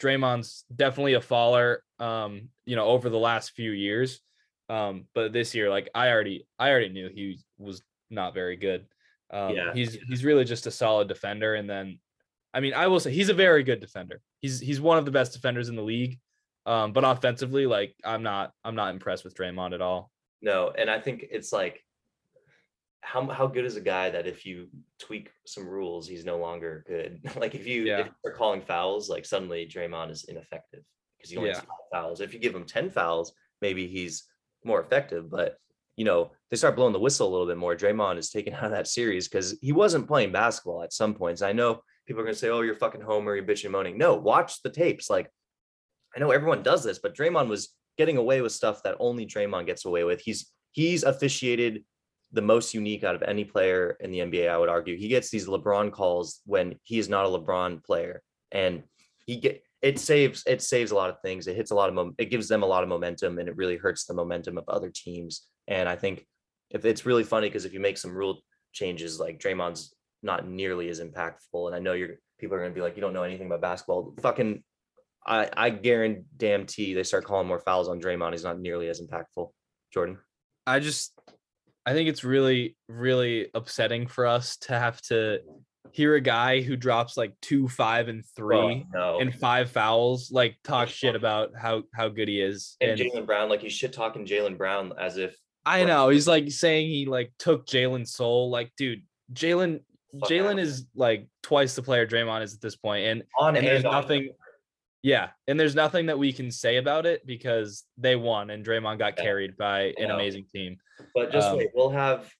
Draymond's 0.00 0.64
definitely 0.74 1.14
a 1.14 1.20
faller. 1.20 1.82
Um, 1.98 2.48
you 2.64 2.76
know, 2.76 2.86
over 2.86 3.10
the 3.10 3.18
last 3.18 3.50
few 3.52 3.72
years. 3.72 4.20
Um, 4.70 5.04
but 5.14 5.32
this 5.32 5.54
year, 5.54 5.68
like 5.68 5.90
I 5.94 6.08
already 6.10 6.46
I 6.58 6.70
already 6.70 6.88
knew 6.88 7.10
he 7.12 7.38
was 7.58 7.82
not 8.08 8.32
very 8.34 8.56
good. 8.56 8.86
Um, 9.30 9.54
Yeah. 9.54 9.72
he's 9.74 9.94
he's 10.08 10.24
really 10.24 10.44
just 10.44 10.66
a 10.66 10.70
solid 10.70 11.08
defender. 11.08 11.54
And 11.54 11.68
then 11.68 11.98
I 12.54 12.60
mean, 12.60 12.74
I 12.74 12.86
will 12.86 13.00
say 13.00 13.12
he's 13.12 13.28
a 13.28 13.34
very 13.34 13.62
good 13.62 13.80
defender. 13.80 14.20
He's 14.40 14.58
he's 14.60 14.80
one 14.80 14.98
of 14.98 15.04
the 15.04 15.10
best 15.10 15.32
defenders 15.32 15.68
in 15.68 15.76
the 15.76 15.82
league. 15.82 16.18
Um, 16.66 16.92
but 16.92 17.04
offensively, 17.04 17.66
like 17.66 17.94
I'm 18.04 18.22
not 18.22 18.52
I'm 18.64 18.74
not 18.74 18.94
impressed 18.94 19.24
with 19.24 19.34
Draymond 19.34 19.74
at 19.74 19.82
all. 19.82 20.10
No, 20.40 20.70
and 20.70 20.88
I 20.90 21.00
think 21.00 21.26
it's 21.30 21.52
like 21.52 21.84
how 23.02 23.26
how 23.28 23.46
good 23.46 23.64
is 23.64 23.76
a 23.76 23.80
guy 23.80 24.10
that 24.10 24.26
if 24.26 24.44
you 24.44 24.68
tweak 24.98 25.30
some 25.46 25.66
rules, 25.66 26.06
he's 26.06 26.24
no 26.24 26.38
longer 26.38 26.84
good. 26.86 27.20
like 27.36 27.54
if 27.54 27.66
you 27.66 27.84
Yeah. 27.84 28.00
if 28.00 28.08
you're 28.24 28.34
calling 28.34 28.60
fouls, 28.60 29.08
like 29.08 29.24
suddenly 29.24 29.66
Draymond 29.66 30.10
is 30.10 30.24
ineffective 30.24 30.82
because 31.16 31.30
he 31.30 31.36
only 31.36 31.50
Yeah. 31.50 31.62
fouls. 31.92 32.20
If 32.20 32.32
you 32.34 32.40
give 32.40 32.54
him 32.54 32.64
10 32.64 32.90
fouls, 32.90 33.32
maybe 33.62 33.86
he's 33.86 34.24
more 34.64 34.80
effective. 34.80 35.30
But 35.30 35.56
you 35.96 36.04
know, 36.04 36.30
they 36.50 36.56
start 36.56 36.76
blowing 36.76 36.92
the 36.92 36.98
whistle 37.00 37.28
a 37.28 37.30
little 37.30 37.46
bit 37.46 37.56
more. 37.58 37.74
Draymond 37.76 38.16
is 38.18 38.30
taken 38.30 38.54
out 38.54 38.64
of 38.64 38.70
that 38.70 38.86
series 38.88 39.28
because 39.28 39.58
he 39.60 39.72
wasn't 39.72 40.06
playing 40.08 40.32
basketball 40.32 40.82
at 40.82 40.92
some 40.92 41.14
points. 41.14 41.42
I 41.42 41.52
know 41.52 41.82
people 42.06 42.20
are 42.22 42.24
gonna 42.24 42.34
say, 42.36 42.48
Oh, 42.50 42.60
you're 42.60 42.74
fucking 42.74 43.00
homer, 43.00 43.34
you're 43.34 43.44
bitching 43.44 43.64
and 43.64 43.72
moaning. 43.72 43.98
No, 43.98 44.14
watch 44.14 44.62
the 44.62 44.70
tapes. 44.70 45.08
Like 45.10 45.30
I 46.14 46.20
know 46.20 46.30
everyone 46.32 46.62
does 46.62 46.84
this, 46.84 46.98
but 46.98 47.14
Draymond 47.16 47.48
was 47.48 47.74
getting 47.96 48.16
away 48.18 48.40
with 48.40 48.52
stuff 48.52 48.82
that 48.82 48.96
only 48.98 49.26
Draymond 49.26 49.66
gets 49.66 49.84
away 49.84 50.04
with. 50.04 50.20
He's 50.20 50.50
he's 50.72 51.02
officiated 51.02 51.84
the 52.32 52.42
most 52.42 52.74
unique 52.74 53.04
out 53.04 53.14
of 53.14 53.22
any 53.22 53.44
player 53.44 53.96
in 54.00 54.10
the 54.10 54.20
NBA, 54.20 54.48
I 54.48 54.56
would 54.56 54.68
argue. 54.68 54.96
He 54.96 55.08
gets 55.08 55.30
these 55.30 55.46
LeBron 55.46 55.90
calls 55.90 56.40
when 56.46 56.76
he 56.82 56.98
is 56.98 57.08
not 57.08 57.26
a 57.26 57.28
LeBron 57.28 57.84
player. 57.84 58.22
And 58.52 58.84
he 59.26 59.36
get 59.36 59.62
it 59.82 59.98
saves 59.98 60.42
it 60.46 60.62
saves 60.62 60.90
a 60.90 60.94
lot 60.94 61.10
of 61.10 61.20
things. 61.22 61.46
It 61.46 61.56
hits 61.56 61.70
a 61.70 61.74
lot 61.74 61.88
of 61.88 61.94
mom- 61.94 62.14
it 62.18 62.26
gives 62.26 62.48
them 62.48 62.62
a 62.62 62.66
lot 62.66 62.82
of 62.82 62.88
momentum 62.88 63.38
and 63.38 63.48
it 63.48 63.56
really 63.56 63.76
hurts 63.76 64.04
the 64.04 64.14
momentum 64.14 64.58
of 64.58 64.64
other 64.68 64.90
teams. 64.94 65.46
And 65.68 65.88
I 65.88 65.96
think 65.96 66.26
if 66.70 66.84
it's 66.84 67.06
really 67.06 67.24
funny 67.24 67.48
because 67.48 67.64
if 67.64 67.72
you 67.72 67.80
make 67.80 67.98
some 67.98 68.14
rule 68.14 68.42
changes 68.72 69.18
like 69.18 69.40
Draymond's 69.40 69.94
not 70.22 70.46
nearly 70.46 70.88
as 70.88 71.00
impactful. 71.00 71.66
And 71.66 71.74
I 71.74 71.78
know 71.78 71.94
you're 71.94 72.16
people 72.38 72.56
are 72.56 72.60
gonna 72.60 72.74
be 72.74 72.80
like, 72.80 72.96
you 72.96 73.00
don't 73.02 73.12
know 73.12 73.22
anything 73.22 73.46
about 73.46 73.60
basketball. 73.60 74.14
Fucking 74.20 74.62
I 75.26 75.48
I 75.56 75.70
guarantee 75.70 76.94
they 76.94 77.02
start 77.02 77.24
calling 77.24 77.48
more 77.48 77.60
fouls 77.60 77.88
on 77.88 78.00
Draymond. 78.00 78.32
He's 78.32 78.44
not 78.44 78.60
nearly 78.60 78.88
as 78.88 79.00
impactful. 79.00 79.50
Jordan. 79.92 80.18
I 80.66 80.78
just 80.78 81.18
I 81.90 81.92
think 81.92 82.08
it's 82.08 82.22
really 82.22 82.76
really 82.88 83.48
upsetting 83.52 84.06
for 84.06 84.24
us 84.26 84.56
to 84.58 84.78
have 84.78 85.00
to 85.02 85.40
hear 85.92 86.14
a 86.14 86.20
guy 86.20 86.60
who 86.60 86.76
drops 86.76 87.16
like 87.16 87.34
two, 87.42 87.66
five, 87.66 88.06
and 88.06 88.24
three 88.36 88.56
Oh, 88.56 88.82
no. 88.94 89.18
and 89.20 89.34
five 89.34 89.72
fouls 89.72 90.30
like 90.30 90.56
talk 90.62 90.88
shit 90.88 91.16
about 91.16 91.50
how 91.60 91.82
how 91.92 92.08
good 92.08 92.28
he 92.28 92.40
is. 92.40 92.76
and 92.80 92.92
And 92.92 93.00
Jaylen 93.00 93.26
Brown, 93.26 93.48
like 93.48 93.60
he's 93.60 93.72
shit 93.72 93.92
talking 93.92 94.24
Jaylen 94.24 94.56
Brown 94.56 94.92
as 95.00 95.16
if 95.16 95.36
I 95.66 95.84
know 95.84 96.08
he's 96.10 96.28
like 96.28 96.50
saying 96.52 96.86
he 96.88 97.06
like 97.06 97.32
took 97.40 97.66
Jaylen's 97.66 98.12
soul. 98.12 98.50
Like, 98.50 98.70
dude, 98.76 99.02
Jaylen 99.32 99.80
Jaylen 100.14 100.60
is 100.60 100.86
like 100.94 101.26
twice 101.42 101.74
the 101.74 101.82
player 101.82 102.06
Draymond 102.06 102.42
is 102.42 102.54
at 102.54 102.60
this 102.60 102.76
point, 102.76 103.06
and 103.06 103.22
on 103.38 103.56
and 103.56 103.66
there's 103.66 103.82
nothing. 103.82 104.30
Yeah, 105.02 105.30
and 105.46 105.58
there's 105.58 105.74
nothing 105.74 106.06
that 106.06 106.18
we 106.18 106.32
can 106.32 106.50
say 106.50 106.76
about 106.76 107.06
it 107.06 107.26
because 107.26 107.84
they 107.96 108.16
won 108.16 108.50
and 108.50 108.64
Draymond 108.64 108.98
got 108.98 109.14
Yeah, 109.16 109.24
carried 109.24 109.56
by 109.56 109.94
an 109.96 110.10
amazing 110.10 110.44
team. 110.52 110.76
But 111.14 111.32
just 111.32 111.48
um, 111.48 111.58
wait, 111.58 111.70
we'll 111.74 111.90
have. 111.90 112.30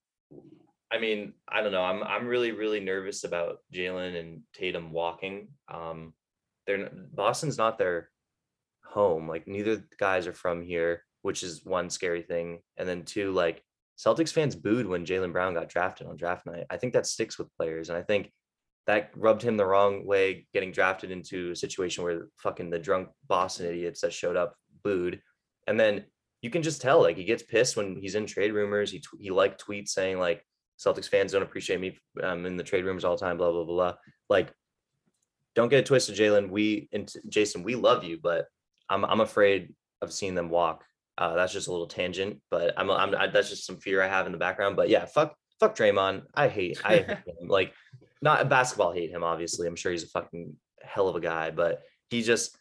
I 0.92 0.98
mean, 0.98 1.32
I 1.48 1.62
don't 1.62 1.72
know. 1.72 1.82
I'm 1.82 2.02
I'm 2.02 2.26
really 2.26 2.52
really 2.52 2.80
nervous 2.80 3.24
about 3.24 3.58
Jaylen 3.72 4.18
and 4.18 4.42
Tatum 4.52 4.92
walking. 4.92 5.48
Um, 5.72 6.12
they're 6.66 6.90
Boston's 7.14 7.56
not 7.56 7.78
their 7.78 8.10
home. 8.84 9.28
Like 9.28 9.46
neither 9.48 9.82
guys 9.98 10.26
are 10.26 10.34
from 10.34 10.62
here, 10.62 11.04
which 11.22 11.42
is 11.42 11.64
one 11.64 11.88
scary 11.88 12.22
thing. 12.22 12.60
And 12.76 12.88
then 12.88 13.04
two, 13.04 13.32
like 13.32 13.62
Celtics 13.98 14.32
fans 14.32 14.56
booed 14.56 14.86
when 14.86 15.06
Jaylen 15.06 15.32
Brown 15.32 15.54
got 15.54 15.68
drafted 15.68 16.06
on 16.06 16.16
draft 16.16 16.46
night. 16.46 16.66
I 16.70 16.76
think 16.76 16.92
that 16.92 17.06
sticks 17.06 17.38
with 17.38 17.54
players, 17.56 17.88
and 17.88 17.96
I 17.96 18.02
think 18.02 18.30
that 18.86 19.10
rubbed 19.14 19.42
him 19.42 19.56
the 19.56 19.66
wrong 19.66 20.06
way, 20.06 20.46
getting 20.52 20.72
drafted 20.72 21.10
into 21.10 21.50
a 21.50 21.56
situation 21.56 22.02
where 22.04 22.26
fucking 22.38 22.70
the 22.70 22.78
drunk 22.78 23.08
Boston 23.28 23.66
idiots 23.66 24.00
that 24.00 24.12
showed 24.12 24.36
up 24.36 24.54
booed, 24.82 25.20
and 25.66 25.78
then 25.78 26.04
you 26.42 26.50
can 26.50 26.62
just 26.62 26.80
tell 26.80 27.00
like 27.02 27.16
he 27.16 27.24
gets 27.24 27.42
pissed 27.42 27.76
when 27.76 27.96
he's 27.96 28.14
in 28.14 28.26
trade 28.26 28.52
rumors. 28.52 28.90
He 28.90 29.02
he 29.18 29.30
like 29.30 29.58
tweets 29.58 29.90
saying 29.90 30.18
like 30.18 30.44
Celtics 30.78 31.08
fans 31.08 31.32
don't 31.32 31.42
appreciate 31.42 31.80
me 31.80 31.98
um, 32.22 32.46
in 32.46 32.56
the 32.56 32.64
trade 32.64 32.84
rumors 32.84 33.04
all 33.04 33.16
the 33.16 33.24
time. 33.24 33.36
Blah 33.36 33.52
blah 33.52 33.64
blah 33.64 33.74
blah. 33.74 33.94
Like, 34.28 34.52
don't 35.54 35.68
get 35.68 35.80
it 35.80 35.86
twisted, 35.86 36.16
Jaylen. 36.16 36.50
We 36.50 36.88
and 36.92 37.12
Jayson, 37.28 37.62
we 37.62 37.74
love 37.74 38.04
you, 38.04 38.18
but 38.22 38.46
I'm 38.88 39.04
I'm 39.04 39.20
afraid 39.20 39.74
of 40.00 40.12
seeing 40.12 40.34
them 40.34 40.48
walk. 40.48 40.84
Uh, 41.18 41.34
that's 41.34 41.52
just 41.52 41.68
a 41.68 41.70
little 41.70 41.86
tangent, 41.86 42.40
but 42.50 42.72
I'm 42.78 42.90
I'm 42.90 43.14
I, 43.14 43.26
that's 43.26 43.50
just 43.50 43.66
some 43.66 43.76
fear 43.76 44.02
I 44.02 44.08
have 44.08 44.24
in 44.24 44.32
the 44.32 44.38
background. 44.38 44.76
But 44.76 44.88
yeah, 44.88 45.04
fuck 45.04 45.36
fuck 45.60 45.76
Draymond. 45.76 46.22
I 46.34 46.48
hate 46.48 46.80
I 46.82 46.96
hate 46.96 47.06
him. 47.40 47.48
like 47.48 47.74
not 48.22 48.48
basketball 48.48 48.92
hate 48.92 49.10
him. 49.10 49.24
Obviously, 49.24 49.66
I'm 49.66 49.76
sure 49.76 49.92
he's 49.92 50.04
a 50.04 50.08
fucking 50.08 50.54
hell 50.82 51.08
of 51.08 51.16
a 51.16 51.20
guy, 51.20 51.50
but 51.50 51.82
he 52.10 52.22
just 52.22 52.56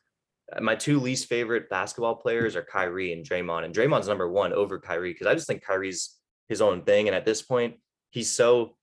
uh, 0.56 0.62
my 0.62 0.76
two 0.76 1.00
least 1.00 1.28
favorite 1.28 1.70
basketball 1.70 2.16
players 2.16 2.56
are 2.56 2.64
Kyrie 2.64 3.14
and 3.14 3.28
Draymond. 3.28 3.66
And 3.66 3.74
Draymond's 3.74 4.08
number 4.08 4.30
one 4.30 4.54
over 4.54 4.80
Kyrie 4.80 5.14
because 5.14 5.28
I 5.28 5.34
just 5.34 5.48
think 5.48 5.64
Kyrie's 5.64 6.16
his 6.48 6.62
own 6.62 6.84
thing. 6.84 7.08
And 7.08 7.16
at 7.16 7.26
this 7.26 7.42
point, 7.42 7.76
he's 8.12 8.32
so 8.32 8.76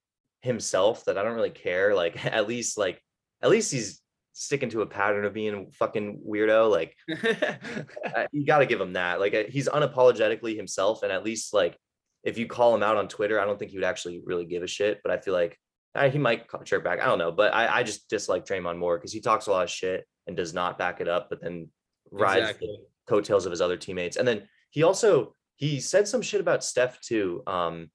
himself 0.43 1.05
that 1.05 1.19
I 1.19 1.23
don't 1.23 1.35
really 1.35 1.51
care. 1.51 1.95
Like 1.95 2.25
at 2.33 2.49
least 2.49 2.79
like 2.79 3.01
at 3.43 3.51
least 3.51 3.73
he's 3.73 4.01
sticking 4.33 4.69
to 4.69 4.83
a 4.83 4.87
pattern 4.87 5.25
of 5.25 5.33
being 5.33 5.71
fucking 5.73 6.23
weirdo. 6.27 6.71
Like 6.71 6.97
you 8.33 8.47
got 8.47 8.59
to 8.59 8.67
give 8.67 8.81
him 8.81 8.95
that. 8.95 9.21
Like 9.21 9.35
uh, 9.35 9.45
he's 9.49 9.69
unapologetically 9.69 10.57
himself, 10.57 11.03
and 11.03 11.13
at 11.13 11.25
least 11.25 11.55
like 11.55 11.77
if 12.23 12.39
you 12.39 12.47
call 12.47 12.75
him 12.75 12.83
out 12.83 12.97
on 12.97 13.09
Twitter, 13.09 13.41
I 13.41 13.45
don't 13.45 13.59
think 13.59 13.71
he 13.71 13.77
would 13.77 13.85
actually 13.85 14.21
really 14.25 14.45
give 14.45 14.63
a 14.63 14.67
shit. 14.67 15.01
But 15.03 15.13
I 15.13 15.19
feel 15.19 15.35
like 15.35 15.59
uh, 15.97 16.11
he 16.11 16.19
might 16.19 16.47
chirp 16.65 16.85
back. 16.85 17.01
I 17.01 17.07
don't 17.07 17.19
know, 17.19 17.33
but 17.33 17.55
I, 17.55 17.79
I 17.79 17.83
just 17.83 18.09
dislike 18.09 18.47
Draymond 18.47 18.79
more 18.79 18.97
because 18.99 19.13
he 19.13 19.21
talks 19.21 19.47
a 19.47 19.51
lot 19.51 19.65
of 19.65 19.71
shit 19.71 20.07
and 20.27 20.37
does 20.37 20.55
not 20.55 20.79
back 20.79 21.01
it 21.01 21.09
up, 21.09 21.29
but 21.31 21.41
then 21.41 21.69
rides 22.11 22.41
exactly. 22.41 22.69
the 22.69 22.79
coattails 23.09 23.47
of 23.47 23.51
his 23.51 23.61
other 23.61 23.77
teammates. 23.77 24.17
And 24.17 24.27
then 24.27 24.49
he 24.71 24.83
also 24.83 25.35
he 25.57 25.81
said 25.81 26.07
some 26.07 26.23
shit 26.23 26.41
about 26.41 26.65
Steph 26.65 27.01
too, 27.01 27.43
um, 27.47 27.91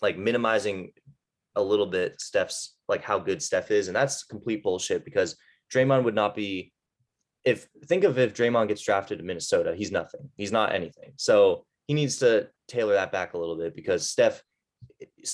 like 0.00 0.18
minimizing 0.18 0.92
a 1.54 1.62
little 1.62 1.86
bit 1.86 2.20
Steph's 2.20 2.76
like 2.88 3.02
how 3.02 3.18
good 3.18 3.42
Steph 3.42 3.70
is, 3.70 3.88
and 3.88 3.96
that's 3.96 4.24
complete 4.24 4.62
bullshit 4.62 5.04
because 5.04 5.36
Draymond 5.72 6.04
would 6.04 6.14
not 6.14 6.34
be. 6.34 6.72
If 7.44 7.66
think 7.86 8.04
of 8.04 8.18
if 8.18 8.34
Draymond 8.34 8.68
gets 8.68 8.82
drafted 8.82 9.18
to 9.18 9.24
Minnesota, 9.24 9.74
he's 9.74 9.90
nothing. 9.90 10.30
He's 10.36 10.52
not 10.52 10.74
anything. 10.74 11.12
So 11.16 11.64
he 11.86 11.94
needs 11.94 12.18
to 12.18 12.48
tailor 12.68 12.94
that 12.94 13.10
back 13.10 13.34
a 13.34 13.38
little 13.38 13.56
bit 13.56 13.74
because 13.74 14.08
Steph 14.08 14.42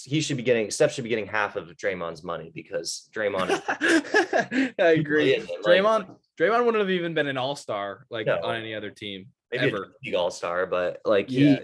he 0.05 0.21
should 0.21 0.37
be 0.37 0.43
getting 0.43 0.71
Steph 0.71 0.93
should 0.93 1.05
be 1.05 1.11
getting 1.11 1.27
half 1.27 1.57
of 1.57 1.69
Draymond's 1.77 2.23
money 2.23 2.51
because 2.55 3.09
Draymond 3.15 3.51
is 3.51 4.73
I 4.79 4.93
agree. 4.93 5.43
Draymond 5.65 6.17
Draymond 6.39 6.65
wouldn't 6.65 6.81
have 6.81 6.91
even 6.91 7.15
been 7.15 7.27
an 7.27 7.39
all-star 7.39 8.07
like 8.11 8.27
no, 8.27 8.39
on 8.43 8.57
any 8.57 8.75
other 8.75 8.91
team. 8.91 9.27
Maybe 9.51 9.69
ever. 9.69 9.95
league 10.05 10.15
all-star, 10.15 10.67
but 10.67 11.01
like 11.05 11.31
he 11.31 11.53
yeah. 11.53 11.61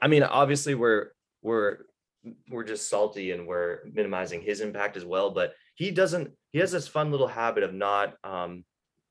I 0.00 0.08
mean, 0.08 0.22
obviously 0.22 0.74
we're 0.74 1.08
we're 1.42 1.78
we're 2.50 2.64
just 2.64 2.88
salty 2.88 3.32
and 3.32 3.46
we're 3.46 3.80
minimizing 3.92 4.42
his 4.42 4.60
impact 4.60 4.96
as 4.96 5.04
well, 5.04 5.30
but 5.30 5.54
he 5.74 5.90
doesn't 5.90 6.30
he 6.52 6.58
has 6.60 6.72
this 6.72 6.88
fun 6.88 7.10
little 7.10 7.28
habit 7.28 7.62
of 7.62 7.74
not 7.74 8.14
um 8.24 8.64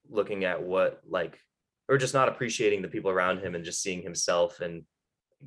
looking 0.10 0.44
at 0.46 0.62
what 0.62 1.02
like 1.08 1.40
or 1.88 1.98
just 1.98 2.14
not 2.14 2.30
appreciating 2.30 2.82
the 2.82 2.88
people 2.88 3.12
around 3.12 3.40
him 3.40 3.56
and 3.56 3.66
just 3.66 3.82
seeing 3.82 4.02
himself 4.02 4.60
and 4.62 4.84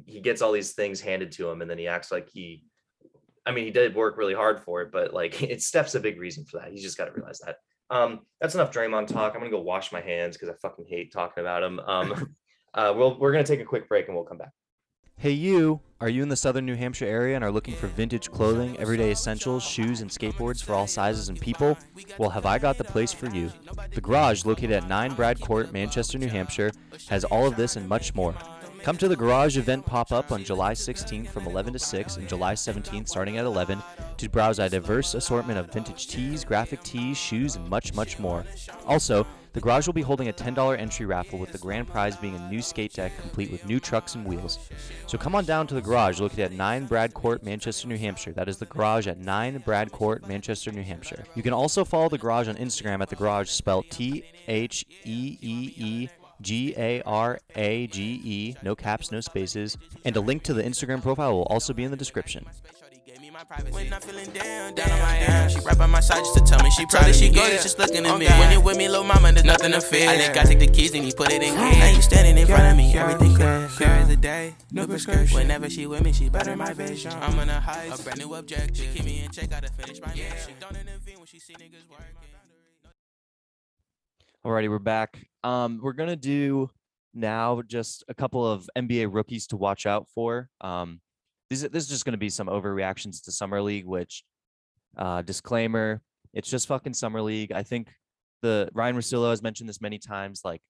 he 0.07 0.20
gets 0.20 0.42
all 0.42 0.53
these 0.53 0.72
things 0.72 1.01
handed 1.01 1.33
to 1.33 1.48
him 1.48 1.62
and 1.62 1.70
then 1.70 1.79
he 1.79 1.87
acts 1.87 2.12
like 2.12 2.29
he 2.29 2.64
I 3.48 3.51
mean, 3.51 3.64
he 3.64 3.70
did 3.70 3.94
work 3.94 4.18
really 4.18 4.35
hard 4.35 4.61
for 4.61 4.83
it, 4.83 4.92
but 4.92 5.14
like 5.14 5.42
it 5.51 5.62
Steph's 5.62 5.94
a 5.94 6.01
big 6.01 6.20
reason 6.20 6.44
for 6.44 6.59
that. 6.59 6.70
He's 6.70 6.83
just 6.83 6.98
got 6.98 7.07
to 7.07 7.12
realize 7.12 7.40
that. 7.40 7.57
Um, 7.90 8.20
that's 8.40 8.55
enough 8.55 8.70
Draymond 8.70 9.07
talk. 9.07 9.33
I'm 9.35 9.40
gonna 9.40 9.51
go 9.51 9.62
wash 9.62 9.90
my 9.92 10.03
hands 10.03 10.37
because 10.37 10.51
I 10.51 10.59
fucking 10.61 10.85
hate 10.87 11.12
talking 11.12 11.40
about 11.40 11.62
him. 11.62 11.81
Um, 11.81 12.37
uh, 12.74 12.92
we'll 12.94 13.18
we're 13.18 13.33
gonna 13.33 13.44
take 13.44 13.61
a 13.61 13.64
quick 13.64 13.88
break 13.88 14.07
and 14.07 14.14
we'll 14.14 14.27
come 14.27 14.38
back. 14.38 14.51
Hey, 15.16 15.33
you! 15.33 15.81
Are 16.01 16.09
you 16.09 16.22
in 16.22 16.29
the 16.29 16.37
southern 16.37 16.64
New 16.64 16.77
Hampshire 16.77 17.07
area 17.07 17.35
and 17.35 17.42
are 17.42 17.51
looking 17.51 17.74
for 17.74 17.88
vintage 17.88 18.31
clothing, 18.31 18.79
everyday 18.79 19.11
essentials, 19.11 19.64
shoes, 19.64 20.01
and 20.01 20.09
skateboards 20.09 20.62
for 20.62 20.74
all 20.74 20.87
sizes 20.87 21.29
and 21.29 21.40
people? 21.40 21.77
Well, 22.18 22.31
have 22.31 22.46
I 22.46 22.59
got 22.59 22.79
the 22.79 22.85
place 22.85 23.12
for 23.12 23.29
you? 23.31 23.51
The 23.92 24.01
Garage, 24.01 24.44
located 24.44 24.70
at 24.70 24.88
9 24.88 25.14
Brad 25.14 25.40
Court, 25.40 25.72
Manchester, 25.72 26.18
New 26.18 26.29
Hampshire, 26.29 26.70
has 27.09 27.24
all 27.24 27.48
of 27.48 27.57
this 27.57 27.74
and 27.74 27.88
much 27.88 28.14
more. 28.14 28.33
Come 28.83 28.97
to 28.99 29.09
the 29.09 29.17
Garage 29.17 29.59
event 29.59 29.85
pop 29.85 30.12
up 30.12 30.33
on 30.33 30.45
July 30.45 30.73
16th 30.73 31.29
from 31.29 31.47
11 31.47 31.73
to 31.73 31.79
6 31.79 32.17
and 32.17 32.29
July 32.29 32.55
17th 32.55 33.09
starting 33.09 33.37
at 33.37 33.45
11 33.45 33.83
to 34.17 34.29
browse 34.29 34.59
a 34.59 34.69
diverse 34.69 35.14
assortment 35.14 35.59
of 35.59 35.73
vintage 35.73 36.07
tees, 36.07 36.45
graphic 36.45 36.83
tees, 36.83 37.17
shoes, 37.17 37.57
and 37.57 37.69
much, 37.69 37.93
much 37.95 38.19
more. 38.19 38.45
Also, 38.87 39.27
the 39.53 39.61
Garage 39.61 39.87
will 39.87 39.95
be 39.95 40.03
holding 40.03 40.29
a 40.29 40.33
$10 40.33 40.79
entry 40.79 41.05
raffle 41.05 41.38
with 41.38 41.53
the 41.53 41.59
grand 41.59 41.88
prize 41.88 42.17
being 42.17 42.37
a 42.37 42.51
new 42.51 42.62
skate 42.62 42.93
deck 42.93 43.12
complete 43.21 43.51
with 43.51 43.67
new 43.67 43.81
trucks 43.81 44.14
and 44.14 44.25
wheels. 44.25 44.59
So 45.07 45.19
come 45.19 45.35
on 45.35 45.45
down 45.45 45.67
to 45.67 45.75
the 45.75 45.83
Garage 45.83 46.21
located 46.21 46.41
at 46.41 46.53
9 46.53 46.87
Brad 46.87 47.12
Court, 47.12 47.43
Manchester, 47.43 47.88
New 47.88 47.99
Hampshire. 47.99 48.33
That 48.33 48.49
is 48.49 48.59
the 48.59 48.67
Garage 48.67 49.09
at 49.09 49.19
9 49.19 49.59
Brad 49.59 49.91
Court, 49.91 50.27
Manchester, 50.29 50.71
New 50.71 50.83
Hampshire. 50.83 51.25
You 51.35 51.43
can 51.43 51.53
also 51.53 51.85
follow 51.85 52.09
the 52.09 52.19
Garage 52.19 52.49
on 52.49 52.57
Instagram 52.57 53.03
at 53.03 53.09
the 53.09 53.17
Garage 53.17 53.51
spelled 53.51 53.87
T 53.91 54.25
H 54.47 54.85
E 55.05 55.38
E 55.41 55.75
E 55.77 56.09
G 56.40 56.74
A 56.77 57.03
R 57.03 57.40
A 57.57 57.87
G 57.88 58.20
E, 58.24 58.55
no 58.62 58.74
caps, 58.74 59.11
no 59.11 59.20
spaces, 59.20 59.77
and 60.05 60.16
a 60.16 60.20
link 60.20 60.42
to 60.44 60.55
the 60.55 60.62
Instagram 60.62 61.03
profile 61.03 61.35
will 61.35 61.44
also 61.44 61.72
be 61.72 61.85
in 61.85 61.90
the 61.90 61.96
description. 61.96 62.46
When 63.70 63.92
I'm 63.92 64.01
feeling 64.01 64.31
down, 64.33 64.74
down 64.74 64.90
on 64.90 64.98
my 64.98 65.16
ass, 65.18 65.53
she 65.53 65.61
right 65.61 65.79
by 65.79 65.87
my 65.87 66.01
side 66.01 66.18
just 66.18 66.35
to 66.35 66.40
tell 66.40 66.61
me 66.61 66.70
she 66.70 66.85
proud 66.87 67.09
of 67.09 67.14
she 67.14 67.31
good, 67.31 67.53
just 67.62 67.79
looking 67.79 68.05
at 68.05 68.18
me. 68.18 68.27
When 68.27 68.51
you 68.51 68.61
with 68.61 68.77
me, 68.77 68.88
little 68.88 69.05
mama, 69.05 69.31
there's 69.31 69.44
nothing 69.44 69.70
to 69.72 69.81
fear. 69.81 70.11
I 70.11 70.16
let 70.16 70.35
God 70.35 70.46
take 70.46 70.59
the 70.59 70.66
keys 70.66 70.92
and 70.92 71.05
he 71.05 71.12
put 71.12 71.33
it 71.33 71.40
in 71.40 71.55
gear. 71.55 71.79
Now 71.79 71.88
you 71.88 72.03
standing 72.03 72.37
in 72.37 72.46
front 72.48 72.72
of 72.72 72.77
me, 72.77 72.96
everything 72.96 73.37
clear. 73.37 73.68
Clear 73.77 73.88
as 73.90 74.11
a 74.11 74.16
day, 74.16 74.55
no 74.72 74.88
prescription. 74.88 75.37
Whenever 75.37 75.70
she 75.70 75.87
with 75.87 76.03
me, 76.03 76.12
she 76.12 76.29
better 76.29 76.57
my 76.57 76.72
vision. 76.72 77.12
I'm 77.12 77.38
on 77.38 77.48
a 77.48 77.61
high, 77.61 77.85
a 77.85 77.98
brand 77.98 78.18
new 78.18 78.35
objective. 78.35 78.92
Keep 78.92 79.05
me 79.05 79.22
in 79.24 79.31
check, 79.31 79.51
gotta 79.51 79.68
finish 79.68 80.01
my 80.01 80.09
mission. 80.09 80.24
She 80.44 80.55
don't 80.59 80.77
intervene 80.77 81.18
when 81.18 81.27
she 81.27 81.38
see 81.38 81.55
niggas 81.55 81.88
working. 81.88 82.05
Alrighty, 84.44 84.68
we're 84.68 84.79
back. 84.79 85.29
Um, 85.44 85.81
we're 85.83 85.92
gonna 85.92 86.16
do 86.16 86.70
now 87.14 87.62
just 87.66 88.05
a 88.09 88.14
couple 88.14 88.46
of 88.46 88.68
NBA 88.77 89.12
rookies 89.12 89.46
to 89.48 89.57
watch 89.57 89.87
out 89.87 90.09
for. 90.14 90.48
Um, 90.61 91.01
this, 91.51 91.62
this 91.62 91.85
is 91.85 91.88
just 91.88 92.05
gonna 92.05 92.16
be 92.16 92.31
some 92.31 92.48
overreactions 92.48 93.24
to 93.24 93.33
summer 93.33 93.62
league. 93.62 93.87
Which, 93.87 94.24
uh, 94.96 95.22
disclaimer, 95.22 96.03
it's 96.33 96.51
just 96.51 96.68
fucking 96.68 96.94
summer 96.94 97.22
league. 97.22 97.53
I 97.53 97.62
think 97.62 97.88
the 98.42 98.68
Ryan 98.72 98.96
Russillo 98.96 99.31
has 99.31 99.42
mentioned 99.42 99.68
this 99.68 99.81
many 99.81 99.98
times. 99.98 100.42
Like, 100.44 100.62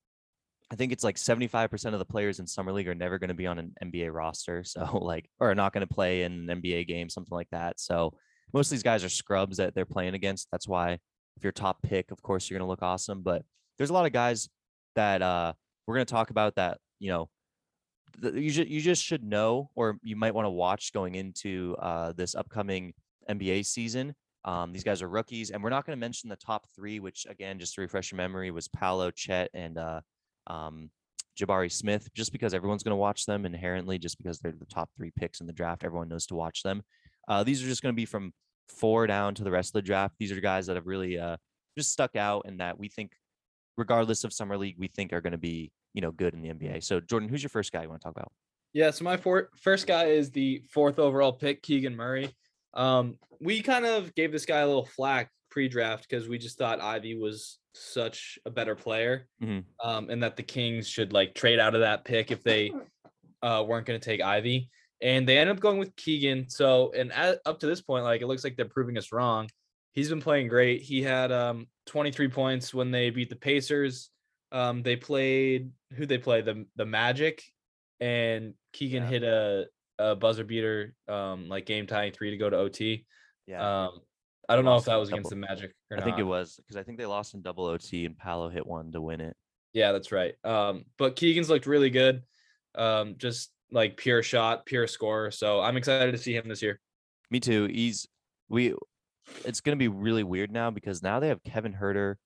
I 0.70 0.74
think 0.76 0.92
it's 0.92 1.04
like 1.04 1.16
75% 1.16 1.92
of 1.92 1.98
the 1.98 2.04
players 2.04 2.40
in 2.40 2.46
summer 2.46 2.72
league 2.72 2.88
are 2.88 2.94
never 2.94 3.18
going 3.18 3.28
to 3.28 3.35
be 3.35 3.46
on 3.46 3.59
an 3.59 3.74
NBA 3.83 4.12
roster. 4.12 4.62
So 4.64 4.98
like, 4.98 5.28
or 5.40 5.54
not 5.54 5.72
going 5.72 5.87
to 5.87 5.92
play 5.92 6.22
in 6.22 6.48
an 6.48 6.62
NBA 6.62 6.87
game, 6.87 7.09
something 7.09 7.35
like 7.35 7.48
that. 7.50 7.81
So 7.81 8.12
most 8.52 8.68
of 8.68 8.70
these 8.72 8.83
guys 8.83 9.04
are 9.04 9.09
scrubs 9.09 9.59
that 9.59 9.74
they're 9.74 9.87
playing 9.87 10.14
against. 10.14 10.48
That's 10.50 10.68
why 10.68 10.92
if 11.37 11.42
you're 11.42 11.52
top 11.52 11.83
pick, 11.83 12.11
of 12.11 12.22
course 12.22 12.48
you're 12.48 12.59
going 12.59 12.66
to 12.66 12.70
look 12.70 12.83
awesome. 12.83 13.22
But 13.22 13.42
there's 13.76 13.90
a 13.90 13.94
lot 13.94 14.07
of 14.07 14.12
guys 14.12 14.48
that 14.98 15.22
uh, 15.22 15.52
we're 15.87 15.94
going 15.94 16.06
to 16.06 16.12
talk 16.12 16.30
about 16.30 16.56
that 16.56 16.78
you 16.98 17.08
know 17.08 17.28
you 18.20 18.50
just 18.50 18.68
you 18.68 18.80
just 18.80 19.04
should 19.04 19.22
know 19.22 19.70
or 19.76 19.96
you 20.02 20.16
might 20.16 20.34
want 20.34 20.46
to 20.46 20.50
watch 20.50 20.92
going 20.92 21.14
into 21.14 21.76
uh, 21.78 22.12
this 22.16 22.34
upcoming 22.34 22.92
NBA 23.30 23.64
season. 23.64 24.14
Um, 24.44 24.72
these 24.72 24.82
guys 24.82 25.00
are 25.02 25.08
rookies, 25.08 25.50
and 25.50 25.62
we're 25.62 25.70
not 25.70 25.87
going 25.87 25.96
to 25.96 26.00
mention 26.00 26.28
the 26.28 26.37
top 26.37 26.66
three, 26.74 26.98
which 26.98 27.26
again, 27.28 27.58
just 27.58 27.74
to 27.74 27.80
refresh 27.80 28.11
your 28.11 28.16
memory, 28.16 28.50
was 28.50 28.66
Paolo, 28.66 29.11
Chet, 29.11 29.50
and 29.54 29.78
uh, 29.78 30.00
um, 30.48 30.90
Jabari 31.38 31.70
Smith, 31.70 32.08
just 32.14 32.32
because 32.32 32.54
everyone's 32.54 32.82
going 32.82 32.92
to 32.92 32.96
watch 32.96 33.24
them 33.26 33.46
inherently, 33.46 33.98
just 33.98 34.18
because 34.18 34.40
they're 34.40 34.52
the 34.52 34.66
top 34.66 34.90
three 34.96 35.12
picks 35.14 35.40
in 35.40 35.46
the 35.46 35.52
draft. 35.52 35.84
Everyone 35.84 36.08
knows 36.08 36.26
to 36.26 36.34
watch 36.34 36.62
them. 36.62 36.82
Uh, 37.28 37.44
these 37.44 37.62
are 37.62 37.66
just 37.66 37.82
going 37.82 37.94
to 37.94 37.96
be 37.96 38.06
from 38.06 38.32
four 38.68 39.06
down 39.06 39.34
to 39.37 39.44
the 39.44 39.50
rest 39.50 39.70
of 39.70 39.74
the 39.74 39.82
draft. 39.82 40.14
These 40.18 40.32
are 40.32 40.40
guys 40.40 40.66
that 40.66 40.76
have 40.76 40.87
really 40.87 41.18
uh, 41.18 41.37
just 41.76 41.92
stuck 41.92 42.16
out 42.16 42.46
and 42.46 42.58
that 42.61 42.78
we 42.78 42.88
think 42.88 43.12
regardless 43.79 44.25
of 44.25 44.33
summer 44.33 44.59
league, 44.59 44.77
we 44.79 44.88
think 44.88 45.12
are 45.12 45.23
going 45.23 45.33
to 45.33 45.38
be 45.38 45.71
you 45.95 46.03
know 46.03 46.11
good 46.11 46.35
in 46.35 46.43
the 46.43 46.49
NBA. 46.51 46.85
So 46.85 47.01
Jordan, 47.01 47.29
who's 47.29 47.43
your 47.43 47.51
first 47.51 47.73
guy 47.73 47.83
you 47.83 47.88
want 47.88 48.03
to 48.03 48.05
talk 48.05 48.17
about? 48.17 48.33
Yeah, 48.75 48.91
so 48.91 49.05
my 49.05 49.17
for- 49.17 49.49
first 49.57 49.87
guy 49.87 50.07
is 50.07 50.31
the 50.31 50.62
fourth 50.71 50.99
overall 50.99 51.33
pick, 51.33 51.62
Keegan 51.62 51.97
Murray. 51.97 52.31
Um, 52.75 53.17
we 53.41 53.62
kind 53.62 53.87
of 53.87 54.14
gave 54.14 54.31
this 54.31 54.45
guy 54.45 54.59
a 54.59 54.67
little 54.67 54.85
flack 54.85 55.31
pre-draft 55.51 56.07
because 56.09 56.29
we 56.29 56.37
just 56.37 56.59
thought 56.59 56.81
Ivey 56.81 57.14
was 57.14 57.59
such 57.75 58.38
a 58.45 58.51
better 58.51 58.75
player, 58.75 59.27
mm-hmm. 59.43 59.61
um, 59.88 60.11
and 60.11 60.23
that 60.23 60.37
the 60.37 60.43
Kings 60.43 60.87
should 60.87 61.12
like 61.12 61.35
trade 61.35 61.59
out 61.59 61.75
of 61.75 61.81
that 61.81 62.05
pick 62.05 62.31
if 62.31 62.43
they 62.43 62.71
uh, 63.43 63.64
weren't 63.67 63.87
going 63.87 63.99
to 63.99 64.05
take 64.05 64.21
Ivey, 64.21 64.69
And 65.01 65.27
they 65.27 65.38
ended 65.38 65.57
up 65.57 65.62
going 65.62 65.79
with 65.79 65.95
Keegan. 65.97 66.49
So, 66.49 66.93
and 66.97 67.12
at, 67.12 67.38
up 67.47 67.61
to 67.61 67.67
this 67.67 67.81
point, 67.81 68.05
like 68.05 68.21
it 68.21 68.27
looks 68.27 68.45
like 68.45 68.57
they're 68.57 68.67
proving 68.67 68.99
us 68.99 69.12
wrong. 69.12 69.49
He's 69.93 70.11
been 70.11 70.21
playing 70.21 70.49
great. 70.49 70.83
He 70.83 71.03
had 71.03 71.33
um, 71.33 71.67
23 71.88 72.29
points 72.29 72.72
when 72.72 72.90
they 72.90 73.11
beat 73.11 73.31
the 73.31 73.37
Pacers. 73.37 74.11
Um, 74.53 74.82
they 74.82 74.97
played 74.97 75.70
who 75.95 76.07
they 76.07 76.18
play 76.18 76.41
the 76.41 76.66
the 76.76 76.86
Magic, 76.86 77.43
and 78.01 78.55
Keegan 78.72 79.03
yeah. 79.05 79.09
hit 79.09 79.22
a, 79.24 79.66
a 79.99 80.16
buzzer 80.16 80.45
beater, 80.45 80.95
um, 81.09 81.49
like 81.49 81.66
game 81.66 81.86
tying 81.86 82.12
three 82.12 82.30
to 82.30 82.36
go 82.36 82.49
to 82.49 82.57
OT. 82.57 83.07
Yeah. 83.47 83.86
Um, 83.86 84.01
I 84.49 84.57
don't 84.57 84.64
know 84.64 84.76
if 84.76 84.84
that 84.84 84.97
was 84.97 85.11
against 85.11 85.28
the 85.28 85.36
Magic 85.36 85.72
I 85.93 85.97
not. 85.97 86.05
think 86.05 86.18
it 86.18 86.22
was 86.22 86.57
because 86.57 86.76
I 86.76 86.82
think 86.82 86.97
they 86.97 87.05
lost 87.05 87.34
in 87.34 87.43
double 87.43 87.66
OT 87.66 88.07
and 88.07 88.16
Paolo 88.16 88.49
hit 88.49 88.66
one 88.66 88.93
to 88.93 89.01
win 89.01 89.20
it. 89.20 89.36
Yeah, 89.74 89.93
that's 89.93 90.11
right. 90.11 90.34
Um, 90.43 90.84
but 90.97 91.16
Keegan's 91.16 91.51
looked 91.51 91.66
really 91.66 91.91
good. 91.91 92.22
Um, 92.74 93.16
just 93.18 93.51
like 93.70 93.99
pure 93.99 94.22
shot, 94.22 94.64
pure 94.64 94.86
scorer. 94.86 95.30
So 95.30 95.61
I'm 95.61 95.76
excited 95.76 96.12
to 96.12 96.18
see 96.18 96.34
him 96.34 96.49
this 96.49 96.62
year. 96.62 96.80
Me 97.30 97.41
too. 97.41 97.66
He's 97.66 98.09
we 98.49 98.74
it's 99.45 99.61
going 99.61 99.76
to 99.76 99.79
be 99.79 99.89
really 99.89 100.24
weird 100.24 100.51
now 100.51 100.70
because 100.70 101.03
now 101.03 101.20
they 101.20 101.29
have 101.29 101.43
Kevin 101.43 101.74
Huerter 101.74 102.16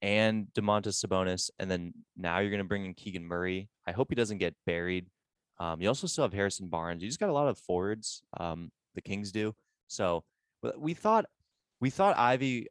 and 0.00 0.48
Domantas 0.54 1.04
Sabonis, 1.04 1.50
and 1.58 1.70
then 1.70 1.94
now 2.16 2.38
you're 2.38 2.50
going 2.50 2.58
to 2.58 2.68
bring 2.68 2.84
in 2.84 2.94
Keegan 2.94 3.24
Murray. 3.24 3.68
I 3.86 3.92
hope 3.92 4.08
he 4.10 4.14
doesn't 4.14 4.38
get 4.38 4.54
buried. 4.66 5.06
Um, 5.60 5.80
you 5.80 5.88
also 5.88 6.06
still 6.06 6.24
have 6.24 6.32
Harrison 6.32 6.68
Barnes. 6.68 7.02
You 7.02 7.08
just 7.08 7.20
got 7.20 7.28
a 7.28 7.32
lot 7.32 7.48
of 7.48 7.58
forwards. 7.58 8.22
Um, 8.38 8.72
the 8.94 9.00
Kings 9.00 9.30
do. 9.30 9.54
So 9.86 10.24
we 10.76 10.94
thought 10.94 11.26
we 11.80 11.90
thought 11.90 12.18
Ivey. 12.18 12.68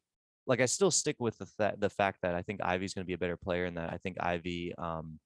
like 0.47 0.59
I 0.59 0.65
still 0.65 0.91
stick 0.91 1.15
with 1.19 1.37
the 1.37 1.45
fa- 1.45 1.75
the 1.77 1.89
fact 1.89 2.19
that 2.23 2.35
I 2.35 2.41
think 2.41 2.61
Ivey's 2.61 2.93
going 2.93 3.05
to 3.05 3.07
be 3.07 3.13
a 3.13 3.17
better 3.17 3.37
player, 3.37 3.65
and 3.65 3.77
that 3.77 3.93
I 3.93 3.97
think 3.97 4.17
Ivey, 4.19 4.73
um, 4.77 5.19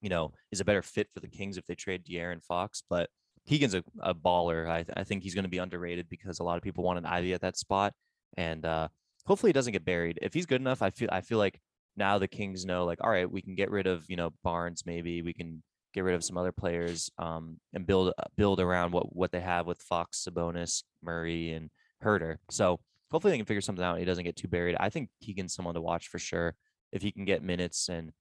you 0.00 0.08
know, 0.08 0.32
is 0.50 0.60
a 0.60 0.64
better 0.64 0.82
fit 0.82 1.08
for 1.14 1.20
the 1.20 1.28
Kings 1.28 1.56
if 1.56 1.66
they 1.66 1.74
trade 1.74 2.04
De'Aaron 2.04 2.42
Fox. 2.42 2.82
But 2.88 3.10
Keegan's 3.48 3.74
a, 3.74 3.82
a 4.00 4.14
baller. 4.14 4.68
I 4.68 4.84
I 4.94 5.04
think 5.04 5.22
he's 5.22 5.34
going 5.34 5.44
to 5.44 5.50
be 5.50 5.58
underrated 5.58 6.08
because 6.08 6.38
a 6.38 6.44
lot 6.44 6.56
of 6.56 6.62
people 6.62 6.84
wanted 6.84 7.04
Ivey 7.06 7.32
at 7.32 7.40
that 7.40 7.56
spot, 7.56 7.94
and 8.36 8.64
uh, 8.64 8.88
hopefully 9.26 9.50
he 9.50 9.54
doesn't 9.54 9.72
get 9.72 9.84
buried. 9.84 10.18
If 10.20 10.34
he's 10.34 10.46
good 10.46 10.60
enough, 10.60 10.82
I 10.82 10.90
feel 10.90 11.08
I 11.10 11.22
feel 11.22 11.38
like 11.38 11.58
now 11.96 12.18
the 12.18 12.28
Kings 12.28 12.64
know 12.64 12.84
like, 12.84 12.98
all 13.02 13.10
right, 13.10 13.30
we 13.30 13.42
can 13.42 13.54
get 13.54 13.70
rid 13.70 13.86
of 13.86 14.04
you 14.08 14.16
know 14.16 14.30
Barnes, 14.44 14.84
maybe 14.86 15.22
we 15.22 15.32
can 15.32 15.62
get 15.94 16.04
rid 16.04 16.14
of 16.14 16.22
some 16.24 16.36
other 16.36 16.52
players, 16.52 17.10
um, 17.18 17.58
and 17.72 17.86
build 17.86 18.12
uh, 18.18 18.24
build 18.36 18.60
around 18.60 18.92
what 18.92 19.16
what 19.16 19.32
they 19.32 19.40
have 19.40 19.66
with 19.66 19.80
Fox, 19.80 20.26
Sabonis, 20.28 20.82
Murray, 21.02 21.52
and 21.52 21.70
Huerter. 22.04 22.36
So 22.50 22.80
hopefully 23.10 23.32
they 23.32 23.38
can 23.38 23.46
figure 23.46 23.60
something 23.60 23.84
out. 23.84 23.98
He 23.98 24.04
doesn't 24.04 24.24
get 24.24 24.36
too 24.36 24.48
buried. 24.48 24.76
I 24.78 24.90
think 24.90 25.08
Keegan's 25.22 25.54
someone 25.54 25.74
to 25.74 25.80
watch 25.80 26.08
for 26.08 26.18
sure 26.18 26.54
if 26.92 27.02
he 27.02 27.10
can 27.12 27.24
get 27.24 27.42
minutes. 27.42 27.88
And 27.88 28.12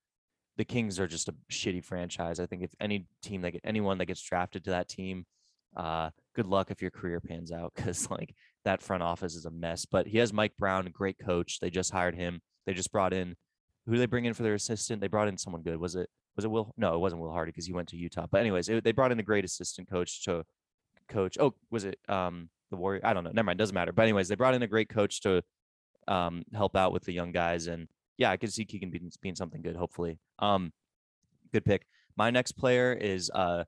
the 0.57 0.65
Kings 0.65 0.99
are 0.99 1.07
just 1.07 1.29
a 1.29 1.35
shitty 1.51 1.83
franchise. 1.83 2.39
I 2.39 2.45
think 2.45 2.63
if 2.63 2.71
any 2.79 3.05
team 3.21 3.41
that 3.41 3.51
get 3.51 3.61
anyone 3.63 3.97
that 3.99 4.05
gets 4.05 4.21
drafted 4.21 4.63
to 4.65 4.71
that 4.71 4.89
team, 4.89 5.25
uh, 5.75 6.09
good 6.35 6.47
luck 6.47 6.71
if 6.71 6.81
your 6.81 6.91
career 6.91 7.19
pans 7.19 7.51
out 7.51 7.73
because 7.75 8.09
like 8.11 8.33
that 8.65 8.81
front 8.81 9.03
office 9.03 9.35
is 9.35 9.45
a 9.45 9.51
mess. 9.51 9.85
But 9.85 10.07
he 10.07 10.17
has 10.17 10.33
Mike 10.33 10.53
Brown, 10.57 10.89
great 10.91 11.17
coach. 11.19 11.59
They 11.59 11.69
just 11.69 11.91
hired 11.91 12.15
him. 12.15 12.41
They 12.65 12.73
just 12.73 12.91
brought 12.91 13.13
in 13.13 13.35
who 13.87 13.97
they 13.97 14.05
bring 14.05 14.25
in 14.25 14.33
for 14.33 14.43
their 14.43 14.53
assistant? 14.53 15.01
They 15.01 15.07
brought 15.07 15.27
in 15.27 15.37
someone 15.37 15.61
good. 15.61 15.79
Was 15.79 15.95
it 15.95 16.09
was 16.35 16.45
it 16.45 16.51
Will? 16.51 16.73
No, 16.77 16.93
it 16.93 16.99
wasn't 16.99 17.21
Will 17.21 17.31
Hardy 17.31 17.51
because 17.51 17.65
he 17.65 17.73
went 17.73 17.87
to 17.89 17.97
Utah. 17.97 18.27
But 18.29 18.41
anyways, 18.41 18.69
it, 18.69 18.83
they 18.83 18.91
brought 18.91 19.11
in 19.11 19.19
a 19.19 19.23
great 19.23 19.45
assistant 19.45 19.89
coach 19.89 20.23
to 20.25 20.43
coach. 21.07 21.37
Oh, 21.39 21.53
was 21.71 21.85
it 21.85 21.97
um 22.07 22.49
the 22.69 22.75
Warrior? 22.75 23.01
I 23.03 23.13
don't 23.13 23.23
know. 23.23 23.31
Never 23.33 23.45
mind, 23.45 23.57
doesn't 23.57 23.73
matter. 23.73 23.93
But 23.93 24.03
anyways, 24.03 24.27
they 24.27 24.35
brought 24.35 24.53
in 24.53 24.61
a 24.61 24.67
great 24.67 24.89
coach 24.89 25.21
to 25.21 25.41
um 26.07 26.43
help 26.53 26.75
out 26.75 26.91
with 26.91 27.03
the 27.05 27.13
young 27.13 27.31
guys, 27.31 27.67
and 27.67 27.87
yeah, 28.17 28.31
I 28.31 28.37
could 28.37 28.51
see 28.51 28.65
Keegan 28.65 28.89
being, 28.89 29.11
being 29.21 29.35
something 29.35 29.61
good. 29.61 29.75
Hopefully, 29.75 30.19
um, 30.39 30.71
good 31.53 31.65
pick. 31.65 31.85
My 32.15 32.31
next 32.31 32.53
player 32.53 32.93
is 32.93 33.29
uh, 33.33 33.63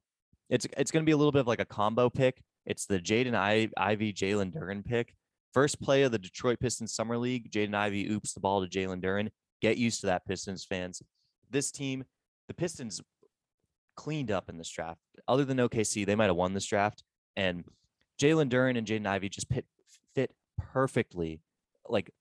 it's 0.49 0.67
it's 0.77 0.91
gonna 0.91 1.05
be 1.05 1.11
a 1.11 1.17
little 1.17 1.31
bit 1.31 1.41
of 1.41 1.47
like 1.47 1.61
a 1.61 1.65
combo 1.65 2.09
pick. 2.09 2.41
It's 2.65 2.85
the 2.85 2.99
Jaden 2.99 3.35
I- 3.35 3.69
Ivey 3.77 4.13
Jalen 4.13 4.53
Duren 4.53 4.83
pick. 4.85 5.15
First 5.53 5.81
play 5.81 6.03
of 6.03 6.11
the 6.11 6.19
Detroit 6.19 6.59
Pistons 6.59 6.93
Summer 6.93 7.17
League. 7.17 7.51
Jaden 7.51 7.73
Ivey 7.73 8.07
oops 8.09 8.33
the 8.33 8.39
ball 8.39 8.65
to 8.65 8.69
Jalen 8.69 9.01
Duren. 9.01 9.29
Get 9.61 9.77
used 9.77 10.01
to 10.01 10.07
that, 10.07 10.25
Pistons 10.25 10.63
fans. 10.63 11.01
This 11.49 11.71
team, 11.71 12.03
the 12.47 12.53
Pistons 12.53 13.01
cleaned 13.95 14.31
up 14.31 14.49
in 14.49 14.57
this 14.57 14.69
draft. 14.69 14.99
Other 15.27 15.45
than 15.45 15.57
OKC, 15.57 16.05
they 16.05 16.15
might 16.15 16.27
have 16.27 16.35
won 16.35 16.53
this 16.53 16.65
draft. 16.65 17.03
And 17.35 17.63
Jalen 18.21 18.49
Duren 18.49 18.77
and 18.77 18.85
Jaden 18.85 19.07
Ivey 19.07 19.29
just 19.29 19.47
fit 19.49 19.65
perfectly, 20.73 21.41
like 21.87 22.11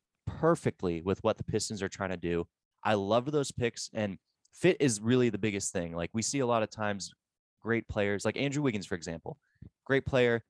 perfectly 0.40 1.02
with 1.02 1.22
what 1.24 1.36
the 1.36 1.44
Pistons 1.44 1.82
are 1.82 1.88
trying 1.88 2.10
to 2.10 2.16
do. 2.16 2.46
I 2.84 2.94
loved 2.94 3.32
those 3.32 3.50
picks, 3.50 3.90
and 3.92 4.18
fit 4.54 4.76
is 4.80 5.00
really 5.00 5.30
the 5.30 5.38
biggest 5.38 5.72
thing. 5.72 5.94
Like 5.94 6.10
we 6.12 6.22
see 6.22 6.40
a 6.40 6.46
lot 6.46 6.62
of 6.62 6.70
times, 6.70 7.12
great 7.62 7.88
players 7.88 8.24
like 8.24 8.36
Andrew 8.36 8.62
Wiggins, 8.62 8.86
for 8.86 8.94
example, 8.94 9.36
great 9.84 10.06
player, 10.06 10.44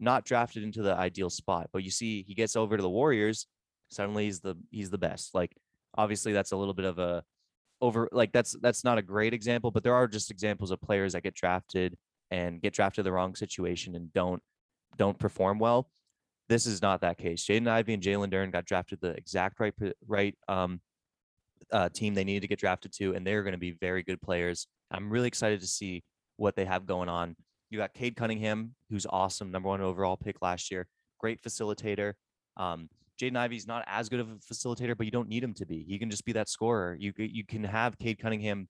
not 0.00 0.24
drafted 0.24 0.62
into 0.62 0.82
the 0.82 0.94
ideal 0.94 1.30
spot, 1.30 1.68
but 1.72 1.84
you 1.84 1.90
see 1.90 2.22
he 2.22 2.34
gets 2.34 2.56
over 2.56 2.76
to 2.76 2.82
the 2.82 2.88
Warriors, 2.88 3.46
suddenly 3.88 4.24
he's 4.24 4.40
the 4.40 4.56
he's 4.70 4.90
the 4.90 4.98
best. 4.98 5.34
Like 5.34 5.56
obviously 5.96 6.32
that's 6.32 6.52
a 6.52 6.56
little 6.56 6.74
bit 6.74 6.84
of 6.84 6.98
a 6.98 7.24
over 7.80 8.08
like 8.12 8.32
that's 8.32 8.56
that's 8.60 8.84
not 8.84 8.98
a 8.98 9.02
great 9.02 9.34
example, 9.34 9.70
but 9.70 9.82
there 9.82 9.94
are 9.94 10.08
just 10.08 10.30
examples 10.30 10.70
of 10.70 10.80
players 10.80 11.12
that 11.12 11.22
get 11.22 11.34
drafted 11.34 11.96
and 12.30 12.60
get 12.60 12.74
drafted 12.74 13.04
the 13.04 13.12
wrong 13.12 13.34
situation 13.34 13.94
and 13.94 14.12
don't 14.12 14.42
don't 14.96 15.18
perform 15.18 15.58
well. 15.58 15.88
This 16.48 16.66
is 16.66 16.80
not 16.80 17.02
that 17.02 17.18
case. 17.18 17.44
Jaden 17.44 17.68
Ivey 17.68 17.94
and 17.94 18.02
Jalen 18.02 18.30
Duren 18.30 18.50
got 18.50 18.64
drafted 18.64 19.00
the 19.00 19.10
exact 19.10 19.60
right 19.60 19.74
right 20.06 20.34
um, 20.48 20.80
uh, 21.72 21.88
team 21.90 22.14
they 22.14 22.24
needed 22.24 22.40
to 22.40 22.48
get 22.48 22.58
drafted 22.58 22.92
to, 22.94 23.14
and 23.14 23.26
they're 23.26 23.42
going 23.42 23.52
to 23.52 23.58
be 23.58 23.72
very 23.72 24.02
good 24.02 24.20
players. 24.22 24.66
I'm 24.90 25.10
really 25.10 25.28
excited 25.28 25.60
to 25.60 25.66
see 25.66 26.02
what 26.36 26.56
they 26.56 26.64
have 26.64 26.86
going 26.86 27.08
on. 27.08 27.36
You 27.70 27.78
got 27.78 27.92
Cade 27.92 28.16
Cunningham, 28.16 28.74
who's 28.88 29.06
awesome, 29.10 29.50
number 29.50 29.68
one 29.68 29.82
overall 29.82 30.16
pick 30.16 30.40
last 30.40 30.70
year, 30.70 30.86
great 31.18 31.42
facilitator. 31.42 32.14
Um, 32.56 32.88
Jaden 33.20 33.36
Ivey's 33.36 33.66
not 33.66 33.84
as 33.86 34.08
good 34.08 34.20
of 34.20 34.28
a 34.30 34.36
facilitator, 34.36 34.96
but 34.96 35.04
you 35.04 35.10
don't 35.10 35.28
need 35.28 35.44
him 35.44 35.52
to 35.54 35.66
be. 35.66 35.84
He 35.86 35.98
can 35.98 36.10
just 36.10 36.24
be 36.24 36.32
that 36.32 36.48
scorer. 36.48 36.96
You 36.98 37.12
you 37.18 37.44
can 37.44 37.64
have 37.64 37.98
Cade 37.98 38.18
Cunningham, 38.18 38.68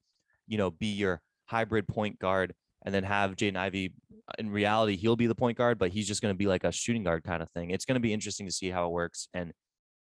you 0.49 0.59
know, 0.59 0.71
be 0.71 0.89
your 0.89 1.21
hybrid 1.47 1.87
point 1.87 2.19
guard, 2.19 2.55
and 2.85 2.95
then 2.95 3.05
have 3.05 3.37
Jaden 3.37 3.57
Ivey. 3.57 3.93
In 4.39 4.51
reality, 4.51 4.97
he'll 4.97 5.17
be 5.17 5.27
the 5.27 5.35
point 5.35 5.57
guard, 5.57 5.79
but 5.79 5.91
he's 5.91 6.07
just 6.07 6.21
going 6.21 6.35
to 6.35 6.39
be 6.39 6.47
like 6.47 6.65
a 6.65 6.73
shooting 6.73 7.03
guard 7.03 7.25
kind 7.25 7.43
of 7.43 7.51
thing. 7.51 7.71
It's 7.71 7.85
going 7.85 7.95
to 7.95 8.01
be 8.01 8.13
interesting 8.13 8.47
to 8.47 8.53
see 8.53 8.71
how 8.71 8.87
it 8.87 8.91
works, 8.93 9.29
and 9.35 9.53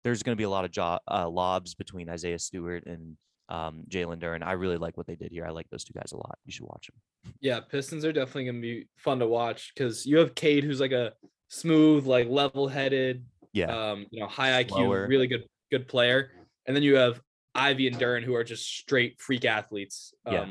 there's 0.05 0.22
going 0.22 0.37
to 0.37 0.39
be 0.41 0.45
a 0.45 0.51
lot 0.51 0.64
of 0.64 0.70
job 0.70 1.01
uh, 1.11 1.29
lobs 1.29 1.74
between 1.74 2.09
Isaiah 2.09 2.39
Stewart 2.39 2.85
and 2.87 3.16
um, 3.49 3.85
Jalen 3.89 4.20
Duren. 4.20 4.43
I 4.43 4.53
really 4.53 4.76
like 4.76 4.97
what 4.97 5.07
they 5.07 5.16
did 5.16 5.33
here. 5.33 5.47
I 5.47 5.51
like 5.51 5.68
those 5.70 5.83
two 5.83 5.95
guys 5.95 6.12
a 6.12 6.16
lot. 6.16 6.39
You 6.45 6.53
should 6.53 6.66
watch 6.66 6.89
them. 6.89 7.35
Yeah, 7.41 7.61
Pistons 7.61 8.05
are 8.05 8.12
definitely 8.12 8.45
going 8.45 8.57
to 8.57 8.61
be 8.61 8.89
fun 8.97 9.18
to 9.20 9.26
watch 9.26 9.72
because 9.74 10.05
you 10.05 10.18
have 10.18 10.35
Cade, 10.35 10.64
who's 10.64 10.81
like 10.81 10.93
a 10.93 11.14
smooth, 11.49 12.07
like 12.07 12.29
level-headed, 12.29 13.24
Yeah, 13.55 13.91
um, 13.93 14.07
you 14.11 14.20
know, 14.20 14.26
high 14.26 14.62
IQ, 14.62 14.68
Slower. 14.70 15.07
really 15.09 15.26
good, 15.26 15.45
good 15.70 15.89
player. 15.89 16.31
And 16.66 16.76
then 16.76 16.83
you 16.83 16.97
have 16.97 17.20
Ivey 17.55 17.89
and 17.89 17.97
Duren, 17.97 18.22
who 18.22 18.35
are 18.35 18.45
just 18.45 18.66
straight 18.68 19.18
freak 19.20 19.47
athletes 19.47 20.12
um, 20.26 20.35
Yeah. 20.35 20.47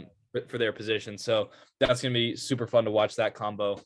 For, 0.48 0.58
their 0.58 0.74
position. 0.74 1.18
So 1.18 1.50
that's 1.80 2.02
gonna 2.02 2.14
be 2.14 2.36
super 2.36 2.68
fun 2.68 2.86
to 2.86 2.92
watch 2.92 3.16
that 3.16 3.34
combo. 3.34 3.80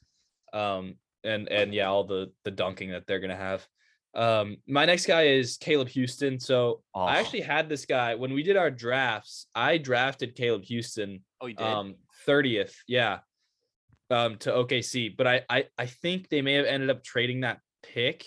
Um, 0.53 0.95
and 1.23 1.47
and 1.49 1.73
yeah, 1.73 1.87
all 1.87 2.03
the 2.03 2.31
the 2.43 2.51
dunking 2.51 2.91
that 2.91 3.07
they're 3.07 3.19
gonna 3.19 3.35
have. 3.35 3.65
Um, 4.13 4.57
my 4.67 4.85
next 4.85 5.05
guy 5.05 5.23
is 5.27 5.57
Caleb 5.57 5.87
Houstan. 5.89 6.41
So 6.41 6.81
Oh. 6.93 7.01
I 7.01 7.17
actually 7.17 7.41
had 7.41 7.69
this 7.69 7.85
guy 7.85 8.15
when 8.15 8.33
we 8.33 8.43
did 8.43 8.57
our 8.57 8.69
drafts. 8.69 9.47
I 9.55 9.77
drafted 9.77 10.35
Caleb 10.35 10.63
Houstan 10.63 11.21
oh, 11.41 11.47
you 11.47 11.57
um 11.57 11.95
30th 12.27 12.73
yeah 12.87 13.19
um 14.09 14.37
to 14.37 14.51
okc 14.51 15.15
but 15.17 15.27
I, 15.27 15.41
I 15.49 15.65
i 15.77 15.85
think 15.85 16.29
they 16.29 16.41
may 16.41 16.53
have 16.53 16.65
ended 16.65 16.89
up 16.89 17.03
trading 17.03 17.41
that 17.41 17.59
pick 17.83 18.25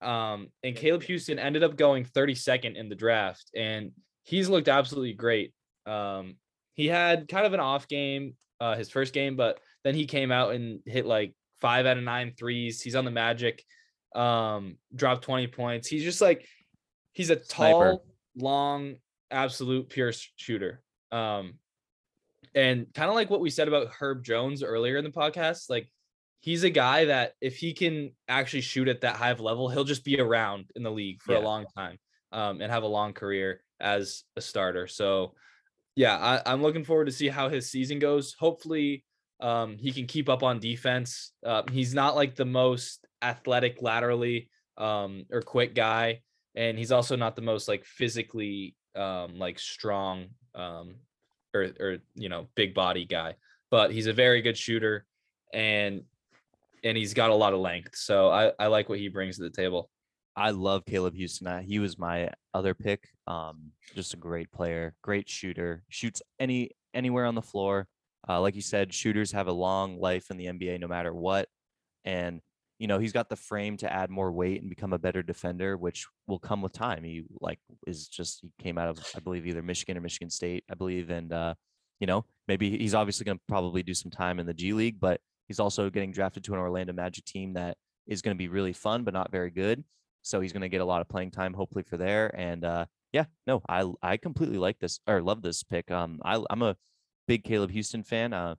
um 0.00 0.48
and 0.64 0.74
caleb 0.74 1.02
houstan 1.02 1.38
ended 1.38 1.62
up 1.62 1.76
going 1.76 2.04
32nd 2.04 2.76
in 2.76 2.88
the 2.88 2.94
draft 2.94 3.50
and 3.54 3.92
he's 4.24 4.48
looked 4.48 4.68
absolutely 4.68 5.12
great 5.12 5.52
um 5.86 6.36
he 6.74 6.86
had 6.86 7.28
kind 7.28 7.46
of 7.46 7.52
an 7.52 7.60
off 7.60 7.88
game 7.88 8.34
uh 8.60 8.74
his 8.76 8.90
first 8.90 9.12
game 9.12 9.36
but 9.36 9.58
then 9.84 9.94
he 9.94 10.06
came 10.06 10.30
out 10.30 10.54
and 10.54 10.80
hit 10.86 11.06
like 11.06 11.34
five 11.60 11.86
out 11.86 11.96
of 11.98 12.02
nine 12.04 12.32
threes 12.38 12.80
he's 12.80 12.94
on 12.94 13.04
the 13.04 13.10
magic 13.10 13.64
um 14.14 14.76
dropped 14.94 15.22
20 15.24 15.46
points 15.48 15.88
he's 15.88 16.02
just 16.04 16.20
like 16.20 16.46
he's 17.12 17.30
a 17.30 17.36
tall 17.36 18.04
long 18.36 18.96
absolute 19.30 19.88
pure 19.88 20.12
shooter 20.36 20.82
um 21.12 21.54
and 22.54 22.92
kind 22.94 23.08
of 23.08 23.14
like 23.14 23.30
what 23.30 23.40
we 23.40 23.50
said 23.50 23.68
about 23.68 23.88
Herb 24.00 24.24
Jones 24.24 24.64
earlier 24.64 24.96
in 24.96 25.04
the 25.04 25.10
podcast, 25.10 25.70
like 25.70 25.88
he's 26.40 26.64
a 26.64 26.70
guy 26.70 27.04
that 27.04 27.34
if 27.40 27.56
he 27.56 27.72
can 27.72 28.10
actually 28.26 28.62
shoot 28.62 28.88
at 28.88 29.02
that 29.02 29.14
high 29.14 29.30
of 29.30 29.38
level, 29.40 29.68
he'll 29.68 29.84
just 29.84 30.04
be 30.04 30.18
around 30.18 30.64
in 30.74 30.82
the 30.82 30.90
league 30.90 31.22
for 31.22 31.32
Yeah. 31.34 31.38
a 31.38 31.44
long 31.46 31.66
time 31.76 31.98
um, 32.32 32.60
and 32.60 32.72
have 32.72 32.82
a 32.82 32.88
long 32.88 33.12
career 33.12 33.62
as 33.78 34.24
a 34.36 34.40
starter. 34.40 34.88
So, 34.88 35.34
yeah, 36.00 36.16
I, 36.16 36.52
I'm 36.52 36.62
looking 36.62 36.84
forward 36.84 37.06
to 37.06 37.12
see 37.12 37.28
how 37.28 37.48
his 37.48 37.70
season 37.70 37.98
goes. 37.98 38.34
Hopefully, 38.38 39.04
um, 39.40 39.76
he 39.78 39.92
can 39.92 40.06
keep 40.06 40.28
up 40.28 40.42
on 40.42 40.58
defense. 40.58 41.32
Uh, 41.44 41.62
he's 41.70 41.94
not 41.94 42.16
like 42.16 42.36
the 42.36 42.44
most 42.44 43.06
athletic 43.22 43.82
laterally 43.82 44.48
um, 44.78 45.26
or 45.30 45.42
quick 45.42 45.74
guy, 45.74 46.22
and 46.54 46.78
he's 46.78 46.90
also 46.92 47.16
not 47.16 47.36
the 47.36 47.42
most 47.42 47.68
like 47.68 47.84
physically 47.84 48.74
um, 48.96 49.38
like 49.38 49.58
strong 49.58 50.28
um, 50.54 50.94
or 51.54 51.68
or 51.78 51.98
you 52.14 52.28
know 52.28 52.46
big 52.54 52.74
body 52.74 53.04
guy 53.04 53.34
but 53.70 53.90
he's 53.90 54.06
a 54.06 54.12
very 54.12 54.42
good 54.42 54.56
shooter 54.56 55.06
and 55.52 56.02
and 56.84 56.96
he's 56.96 57.14
got 57.14 57.30
a 57.30 57.34
lot 57.34 57.52
of 57.52 57.60
length 57.60 57.94
so 57.94 58.30
i 58.30 58.52
i 58.58 58.66
like 58.66 58.88
what 58.88 58.98
he 58.98 59.08
brings 59.08 59.36
to 59.36 59.42
the 59.42 59.50
table 59.50 59.90
I 60.36 60.50
love 60.50 60.84
Caleb 60.86 61.14
Houstan. 61.14 61.46
Uh, 61.46 61.60
He 61.60 61.78
was 61.78 61.98
my 61.98 62.30
other 62.54 62.74
pick. 62.74 63.08
Um, 63.26 63.72
just 63.94 64.14
a 64.14 64.16
great 64.16 64.50
player, 64.50 64.94
great 65.02 65.28
shooter, 65.28 65.82
shoots 65.88 66.22
any 66.38 66.70
anywhere 66.94 67.26
on 67.26 67.34
the 67.34 67.42
floor. 67.42 67.86
Uh, 68.28 68.40
like 68.40 68.54
you 68.54 68.62
said, 68.62 68.92
shooters 68.92 69.32
have 69.32 69.48
a 69.48 69.52
long 69.52 69.98
life 69.98 70.30
in 70.30 70.36
the 70.36 70.46
NBA 70.46 70.78
no 70.80 70.88
matter 70.88 71.12
what. 71.14 71.48
And 72.04 72.40
you 72.78 72.86
know, 72.86 72.98
he's 72.98 73.12
got 73.12 73.28
the 73.28 73.36
frame 73.36 73.76
to 73.76 73.92
add 73.92 74.08
more 74.08 74.32
weight 74.32 74.62
and 74.62 74.70
become 74.70 74.94
a 74.94 74.98
better 74.98 75.22
defender, 75.22 75.76
which 75.76 76.06
will 76.26 76.38
come 76.38 76.62
with 76.62 76.72
time. 76.72 77.04
He 77.04 77.24
like 77.40 77.58
is 77.86 78.08
just 78.08 78.40
he 78.40 78.50
came 78.58 78.78
out 78.78 78.88
of 78.88 78.98
I 79.14 79.20
believe 79.20 79.46
either 79.46 79.62
Michigan 79.62 79.98
or 79.98 80.00
Michigan 80.00 80.30
State, 80.30 80.64
I 80.70 80.74
believe, 80.74 81.10
and 81.10 81.32
uh, 81.32 81.54
you 82.00 82.06
know, 82.06 82.24
maybe 82.48 82.78
he's 82.78 82.94
obviously 82.94 83.24
going 83.24 83.36
to 83.36 83.44
probably 83.48 83.82
do 83.82 83.92
some 83.92 84.10
time 84.10 84.40
in 84.40 84.46
the 84.46 84.54
G 84.54 84.72
League, 84.72 84.98
but 84.98 85.20
he's 85.46 85.60
also 85.60 85.90
getting 85.90 86.12
drafted 86.12 86.42
to 86.44 86.54
an 86.54 86.58
Orlando 86.60 86.94
Magic 86.94 87.26
team 87.26 87.52
that 87.52 87.76
is 88.06 88.22
going 88.22 88.34
to 88.34 88.38
be 88.38 88.48
really 88.48 88.72
fun 88.72 89.04
but 89.04 89.12
not 89.12 89.30
very 89.30 89.50
good. 89.50 89.84
So 90.22 90.40
he's 90.40 90.52
going 90.52 90.62
to 90.62 90.68
get 90.68 90.80
a 90.80 90.84
lot 90.84 91.00
of 91.00 91.08
playing 91.08 91.30
time, 91.30 91.54
hopefully 91.54 91.84
for 91.84 91.96
there. 91.96 92.34
And 92.38 92.64
uh, 92.64 92.86
yeah, 93.12 93.24
no, 93.46 93.62
I 93.68 93.90
I 94.02 94.16
completely 94.16 94.58
like 94.58 94.78
this 94.78 95.00
or 95.06 95.22
love 95.22 95.42
this 95.42 95.62
pick. 95.62 95.90
Um, 95.90 96.20
I 96.24 96.42
I'm 96.50 96.62
a 96.62 96.76
big 97.26 97.44
Caleb 97.44 97.72
Houstan 97.72 98.06
fan. 98.06 98.32
Uh, 98.32 98.54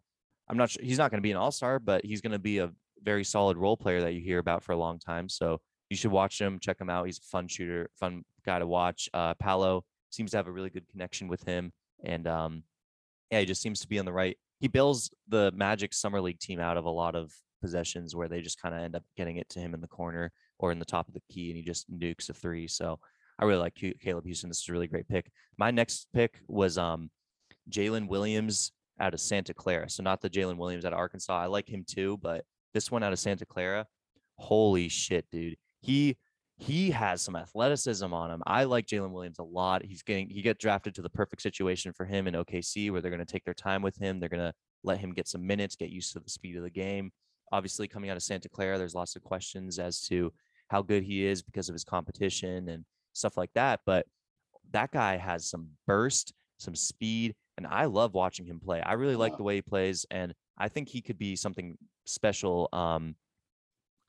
I'm 0.49 0.57
not 0.57 0.69
sure 0.69 0.83
he's 0.83 0.97
not 0.97 1.11
going 1.11 1.19
to 1.19 1.23
be 1.23 1.31
an 1.31 1.37
all 1.37 1.51
star, 1.51 1.79
but 1.79 2.05
he's 2.05 2.21
going 2.21 2.33
to 2.33 2.39
be 2.39 2.57
a 2.59 2.71
very 3.03 3.23
solid 3.23 3.57
role 3.57 3.77
player 3.77 4.01
that 4.01 4.13
you 4.13 4.21
hear 4.21 4.39
about 4.39 4.63
for 4.63 4.73
a 4.73 4.77
long 4.77 4.99
time. 4.99 5.29
So 5.29 5.59
you 5.89 5.97
should 5.97 6.11
watch 6.11 6.39
him, 6.39 6.59
check 6.59 6.79
him 6.79 6.89
out. 6.89 7.05
He's 7.05 7.17
a 7.17 7.21
fun 7.21 7.47
shooter, 7.47 7.89
fun 7.99 8.23
guy 8.45 8.59
to 8.59 8.67
watch. 8.67 9.09
Uh, 9.13 9.33
Paolo 9.35 9.83
seems 10.09 10.31
to 10.31 10.37
have 10.37 10.47
a 10.47 10.51
really 10.51 10.69
good 10.69 10.87
connection 10.87 11.27
with 11.27 11.43
him, 11.43 11.71
and 12.03 12.27
um, 12.27 12.63
yeah, 13.29 13.39
he 13.39 13.45
just 13.45 13.61
seems 13.61 13.79
to 13.81 13.87
be 13.87 13.99
on 13.99 14.05
the 14.05 14.13
right. 14.13 14.37
He 14.59 14.67
bails 14.67 15.09
the 15.27 15.51
Magic 15.55 15.93
Summer 15.93 16.21
League 16.21 16.39
team 16.39 16.59
out 16.59 16.77
of 16.77 16.85
a 16.85 16.89
lot 16.89 17.15
of 17.15 17.33
possessions 17.61 18.15
where 18.15 18.27
they 18.27 18.41
just 18.41 18.61
kind 18.61 18.75
of 18.75 18.81
end 18.81 18.95
up 18.95 19.03
getting 19.15 19.37
it 19.37 19.49
to 19.49 19.59
him 19.59 19.73
in 19.73 19.81
the 19.81 19.87
corner 19.87 20.31
or 20.61 20.71
in 20.71 20.79
the 20.79 20.85
top 20.85 21.07
of 21.07 21.13
the 21.13 21.21
key, 21.31 21.49
and 21.49 21.57
he 21.57 21.63
just 21.63 21.91
nukes 21.91 22.29
a 22.29 22.33
three. 22.33 22.67
So 22.67 22.99
I 23.39 23.45
really 23.45 23.59
like 23.59 23.75
Caleb 23.75 24.25
Houstan. 24.25 24.47
This 24.47 24.61
is 24.61 24.69
a 24.69 24.71
really 24.71 24.87
great 24.87 25.07
pick. 25.07 25.31
My 25.57 25.71
next 25.71 26.07
pick 26.13 26.39
was 26.47 26.77
um, 26.77 27.09
Jalen 27.69 28.07
Williams 28.07 28.71
out 28.99 29.13
of 29.13 29.19
Santa 29.19 29.53
Clara. 29.53 29.89
So 29.89 30.03
not 30.03 30.21
the 30.21 30.29
Jalen 30.29 30.57
Williams 30.57 30.85
out 30.85 30.93
of 30.93 30.99
Arkansas. 30.99 31.37
I 31.37 31.47
like 31.47 31.67
him 31.67 31.83
too, 31.85 32.17
but 32.21 32.45
this 32.73 32.91
one 32.91 33.03
out 33.03 33.13
of 33.13 33.19
Santa 33.19 33.45
Clara, 33.45 33.87
holy 34.37 34.87
shit, 34.87 35.25
dude. 35.31 35.57
He 35.81 36.17
he 36.57 36.91
has 36.91 37.23
some 37.23 37.35
athleticism 37.35 38.13
on 38.13 38.29
him. 38.29 38.43
I 38.45 38.65
like 38.65 38.85
Jalen 38.85 39.11
Williams 39.11 39.39
a 39.39 39.43
lot. 39.43 39.83
He's 39.83 40.03
getting 40.03 40.29
he 40.29 40.43
get 40.43 40.59
drafted 40.59 40.93
to 40.95 41.01
the 41.01 41.09
perfect 41.09 41.41
situation 41.41 41.91
for 41.91 42.05
him 42.05 42.27
in 42.27 42.35
OKC 42.35 42.91
where 42.91 43.01
they're 43.01 43.09
going 43.09 43.25
to 43.25 43.31
take 43.31 43.43
their 43.43 43.55
time 43.55 43.81
with 43.81 43.97
him. 43.97 44.19
They're 44.19 44.29
going 44.29 44.41
to 44.41 44.53
let 44.83 44.99
him 44.99 45.13
get 45.13 45.27
some 45.27 45.45
minutes, 45.45 45.75
get 45.75 45.89
used 45.89 46.13
to 46.13 46.19
the 46.19 46.29
speed 46.29 46.57
of 46.57 46.63
the 46.63 46.69
game. 46.69 47.11
Obviously, 47.51 47.87
coming 47.87 48.11
out 48.11 48.17
of 48.17 48.23
Santa 48.23 48.47
Clara, 48.47 48.77
there's 48.77 48.93
lots 48.93 49.15
of 49.15 49.23
questions 49.23 49.79
as 49.79 50.05
to 50.05 50.31
how 50.71 50.81
good 50.81 51.03
he 51.03 51.25
is 51.25 51.41
because 51.41 51.67
of 51.67 51.73
his 51.73 51.83
competition 51.83 52.69
and 52.69 52.85
stuff 53.13 53.35
like 53.35 53.51
that. 53.55 53.81
But 53.85 54.05
that 54.71 54.91
guy 54.91 55.17
has 55.17 55.49
some 55.49 55.67
burst, 55.85 56.33
some 56.57 56.75
speed, 56.75 57.35
and 57.57 57.67
I 57.67 57.85
love 57.85 58.13
watching 58.13 58.45
him 58.45 58.59
play. 58.59 58.81
I 58.81 58.93
really 58.93 59.17
like 59.17 59.35
the 59.35 59.43
way 59.43 59.55
he 59.55 59.61
plays, 59.61 60.05
and 60.09 60.33
I 60.57 60.69
think 60.69 60.87
he 60.87 61.01
could 61.01 61.19
be 61.19 61.35
something 61.35 61.77
special. 62.05 62.69
Um, 62.71 63.15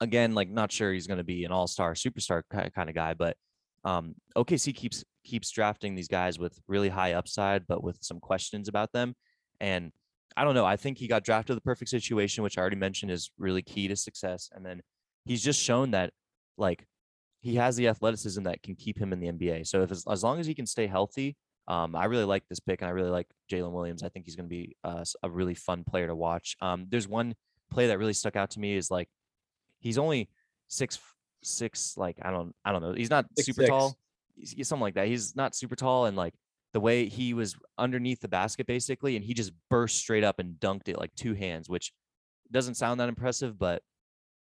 again, 0.00 0.34
like 0.34 0.48
not 0.48 0.70
sure 0.70 0.92
he's 0.92 1.08
going 1.08 1.18
to 1.18 1.24
be 1.24 1.44
an 1.44 1.50
all-star, 1.50 1.94
superstar 1.94 2.42
kind 2.50 2.88
of 2.88 2.94
guy, 2.94 3.14
but 3.14 3.36
um, 3.84 4.14
OKC 4.36 4.74
keeps 4.74 5.04
keeps 5.24 5.50
drafting 5.50 5.94
these 5.94 6.08
guys 6.08 6.38
with 6.38 6.58
really 6.68 6.88
high 6.88 7.14
upside, 7.14 7.66
but 7.66 7.82
with 7.82 7.98
some 8.00 8.20
questions 8.20 8.68
about 8.68 8.92
them. 8.92 9.14
And 9.60 9.90
I 10.36 10.44
don't 10.44 10.54
know. 10.54 10.64
I 10.64 10.76
think 10.76 10.98
he 10.98 11.08
got 11.08 11.24
drafted 11.24 11.56
the 11.56 11.60
perfect 11.60 11.90
situation, 11.90 12.44
which 12.44 12.56
I 12.56 12.60
already 12.60 12.76
mentioned 12.76 13.10
is 13.10 13.30
really 13.38 13.62
key 13.62 13.88
to 13.88 13.96
success. 13.96 14.48
And 14.52 14.64
then 14.64 14.80
he's 15.24 15.42
just 15.42 15.60
shown 15.60 15.90
that 15.92 16.12
like 16.56 16.86
he 17.40 17.56
has 17.56 17.76
the 17.76 17.88
athleticism 17.88 18.42
that 18.44 18.62
can 18.62 18.74
keep 18.74 18.98
him 18.98 19.12
in 19.12 19.20
the 19.20 19.28
NBA. 19.28 19.66
So 19.66 19.82
if 19.82 19.90
as, 19.90 20.04
as 20.08 20.22
long 20.22 20.38
as 20.38 20.46
he 20.46 20.54
can 20.54 20.66
stay 20.66 20.86
healthy, 20.86 21.36
um, 21.68 21.94
I 21.94 22.06
really 22.06 22.24
like 22.24 22.44
this 22.48 22.60
pick, 22.60 22.80
and 22.80 22.88
I 22.88 22.92
really 22.92 23.10
like 23.10 23.26
Jalen 23.50 23.72
Williams. 23.72 24.02
I 24.02 24.08
think 24.08 24.26
he's 24.26 24.36
going 24.36 24.46
to 24.46 24.54
be 24.54 24.76
uh, 24.84 25.04
a 25.22 25.30
really 25.30 25.54
fun 25.54 25.84
player 25.84 26.06
to 26.06 26.14
watch. 26.14 26.56
Um, 26.60 26.86
there's 26.88 27.06
one 27.08 27.34
play 27.70 27.86
that 27.88 27.98
really 27.98 28.12
stuck 28.12 28.36
out 28.36 28.50
to 28.50 28.60
me 28.60 28.76
is 28.76 28.90
like 28.90 29.08
he's 29.80 29.96
only 29.96 30.28
six 30.68 30.98
six 31.42 31.96
like 31.96 32.16
I 32.22 32.30
don't 32.30 32.54
I 32.64 32.72
don't 32.72 32.82
know. 32.82 32.92
He's 32.92 33.10
not 33.10 33.26
Six, 33.36 33.46
super 33.46 33.62
six. 33.62 33.70
tall. 33.70 33.96
He's, 34.36 34.68
something 34.68 34.82
like 34.82 34.94
that. 34.94 35.06
He's 35.06 35.36
not 35.36 35.54
super 35.54 35.76
tall, 35.76 36.06
and 36.06 36.16
like 36.16 36.34
the 36.72 36.80
way 36.80 37.06
he 37.08 37.34
was 37.34 37.56
underneath 37.78 38.20
the 38.20 38.28
basket 38.28 38.66
basically, 38.66 39.16
and 39.16 39.24
he 39.24 39.34
just 39.34 39.52
burst 39.70 39.98
straight 39.98 40.24
up 40.24 40.38
and 40.38 40.54
dunked 40.56 40.88
it 40.88 40.98
like 40.98 41.14
two 41.14 41.34
hands, 41.34 41.68
which 41.68 41.92
doesn't 42.50 42.74
sound 42.74 43.00
that 43.00 43.08
impressive, 43.08 43.58
but 43.58 43.82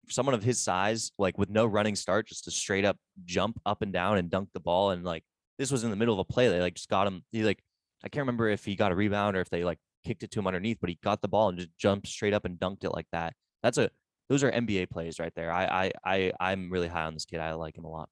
someone 0.09 0.35
of 0.35 0.43
his 0.43 0.61
size, 0.61 1.13
like 1.19 1.39
with 1.39 1.51
no 1.51 1.67
running 1.67 1.95
start, 1.95 2.27
just 2.27 2.45
to 2.45 2.51
straight 2.51 2.85
up 2.85 2.97
jump 3.25 3.61
up 3.67 3.83
and 3.83 3.93
down 3.93 4.19
and 4.19 4.31
dunk 4.31 4.51
the 4.53 4.61
ball. 4.61 4.91
And 4.91 5.05
like 5.05 5.25
this 5.59 5.71
was 5.71 5.85
in 5.85 5.91
the 5.91 5.97
middle 5.97 6.15
of 6.15 6.21
a 6.21 6.33
play. 6.33 6.49
They 6.49 6.61
like 6.61 6.75
just 6.75 6.89
got 6.89 7.07
him. 7.07 7.25
He 7.33 7.43
like 7.45 7.63
I 8.05 8.09
can't 8.09 8.23
remember 8.23 8.49
if 8.49 8.65
he 8.65 8.75
got 8.75 8.93
a 8.93 8.95
rebound 8.95 9.37
or 9.37 9.41
if 9.41 9.51
they 9.51 9.65
like 9.65 9.79
kicked 10.05 10.23
it 10.23 10.31
to 10.33 10.41
him 10.41 10.47
underneath, 10.47 10.79
but 10.81 10.91
he 10.91 10.99
got 11.03 11.23
the 11.23 11.29
ball 11.29 11.49
and 11.49 11.59
just 11.59 11.71
jumped 11.79 12.09
straight 12.09 12.35
up 12.35 12.45
and 12.45 12.59
dunked 12.59 12.85
it 12.85 12.91
like 12.91 13.07
that. 13.13 13.35
That's 13.63 13.79
a 13.79 13.91
those 14.29 14.43
are 14.43 14.51
NBA 14.51 14.91
plays 14.91 15.19
right 15.19 15.33
there. 15.35 15.53
I 15.53 15.65
I 15.65 15.93
I 16.05 16.33
I'm 16.41 16.71
really 16.71 16.89
high 16.89 17.05
on 17.05 17.15
this 17.15 17.25
kid. 17.25 17.41
I 17.41 17.53
like 17.55 17.77
him 17.77 17.85
a 17.85 17.91
lot. 17.91 18.09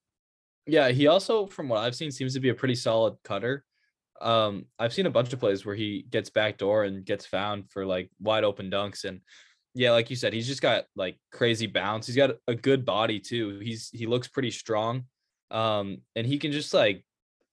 Yeah, 0.67 0.91
he 0.91 1.07
also, 1.07 1.47
from 1.47 1.69
what 1.69 1.79
I've 1.79 1.97
seen, 1.97 2.11
seems 2.11 2.35
to 2.35 2.41
be 2.41 2.51
a 2.51 2.55
pretty 2.55 2.75
solid 2.75 3.15
cutter. 3.25 3.65
Um, 4.21 4.67
I've 4.79 4.93
seen 4.93 5.07
a 5.07 5.11
bunch 5.11 5.33
of 5.33 5.41
plays 5.41 5.65
where 5.65 5.75
he 5.75 6.07
gets 6.11 6.31
backdoor 6.31 6.85
and 6.85 7.05
gets 7.05 7.27
found 7.27 7.71
for 7.71 7.87
like 7.87 8.11
wide 8.21 8.45
open 8.45 8.71
dunks. 8.71 9.05
And 9.05 9.21
yeah, 9.75 9.93
like 9.93 10.11
you 10.11 10.17
said, 10.17 10.33
he's 10.33 10.47
just 10.47 10.63
got 10.63 10.85
like 10.97 11.17
crazy 11.31 11.67
bounce. 11.67 12.07
He's 12.07 12.17
got 12.17 12.37
a 12.49 12.55
good 12.55 12.85
body 12.85 13.21
too. 13.21 13.61
He's 13.61 13.89
he 13.93 14.07
looks 14.07 14.29
pretty 14.29 14.51
strong. 14.51 15.05
Um, 15.51 15.99
and 16.17 16.27
he 16.27 16.39
can 16.39 16.53
just 16.53 16.75
like 16.75 17.05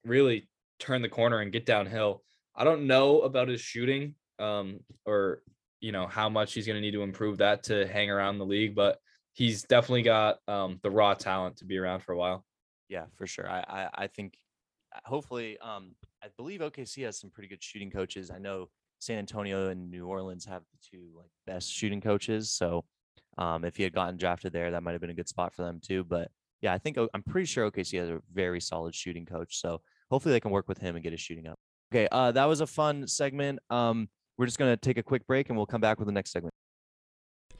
really 0.04 0.48
turn 0.78 1.02
the 1.02 1.08
corner 1.08 1.40
and 1.40 1.52
get 1.52 1.66
downhill. 1.66 2.22
I 2.56 2.64
don't 2.64 2.86
know 2.86 3.20
about 3.20 3.48
his 3.48 3.60
shooting, 3.60 4.14
um, 4.38 4.80
or 5.04 5.42
you 5.80 5.92
know, 5.92 6.06
how 6.06 6.28
much 6.28 6.54
he's 6.54 6.66
gonna 6.66 6.80
need 6.80 6.92
to 6.92 7.02
improve 7.02 7.38
that 7.38 7.62
to 7.64 7.86
hang 7.86 8.10
around 8.10 8.38
the 8.38 8.46
league, 8.46 8.74
but 8.74 8.98
he's 9.32 9.62
definitely 9.62 10.02
got 10.02 10.38
um 10.48 10.80
the 10.82 10.90
raw 10.90 11.14
talent 11.14 11.58
to 11.58 11.64
be 11.64 11.78
around 11.78 12.00
for 12.00 12.12
a 12.12 12.16
while. 12.16 12.44
Yeah, 12.88 13.04
for 13.16 13.26
sure. 13.26 13.48
I 13.48 13.60
I, 13.60 13.88
I 13.94 14.06
think 14.08 14.34
uh, 14.94 15.00
hopefully 15.04 15.56
um 15.58 15.94
I 16.22 16.28
believe 16.36 16.60
OKC 16.60 17.04
has 17.04 17.20
some 17.20 17.30
pretty 17.30 17.48
good 17.48 17.62
shooting 17.62 17.90
coaches. 17.90 18.30
I 18.30 18.38
know 18.38 18.70
San 18.98 19.18
Antonio 19.18 19.68
and 19.68 19.90
New 19.90 20.06
Orleans 20.06 20.44
have 20.44 20.62
the 20.62 20.78
two 20.90 21.10
like 21.16 21.30
best 21.46 21.72
shooting 21.72 22.00
coaches. 22.00 22.50
So 22.50 22.84
um 23.36 23.64
if 23.64 23.76
he 23.76 23.82
had 23.82 23.92
gotten 23.92 24.16
drafted 24.16 24.52
there, 24.52 24.70
that 24.70 24.82
might 24.82 24.92
have 24.92 25.00
been 25.00 25.10
a 25.10 25.14
good 25.14 25.28
spot 25.28 25.54
for 25.54 25.62
them 25.62 25.80
too. 25.82 26.04
But 26.04 26.30
yeah, 26.60 26.72
I 26.72 26.78
think 26.78 26.98
I'm 27.14 27.22
pretty 27.22 27.46
sure 27.46 27.70
OKC 27.70 27.98
has 27.98 28.08
a 28.08 28.20
very 28.32 28.60
solid 28.60 28.94
shooting 28.94 29.24
coach. 29.24 29.60
So 29.60 29.80
hopefully 30.10 30.32
they 30.32 30.40
can 30.40 30.50
work 30.50 30.68
with 30.68 30.78
him 30.78 30.96
and 30.96 31.02
get 31.02 31.12
his 31.12 31.20
shooting 31.20 31.46
up. 31.46 31.58
Okay, 31.92 32.08
uh 32.10 32.32
that 32.32 32.46
was 32.46 32.60
a 32.60 32.66
fun 32.66 33.06
segment. 33.06 33.60
Um 33.70 34.08
we're 34.36 34.46
just 34.46 34.58
gonna 34.58 34.76
take 34.76 34.98
a 34.98 35.02
quick 35.02 35.26
break 35.26 35.48
and 35.48 35.56
we'll 35.56 35.66
come 35.66 35.80
back 35.80 35.98
with 35.98 36.06
the 36.06 36.12
next 36.12 36.32
segment. 36.32 36.52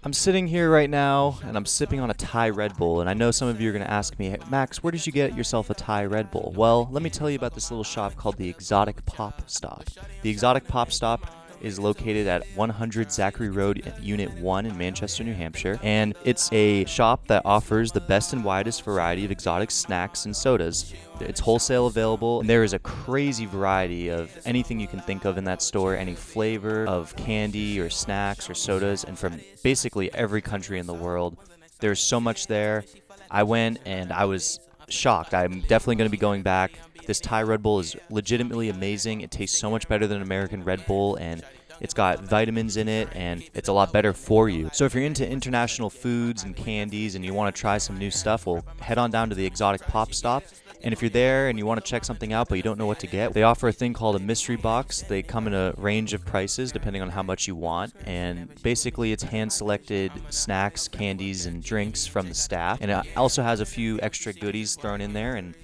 I'm 0.04 0.12
sitting 0.12 0.46
here 0.46 0.70
right 0.70 0.88
now 0.88 1.40
and 1.42 1.56
I'm 1.56 1.66
sipping 1.66 1.98
on 1.98 2.08
a 2.08 2.14
Thai 2.14 2.50
Red 2.50 2.76
Bull. 2.76 3.00
And 3.00 3.10
I 3.10 3.14
know 3.14 3.32
some 3.32 3.48
of 3.48 3.60
you 3.60 3.68
are 3.68 3.72
going 3.72 3.84
to 3.84 3.90
ask 3.90 4.16
me, 4.18 4.30
"Hey, 4.30 4.38
Max, 4.48 4.80
where 4.80 4.92
did 4.92 5.04
you 5.04 5.12
get 5.12 5.36
yourself 5.36 5.70
a 5.70 5.74
Thai 5.74 6.04
Red 6.04 6.30
Bull? 6.30 6.52
Well, 6.56 6.88
let 6.92 7.02
me 7.02 7.10
tell 7.10 7.28
you 7.28 7.36
about 7.36 7.54
this 7.54 7.70
little 7.72 7.84
shop 7.84 8.14
called 8.14 8.36
the 8.36 8.48
Exotic 8.48 9.04
Pop 9.06 9.42
Stop. 9.46 9.84
The 10.22 10.30
Exotic 10.30 10.68
Pop 10.68 10.92
Stop 10.92 11.26
is 11.60 11.78
located 11.78 12.26
at 12.26 12.44
100 12.54 13.10
Zachary 13.10 13.50
Road, 13.50 13.92
Unit 14.00 14.32
1 14.34 14.66
in 14.66 14.76
Manchester, 14.76 15.24
New 15.24 15.34
Hampshire. 15.34 15.78
And 15.82 16.14
it's 16.24 16.52
a 16.52 16.84
shop 16.84 17.26
that 17.28 17.42
offers 17.44 17.92
the 17.92 18.00
best 18.00 18.32
and 18.32 18.44
widest 18.44 18.82
variety 18.82 19.24
of 19.24 19.30
exotic 19.30 19.70
snacks 19.70 20.24
and 20.24 20.34
sodas. 20.34 20.94
It's 21.20 21.40
wholesale 21.40 21.86
available, 21.86 22.40
and 22.40 22.48
there 22.48 22.62
is 22.62 22.72
a 22.72 22.78
crazy 22.78 23.46
variety 23.46 24.08
of 24.08 24.30
anything 24.44 24.78
you 24.78 24.86
can 24.86 25.00
think 25.00 25.24
of 25.24 25.36
in 25.36 25.44
that 25.44 25.62
store, 25.62 25.96
any 25.96 26.14
flavor 26.14 26.86
of 26.86 27.14
candy 27.16 27.80
or 27.80 27.90
snacks 27.90 28.48
or 28.48 28.54
sodas, 28.54 29.04
and 29.04 29.18
from 29.18 29.40
basically 29.62 30.12
every 30.14 30.40
country 30.40 30.78
in 30.78 30.86
the 30.86 30.94
world. 30.94 31.36
There's 31.80 32.00
so 32.00 32.20
much 32.20 32.46
there. 32.46 32.84
I 33.30 33.42
went 33.42 33.78
and 33.84 34.12
I 34.12 34.24
was 34.24 34.60
shocked. 34.88 35.34
I'm 35.34 35.60
definitely 35.62 35.96
going 35.96 36.08
to 36.08 36.10
be 36.10 36.16
going 36.16 36.42
back. 36.42 36.72
This 37.08 37.20
Thai 37.20 37.42
Red 37.44 37.62
Bull 37.62 37.80
is 37.80 37.96
legitimately 38.10 38.68
amazing. 38.68 39.22
It 39.22 39.30
tastes 39.30 39.58
so 39.58 39.70
much 39.70 39.88
better 39.88 40.06
than 40.06 40.20
American 40.20 40.62
Red 40.62 40.84
Bull, 40.84 41.16
and 41.16 41.42
it's 41.80 41.94
got 41.94 42.20
vitamins 42.20 42.76
in 42.76 42.86
it, 42.86 43.08
and 43.14 43.42
it's 43.54 43.68
a 43.68 43.72
lot 43.72 43.94
better 43.94 44.12
for 44.12 44.50
you. 44.50 44.68
So 44.74 44.84
if 44.84 44.94
you're 44.94 45.04
into 45.04 45.26
international 45.26 45.88
foods 45.88 46.44
and 46.44 46.54
candies 46.54 47.14
and 47.14 47.24
you 47.24 47.32
want 47.32 47.54
to 47.54 47.58
try 47.58 47.78
some 47.78 47.96
new 47.96 48.10
stuff, 48.10 48.44
well, 48.44 48.62
head 48.80 48.98
on 48.98 49.10
down 49.10 49.30
to 49.30 49.34
the 49.34 49.46
Exotic 49.46 49.80
Pop 49.86 50.12
Stop. 50.12 50.44
And 50.82 50.92
if 50.92 51.02
you're 51.02 51.08
there 51.08 51.48
and 51.48 51.58
you 51.58 51.66
want 51.66 51.82
to 51.82 51.90
check 51.90 52.04
something 52.04 52.32
out 52.32 52.48
but 52.48 52.54
you 52.54 52.62
don't 52.62 52.78
know 52.78 52.86
what 52.86 53.00
to 53.00 53.06
get, 53.06 53.32
they 53.32 53.42
offer 53.42 53.68
a 53.68 53.72
thing 53.72 53.92
called 53.94 54.14
a 54.14 54.20
mystery 54.20 54.56
box. 54.56 55.02
They 55.02 55.22
come 55.22 55.46
in 55.46 55.54
a 55.54 55.74
range 55.76 56.14
of 56.14 56.24
prices 56.24 56.70
depending 56.70 57.02
on 57.02 57.08
how 57.08 57.22
much 57.22 57.48
you 57.48 57.56
want. 57.56 57.94
And 58.06 58.48
basically, 58.62 59.12
it's 59.12 59.22
hand 59.22 59.52
selected 59.52 60.12
snacks, 60.30 60.86
candies, 60.86 61.46
and 61.46 61.62
drinks 61.62 62.06
from 62.06 62.28
the 62.28 62.34
staff. 62.34 62.78
And 62.80 62.90
it 62.90 63.16
also 63.16 63.42
has 63.42 63.60
a 63.60 63.66
few 63.66 63.98
extra 64.02 64.32
goodies 64.32 64.76
thrown 64.76 65.00
in 65.00 65.12
there. 65.12 65.34
And 65.34 65.54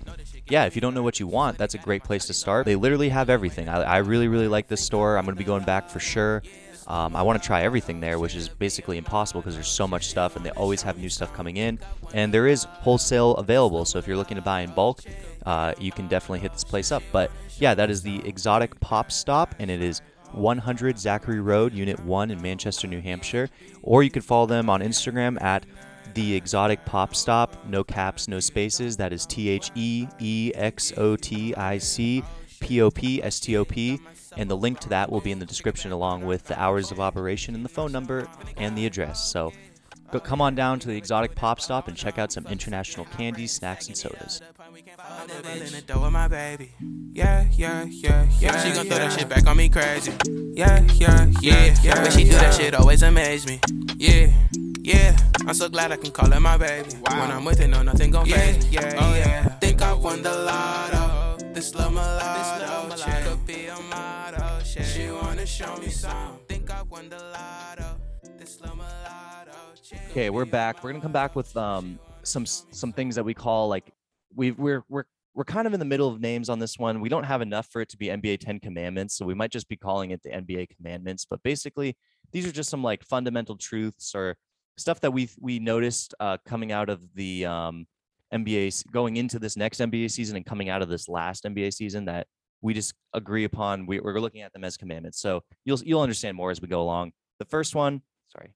yeah, 0.48 0.64
if 0.66 0.74
you 0.74 0.82
don't 0.82 0.94
know 0.94 1.02
what 1.02 1.18
you 1.20 1.26
want, 1.26 1.58
that's 1.58 1.74
a 1.74 1.78
great 1.78 2.04
place 2.04 2.26
to 2.26 2.34
start. 2.34 2.66
They 2.66 2.76
literally 2.76 3.08
have 3.08 3.30
everything. 3.30 3.68
I, 3.68 3.82
I 3.82 3.96
really, 3.98 4.28
really 4.28 4.48
like 4.48 4.68
this 4.68 4.84
store. 4.84 5.16
I'm 5.16 5.24
going 5.24 5.34
to 5.34 5.38
be 5.38 5.44
going 5.44 5.64
back 5.64 5.88
for 5.88 6.00
sure. 6.00 6.42
Um, 6.86 7.16
I 7.16 7.22
want 7.22 7.40
to 7.40 7.46
try 7.46 7.62
everything 7.62 8.00
there, 8.00 8.18
which 8.18 8.34
is 8.34 8.48
basically 8.48 8.98
impossible 8.98 9.40
because 9.40 9.54
there's 9.54 9.68
so 9.68 9.88
much 9.88 10.08
stuff 10.08 10.36
and 10.36 10.44
they 10.44 10.50
always 10.50 10.82
have 10.82 10.98
new 10.98 11.08
stuff 11.08 11.32
coming 11.32 11.56
in. 11.56 11.78
And 12.12 12.32
there 12.32 12.46
is 12.46 12.64
wholesale 12.64 13.36
available. 13.36 13.84
So 13.86 13.98
if 13.98 14.06
you're 14.06 14.18
looking 14.18 14.36
to 14.36 14.42
buy 14.42 14.60
in 14.60 14.72
bulk, 14.72 15.02
uh, 15.46 15.72
you 15.78 15.92
can 15.92 16.08
definitely 16.08 16.40
hit 16.40 16.52
this 16.52 16.64
place 16.64 16.92
up. 16.92 17.02
But 17.10 17.30
yeah, 17.58 17.74
that 17.74 17.88
is 17.88 18.02
the 18.02 18.26
Exotic 18.26 18.78
Pop 18.80 19.12
Stop, 19.12 19.54
and 19.58 19.70
it 19.70 19.80
is 19.82 20.02
100 20.32 20.98
Zachary 20.98 21.40
Road, 21.40 21.72
Unit 21.72 21.98
1 22.00 22.30
in 22.30 22.42
Manchester, 22.42 22.86
New 22.86 23.00
Hampshire. 23.00 23.48
Or 23.82 24.02
you 24.02 24.10
could 24.10 24.24
follow 24.24 24.46
them 24.46 24.68
on 24.68 24.80
Instagram 24.80 25.40
at 25.40 25.64
the 26.14 26.34
Exotic 26.34 26.84
Pop 26.84 27.14
Stop, 27.14 27.56
no 27.66 27.82
caps, 27.82 28.28
no 28.28 28.40
spaces. 28.40 28.96
That 28.96 29.12
is 29.12 29.26
T 29.26 29.48
H 29.48 29.70
E 29.74 30.06
E 30.20 30.52
X 30.54 30.92
O 30.96 31.16
T 31.16 31.54
I 31.54 31.78
C 31.78 32.22
P 32.60 32.80
O 32.80 32.90
P 32.90 33.22
S 33.22 33.40
T 33.40 33.56
O 33.56 33.64
P. 33.64 34.00
And 34.36 34.50
the 34.50 34.56
link 34.56 34.80
to 34.80 34.88
that 34.88 35.10
will 35.10 35.20
be 35.20 35.32
in 35.32 35.38
the 35.38 35.46
description 35.46 35.92
along 35.92 36.24
with 36.24 36.44
the 36.44 36.58
hours 36.60 36.90
of 36.90 37.00
operation 37.00 37.54
and 37.54 37.64
the 37.64 37.68
phone 37.68 37.92
number 37.92 38.26
and 38.56 38.76
the 38.76 38.86
address. 38.86 39.24
So 39.24 39.52
go, 40.10 40.20
come 40.20 40.40
on 40.40 40.54
down 40.54 40.78
to 40.80 40.88
the 40.88 40.96
Exotic 40.96 41.34
Pop 41.34 41.60
Stop 41.60 41.88
and 41.88 41.96
check 41.96 42.18
out 42.18 42.32
some 42.32 42.46
international 42.46 43.06
candies, 43.06 43.52
snacks, 43.52 43.88
and 43.88 43.96
sodas. 43.96 44.40
In 45.08 45.72
the 45.72 45.82
door 45.86 46.02
with 46.04 46.12
my 46.12 46.28
baby. 46.28 46.72
Yeah, 47.12 47.46
yeah, 47.52 47.84
yeah, 47.84 48.26
yeah. 48.40 48.62
She 48.62 48.72
gon' 48.72 48.86
throw 48.86 48.98
that 48.98 49.12
shit 49.18 49.28
back 49.28 49.46
on 49.46 49.56
me 49.56 49.68
crazy. 49.68 50.12
Yeah, 50.54 50.80
yeah, 50.94 51.30
yeah, 51.40 51.74
yeah. 51.82 52.02
When 52.02 52.10
she 52.10 52.24
do 52.24 52.30
that 52.30 52.54
shit, 52.54 52.74
always 52.74 53.02
amaze 53.02 53.46
me. 53.46 53.60
Yeah, 53.96 54.32
Yeah, 54.80 55.16
I'm 55.46 55.54
so 55.54 55.68
glad 55.68 55.92
I 55.92 55.96
can 55.96 56.10
call 56.10 56.32
it 56.32 56.40
my 56.40 56.56
baby. 56.56 56.90
When 57.02 57.30
I'm 57.30 57.44
with 57.44 57.60
it, 57.60 57.68
no, 57.68 57.82
nothing 57.82 58.10
gon' 58.10 58.26
fade. 58.26 58.64
Yeah, 58.64 58.94
oh 58.98 59.14
yeah. 59.14 59.48
Think 59.58 59.82
I 59.82 59.92
won 59.92 60.22
the 60.22 60.32
lotto. 60.32 61.36
This 61.52 61.74
love 61.74 61.92
mulatto 61.92 62.96
chick 62.96 63.24
could 63.24 63.46
be 63.46 63.66
a 63.66 63.80
motto. 63.80 64.64
Shit. 64.64 64.86
She 64.86 65.10
wanna 65.10 65.46
show 65.46 65.76
me 65.76 65.88
some. 65.88 66.38
Think 66.48 66.70
I 66.70 66.82
won 66.82 67.08
the 67.08 67.18
lotto. 67.18 68.00
This 68.38 68.60
love 68.60 68.76
mulatto 68.76 69.52
chick. 69.82 70.00
Okay, 70.10 70.30
we're 70.30 70.44
back. 70.44 70.82
We're 70.82 70.90
gonna 70.92 71.02
come 71.02 71.12
back 71.12 71.36
with 71.36 71.56
um 71.56 71.98
some 72.22 72.46
some 72.46 72.92
things 72.92 73.14
that 73.14 73.24
we 73.24 73.34
call 73.34 73.68
like 73.68 73.92
we 74.34 74.50
we're 74.52 74.84
we're 74.88 75.04
we're 75.34 75.44
kind 75.44 75.66
of 75.66 75.74
in 75.74 75.80
the 75.80 75.86
middle 75.86 76.08
of 76.08 76.20
names 76.20 76.48
on 76.48 76.60
this 76.60 76.78
one. 76.78 77.00
We 77.00 77.08
don't 77.08 77.24
have 77.24 77.42
enough 77.42 77.66
for 77.70 77.80
it 77.80 77.88
to 77.90 77.96
be 77.96 78.06
NBA 78.06 78.38
10 78.38 78.60
commandments, 78.60 79.16
so 79.16 79.26
we 79.26 79.34
might 79.34 79.50
just 79.50 79.68
be 79.68 79.76
calling 79.76 80.12
it 80.12 80.22
the 80.22 80.30
NBA 80.30 80.68
commandments. 80.76 81.26
But 81.28 81.42
basically, 81.42 81.96
these 82.32 82.46
are 82.46 82.52
just 82.52 82.70
some 82.70 82.82
like 82.82 83.04
fundamental 83.04 83.56
truths 83.56 84.14
or 84.14 84.36
stuff 84.76 85.00
that 85.00 85.12
we 85.12 85.28
we 85.40 85.58
noticed 85.58 86.14
uh, 86.20 86.38
coming 86.46 86.72
out 86.72 86.88
of 86.88 87.02
the 87.14 87.46
um, 87.46 87.86
NBA 88.32 88.90
going 88.90 89.16
into 89.16 89.38
this 89.38 89.56
next 89.56 89.78
NBA 89.78 90.10
season 90.10 90.36
and 90.36 90.46
coming 90.46 90.68
out 90.68 90.82
of 90.82 90.88
this 90.88 91.08
last 91.08 91.44
NBA 91.44 91.72
season 91.74 92.04
that 92.06 92.26
we 92.60 92.74
just 92.74 92.94
agree 93.12 93.44
upon. 93.44 93.86
We, 93.86 94.00
we're 94.00 94.18
looking 94.20 94.40
at 94.42 94.52
them 94.52 94.64
as 94.64 94.76
commandments. 94.76 95.20
So 95.20 95.42
you'll 95.64 95.80
you'll 95.84 96.00
understand 96.00 96.36
more 96.36 96.50
as 96.50 96.60
we 96.60 96.68
go 96.68 96.80
along. 96.80 97.12
The 97.38 97.44
first 97.44 97.74
one, 97.74 98.02
sorry, 98.28 98.54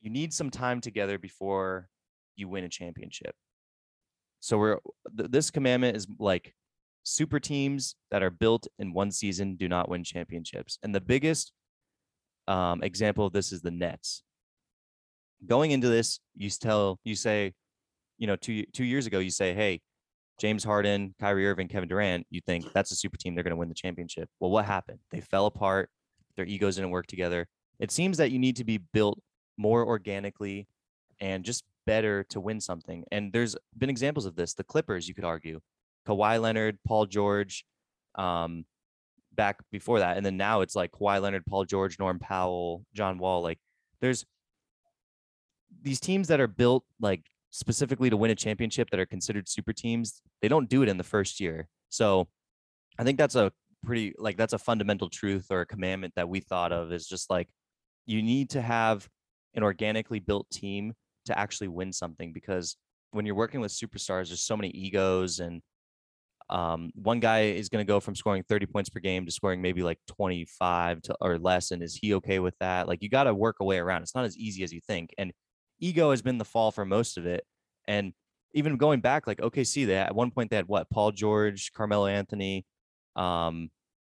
you 0.00 0.10
need 0.10 0.32
some 0.32 0.50
time 0.50 0.80
together 0.80 1.18
before 1.18 1.88
you 2.36 2.48
win 2.48 2.64
a 2.64 2.68
championship. 2.68 3.34
So 4.40 4.58
we're 4.58 4.78
th- 5.16 5.30
this 5.30 5.50
commandment 5.50 5.96
is 5.96 6.06
like 6.18 6.54
super 7.02 7.38
teams 7.38 7.94
that 8.10 8.22
are 8.22 8.30
built 8.30 8.66
in 8.78 8.92
one 8.92 9.10
season 9.10 9.56
do 9.56 9.68
not 9.68 9.88
win 9.88 10.04
championships. 10.04 10.78
And 10.82 10.94
the 10.94 11.00
biggest 11.00 11.52
um, 12.48 12.82
example 12.82 13.26
of 13.26 13.32
this 13.32 13.52
is 13.52 13.62
the 13.62 13.70
Nets. 13.70 14.22
Going 15.46 15.70
into 15.70 15.88
this, 15.88 16.20
you 16.34 16.50
tell 16.50 16.98
you 17.04 17.14
say, 17.14 17.52
you 18.18 18.26
know, 18.26 18.36
two 18.36 18.64
two 18.72 18.84
years 18.84 19.06
ago, 19.06 19.18
you 19.18 19.30
say, 19.30 19.54
hey, 19.54 19.80
James 20.38 20.64
Harden, 20.64 21.14
Kyrie 21.20 21.46
Irving, 21.46 21.68
Kevin 21.68 21.88
Durant, 21.88 22.26
you 22.30 22.40
think 22.46 22.72
that's 22.72 22.90
a 22.92 22.96
super 22.96 23.16
team, 23.16 23.34
they're 23.34 23.44
going 23.44 23.52
to 23.52 23.56
win 23.56 23.68
the 23.68 23.74
championship. 23.74 24.28
Well, 24.40 24.50
what 24.50 24.64
happened? 24.64 24.98
They 25.10 25.20
fell 25.20 25.46
apart. 25.46 25.90
Their 26.36 26.46
egos 26.46 26.76
didn't 26.76 26.90
work 26.90 27.06
together. 27.06 27.46
It 27.78 27.90
seems 27.90 28.16
that 28.18 28.30
you 28.30 28.38
need 28.38 28.56
to 28.56 28.64
be 28.64 28.78
built 28.78 29.20
more 29.58 29.84
organically 29.86 30.66
and 31.20 31.44
just 31.44 31.64
better 31.90 32.22
to 32.22 32.38
win 32.38 32.60
something. 32.60 33.02
And 33.10 33.32
there's 33.32 33.56
been 33.76 33.90
examples 33.90 34.24
of 34.24 34.36
this. 34.36 34.54
The 34.54 34.62
Clippers, 34.62 35.08
you 35.08 35.14
could 35.14 35.24
argue, 35.24 35.58
Kawhi 36.06 36.40
Leonard, 36.40 36.78
Paul 36.86 37.06
George, 37.06 37.64
um, 38.14 38.64
back 39.32 39.56
before 39.72 39.98
that, 39.98 40.16
and 40.16 40.24
then 40.24 40.36
now 40.36 40.60
it's 40.60 40.76
like 40.76 40.92
Kawhi 40.92 41.20
Leonard, 41.20 41.44
Paul 41.46 41.64
George, 41.64 41.98
Norm 41.98 42.20
Powell, 42.20 42.84
John 42.94 43.18
Wall. 43.18 43.42
Like 43.42 43.58
there's 44.00 44.24
these 45.82 45.98
teams 45.98 46.28
that 46.28 46.38
are 46.38 46.46
built 46.46 46.84
like 47.00 47.22
specifically 47.50 48.08
to 48.08 48.16
win 48.16 48.30
a 48.30 48.36
championship 48.36 48.90
that 48.90 49.00
are 49.00 49.06
considered 49.06 49.48
super 49.48 49.72
teams. 49.72 50.22
They 50.42 50.48
don't 50.48 50.68
do 50.68 50.84
it 50.84 50.88
in 50.88 50.96
the 50.96 51.02
first 51.02 51.40
year. 51.40 51.66
So 51.88 52.28
I 53.00 53.02
think 53.02 53.18
that's 53.18 53.34
a 53.34 53.50
pretty 53.82 54.14
like 54.16 54.36
that's 54.36 54.52
a 54.52 54.58
fundamental 54.58 55.08
truth 55.10 55.46
or 55.50 55.62
a 55.62 55.66
commandment 55.66 56.14
that 56.14 56.28
we 56.28 56.38
thought 56.38 56.70
of 56.70 56.92
is 56.92 57.08
just 57.08 57.30
like 57.30 57.48
you 58.06 58.22
need 58.22 58.50
to 58.50 58.62
have 58.62 59.08
an 59.54 59.64
organically 59.64 60.20
built 60.20 60.48
team 60.50 60.94
to 61.30 61.38
actually 61.38 61.68
win 61.68 61.92
something 61.92 62.32
because 62.32 62.76
when 63.12 63.26
you're 63.26 63.34
working 63.34 63.60
with 63.60 63.72
superstars 63.72 64.28
there's 64.28 64.42
so 64.42 64.56
many 64.56 64.68
egos 64.70 65.40
and 65.40 65.62
um, 66.48 66.90
one 66.96 67.20
guy 67.20 67.42
is 67.42 67.68
going 67.68 67.84
to 67.84 67.88
go 67.88 68.00
from 68.00 68.16
scoring 68.16 68.42
30 68.42 68.66
points 68.66 68.90
per 68.90 68.98
game 68.98 69.24
to 69.24 69.30
scoring 69.30 69.62
maybe 69.62 69.84
like 69.84 69.98
25 70.08 71.02
to, 71.02 71.16
or 71.20 71.38
less 71.38 71.70
and 71.70 71.82
is 71.82 71.94
he 71.94 72.14
okay 72.14 72.40
with 72.40 72.54
that? 72.58 72.88
Like 72.88 73.02
you 73.02 73.08
got 73.08 73.24
to 73.24 73.34
work 73.34 73.56
a 73.60 73.64
way 73.64 73.78
around. 73.78 74.02
It's 74.02 74.16
not 74.16 74.24
as 74.24 74.36
easy 74.36 74.64
as 74.64 74.72
you 74.72 74.80
think 74.80 75.14
and 75.16 75.32
ego 75.78 76.10
has 76.10 76.22
been 76.22 76.38
the 76.38 76.44
fall 76.44 76.72
for 76.72 76.84
most 76.84 77.16
of 77.16 77.24
it 77.26 77.44
and 77.86 78.12
even 78.52 78.76
going 78.76 79.00
back 79.00 79.26
like 79.26 79.38
okc 79.38 79.86
they 79.86 79.96
at 79.96 80.14
one 80.14 80.30
point 80.30 80.50
they 80.50 80.56
had 80.56 80.68
what 80.68 80.90
paul 80.90 81.10
george 81.10 81.72
carmelo 81.72 82.06
anthony 82.06 82.66
um 83.16 83.70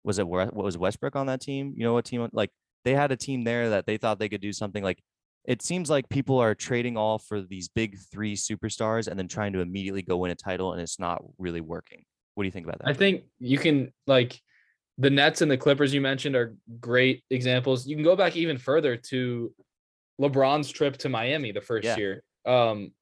was 0.04 0.18
it 0.18 0.26
what 0.26 0.54
was 0.54 0.78
westbrook 0.78 1.16
on 1.16 1.26
that 1.26 1.40
team? 1.40 1.74
You 1.76 1.84
know 1.84 1.94
what 1.94 2.04
team 2.04 2.28
like 2.32 2.50
they 2.84 2.94
had 2.94 3.12
a 3.12 3.16
team 3.16 3.44
there 3.44 3.70
that 3.70 3.86
they 3.86 3.96
thought 3.96 4.18
they 4.18 4.28
could 4.28 4.40
do 4.40 4.52
something 4.52 4.82
like 4.82 4.98
it 5.44 5.62
seems 5.62 5.90
like 5.90 6.08
people 6.08 6.38
are 6.38 6.54
trading 6.54 6.96
all 6.96 7.18
for 7.18 7.40
these 7.40 7.68
big 7.68 7.98
three 8.10 8.36
superstars 8.36 9.08
and 9.08 9.18
then 9.18 9.28
trying 9.28 9.52
to 9.52 9.60
immediately 9.60 10.02
go 10.02 10.18
win 10.18 10.30
a 10.30 10.34
title 10.34 10.72
and 10.72 10.80
it's 10.80 10.98
not 10.98 11.22
really 11.38 11.60
working 11.60 12.04
what 12.34 12.44
do 12.44 12.46
you 12.46 12.52
think 12.52 12.66
about 12.66 12.78
that 12.78 12.88
I 12.88 12.94
think 12.94 13.24
you 13.38 13.58
can 13.58 13.92
like 14.06 14.40
the 14.98 15.10
Nets 15.10 15.40
and 15.42 15.50
the 15.50 15.56
Clippers 15.56 15.92
you 15.92 16.00
mentioned 16.00 16.36
are 16.36 16.54
great 16.78 17.24
examples. 17.30 17.86
You 17.86 17.96
can 17.96 18.04
go 18.04 18.14
back 18.14 18.36
even 18.36 18.58
further 18.58 18.96
to 18.96 19.52
LeBron's 20.20 20.70
trip 20.70 20.98
to 20.98 21.08
Miami 21.08 21.50
the 21.50 21.62
first 21.62 21.86
Yeah. 21.86 21.96
year. 21.96 22.22
Um, 22.44 22.92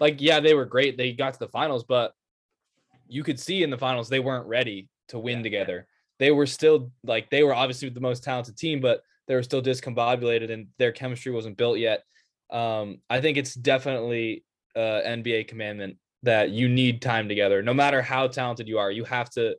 like 0.00 0.20
yeah, 0.20 0.40
they 0.40 0.54
were 0.54 0.64
great. 0.64 0.96
They 0.96 1.12
got 1.12 1.34
to 1.34 1.40
the 1.40 1.48
finals, 1.48 1.84
but 1.84 2.14
you 3.08 3.22
could 3.24 3.38
see 3.40 3.62
in 3.62 3.70
the 3.70 3.76
finals 3.76 4.08
they 4.08 4.20
weren't 4.20 4.46
ready 4.46 4.88
to 5.08 5.18
win 5.18 5.38
Yeah. 5.38 5.42
together. 5.42 5.86
They 6.18 6.30
were 6.30 6.46
still 6.46 6.92
like 7.02 7.28
they 7.30 7.42
were 7.42 7.54
obviously 7.54 7.88
the 7.88 8.00
most 8.00 8.22
talented 8.22 8.56
team, 8.56 8.80
but 8.80 9.02
they 9.28 9.34
were 9.34 9.42
still 9.42 9.62
discombobulated 9.62 10.50
and 10.52 10.68
their 10.78 10.92
chemistry 10.92 11.32
wasn't 11.32 11.56
built 11.56 11.78
yet. 11.78 12.02
Um, 12.50 12.98
I 13.08 13.20
think 13.20 13.38
it's 13.38 13.54
definitely 13.54 14.44
uh 14.74 15.00
NBA 15.04 15.48
commandment 15.48 15.96
that 16.22 16.50
you 16.50 16.68
need 16.68 17.02
time 17.02 17.28
together. 17.28 17.62
No 17.62 17.74
matter 17.74 18.00
how 18.00 18.26
talented 18.28 18.68
you 18.68 18.78
are, 18.78 18.90
you 18.90 19.04
have 19.04 19.28
to 19.30 19.56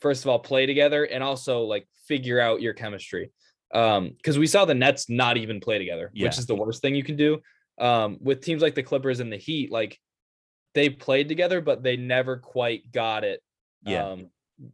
first 0.00 0.24
of 0.24 0.28
all 0.28 0.38
play 0.38 0.66
together 0.66 1.04
and 1.04 1.22
also 1.22 1.62
like 1.62 1.86
figure 2.06 2.40
out 2.40 2.60
your 2.60 2.74
chemistry. 2.74 3.30
Um, 3.72 4.10
because 4.16 4.38
we 4.38 4.46
saw 4.46 4.64
the 4.64 4.74
Nets 4.74 5.08
not 5.08 5.36
even 5.38 5.58
play 5.60 5.78
together, 5.78 6.10
Yeah. 6.12 6.26
which 6.26 6.38
is 6.38 6.46
the 6.46 6.54
worst 6.54 6.82
thing 6.82 6.94
you 6.94 7.04
can 7.04 7.16
do. 7.16 7.40
Um, 7.78 8.18
with 8.20 8.42
teams 8.42 8.60
like 8.60 8.74
the 8.74 8.82
Clippers 8.82 9.20
and 9.20 9.32
the 9.32 9.38
Heat, 9.38 9.72
like 9.72 9.98
they 10.74 10.90
played 10.90 11.28
together, 11.28 11.60
but 11.60 11.82
they 11.82 11.96
never 11.96 12.36
quite 12.36 12.92
got 12.92 13.24
it. 13.24 13.40
Yeah. 13.84 14.06
Um, 14.08 14.30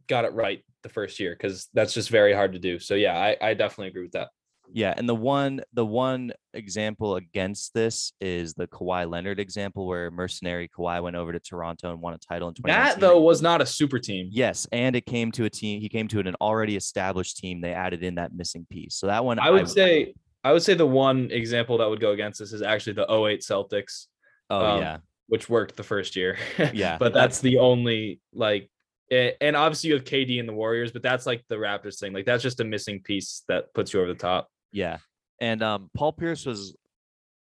got 0.07 0.25
it 0.25 0.33
right 0.33 0.63
the 0.83 0.89
first 0.89 1.19
year 1.19 1.35
because 1.37 1.67
that's 1.73 1.93
just 1.93 2.09
very 2.09 2.33
hard 2.33 2.53
to 2.53 2.59
do. 2.59 2.79
So 2.79 2.95
yeah, 2.95 3.17
I, 3.17 3.37
I 3.41 3.53
definitely 3.53 3.87
agree 3.87 4.03
with 4.03 4.13
that. 4.13 4.29
Yeah, 4.71 4.93
and 4.95 5.09
the 5.09 5.15
one 5.15 5.61
the 5.73 5.85
one 5.85 6.31
example 6.53 7.15
against 7.15 7.73
this 7.73 8.13
is 8.21 8.53
the 8.53 8.67
Kawhi 8.67 9.09
Leonard 9.09 9.39
example 9.39 9.87
where 9.87 10.11
mercenary 10.11 10.69
Kawhi 10.69 11.01
went 11.01 11.15
over 11.15 11.31
to 11.31 11.39
Toronto 11.39 11.91
and 11.91 12.01
won 12.01 12.13
a 12.13 12.17
title 12.17 12.49
in 12.49 12.53
2019. 12.53 12.93
That 12.93 12.99
though 12.99 13.19
was 13.19 13.41
not 13.41 13.61
a 13.61 13.65
super 13.65 13.99
team. 13.99 14.29
Yes, 14.31 14.67
and 14.71 14.95
it 14.95 15.05
came 15.05 15.31
to 15.33 15.45
a 15.45 15.49
team. 15.49 15.81
He 15.81 15.89
came 15.89 16.07
to 16.09 16.19
an 16.19 16.35
already 16.39 16.75
established 16.75 17.37
team. 17.37 17.61
They 17.61 17.73
added 17.73 18.03
in 18.03 18.15
that 18.15 18.35
missing 18.35 18.67
piece. 18.69 18.95
So 18.95 19.07
that 19.07 19.25
one, 19.25 19.39
I 19.39 19.49
would 19.49 19.69
say 19.69 20.13
I 20.43 20.53
would 20.53 20.63
say 20.63 20.73
the 20.75 20.85
one 20.85 21.29
example 21.31 21.77
that 21.79 21.89
would 21.89 21.99
go 21.99 22.11
against 22.11 22.39
this 22.39 22.53
is 22.53 22.61
actually 22.61 22.93
the 22.93 23.11
08 23.11 23.41
Celtics, 23.41 24.05
oh 24.49 24.65
um, 24.65 24.81
yeah, 24.81 24.97
which 25.27 25.49
worked 25.49 25.77
the 25.77 25.83
first 25.83 26.15
year. 26.15 26.37
Yeah, 26.73 26.97
but 26.97 27.13
that's 27.13 27.39
the 27.39 27.57
only 27.57 28.21
like 28.33 28.69
and 29.11 29.55
obviously 29.55 29.89
you 29.89 29.95
have 29.95 30.03
KD 30.03 30.39
and 30.39 30.47
the 30.47 30.53
Warriors, 30.53 30.91
but 30.91 31.01
that's 31.01 31.25
like 31.25 31.43
the 31.49 31.55
Raptors 31.55 31.99
thing. 31.99 32.13
Like 32.13 32.25
that's 32.25 32.43
just 32.43 32.59
a 32.59 32.63
missing 32.63 33.01
piece 33.01 33.43
that 33.47 33.73
puts 33.73 33.93
you 33.93 33.99
over 34.01 34.09
the 34.13 34.19
top. 34.19 34.49
yeah. 34.71 34.97
And 35.41 35.63
um, 35.63 35.89
Paul 35.95 36.11
Pierce 36.11 36.45
was 36.45 36.75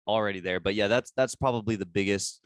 already 0.06 0.40
there, 0.40 0.58
but 0.58 0.74
yeah, 0.74 0.88
that's 0.88 1.12
that's 1.16 1.36
probably 1.36 1.76
the 1.76 1.86
biggest 1.86 2.40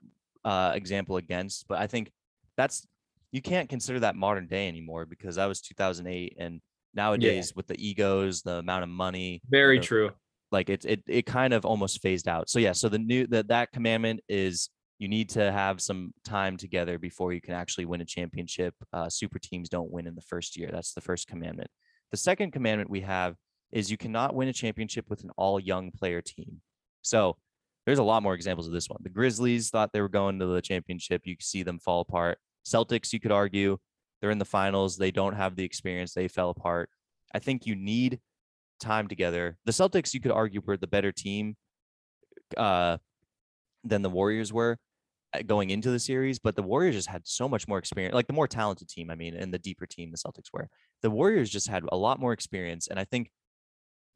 uh, 0.44 0.72
example 0.74 1.16
against. 1.16 1.66
But 1.68 1.78
I 1.78 1.86
think 1.86 2.10
that's 2.58 2.86
you 3.32 3.40
can't 3.40 3.68
consider 3.68 4.00
that 4.00 4.14
modern 4.14 4.46
day 4.46 4.68
anymore 4.68 5.06
because 5.06 5.36
that 5.36 5.46
was 5.46 5.62
2008, 5.62 6.36
and 6.38 6.60
nowadays 6.94 7.54
with 7.56 7.66
the 7.66 7.82
egos, 7.82 8.42
the 8.42 8.56
amount 8.56 8.82
of 8.82 8.90
money, 8.90 9.40
Very 9.48 9.76
Yeah. 9.76 9.82
true. 9.82 10.10
like 10.52 10.68
it 10.68 10.84
it 10.84 11.02
it 11.06 11.24
kind 11.24 11.54
of 11.54 11.64
almost 11.64 12.02
phased 12.02 12.28
out. 12.28 12.50
So 12.50 12.58
yeah, 12.58 12.72
so 12.72 12.90
the 12.90 12.98
new 12.98 13.26
that 13.28 13.48
that 13.48 13.72
commandment 13.72 14.20
is 14.28 14.68
you 14.98 15.08
need 15.08 15.28
to 15.30 15.52
have 15.52 15.80
some 15.80 16.12
time 16.24 16.56
together 16.56 16.98
before 16.98 17.32
you 17.32 17.40
can 17.40 17.54
actually 17.54 17.84
win 17.84 18.00
a 18.00 18.04
championship. 18.04 18.74
Uh, 18.92 19.08
super 19.08 19.38
teams 19.38 19.68
don't 19.68 19.90
win 19.90 20.06
in 20.06 20.14
the 20.14 20.22
first 20.22 20.56
year. 20.56 20.70
That's 20.72 20.92
the 20.92 21.00
first 21.00 21.28
commandment. 21.28 21.70
The 22.10 22.16
second 22.16 22.52
commandment 22.52 22.90
we 22.90 23.02
have 23.02 23.36
is 23.70 23.90
you 23.90 23.96
cannot 23.96 24.34
win 24.34 24.48
a 24.48 24.52
championship 24.52 25.08
with 25.08 25.22
an 25.22 25.30
all 25.36 25.60
young 25.60 25.92
player 25.92 26.20
team. 26.20 26.60
So 27.02 27.36
there's 27.86 28.00
a 28.00 28.04
lot 28.04 28.22
more 28.22 28.34
examples 28.34 28.66
of 28.66 28.72
this 28.72 28.88
one. 28.88 28.98
The 29.02 29.10
Grizzlies 29.10 29.70
thought 29.70 29.92
they 29.92 30.00
were 30.00 30.08
going 30.08 30.38
to 30.40 30.46
the 30.46 30.60
championship. 30.60 31.22
You 31.24 31.36
see 31.40 31.62
them 31.62 31.78
fall 31.78 32.00
apart. 32.00 32.38
Celtics, 32.66 33.12
you 33.12 33.20
could 33.20 33.32
argue, 33.32 33.78
they're 34.20 34.30
in 34.30 34.38
the 34.38 34.44
finals. 34.44 34.96
They 34.96 35.12
don't 35.12 35.34
have 35.34 35.54
the 35.54 35.64
experience. 35.64 36.12
They 36.12 36.26
fell 36.26 36.50
apart. 36.50 36.90
I 37.32 37.38
think 37.38 37.66
you 37.66 37.76
need 37.76 38.18
time 38.80 39.06
together. 39.06 39.58
The 39.64 39.72
Celtics, 39.72 40.12
you 40.12 40.20
could 40.20 40.32
argue, 40.32 40.60
were 40.64 40.76
the 40.76 40.88
better 40.88 41.12
team 41.12 41.56
uh, 42.56 42.98
than 43.84 44.02
the 44.02 44.10
Warriors 44.10 44.52
were 44.52 44.78
going 45.46 45.70
into 45.70 45.90
the 45.90 45.98
series, 45.98 46.38
but 46.38 46.56
the 46.56 46.62
Warriors 46.62 46.94
just 46.94 47.08
had 47.08 47.26
so 47.26 47.48
much 47.48 47.68
more 47.68 47.78
experience, 47.78 48.14
like 48.14 48.26
the 48.26 48.32
more 48.32 48.48
talented 48.48 48.88
team, 48.88 49.10
I 49.10 49.14
mean, 49.14 49.34
and 49.34 49.52
the 49.52 49.58
deeper 49.58 49.86
team 49.86 50.10
the 50.10 50.16
Celtics 50.16 50.52
were. 50.52 50.68
The 51.02 51.10
Warriors 51.10 51.50
just 51.50 51.68
had 51.68 51.84
a 51.90 51.96
lot 51.96 52.18
more 52.18 52.32
experience, 52.32 52.88
and 52.88 52.98
I 52.98 53.04
think, 53.04 53.30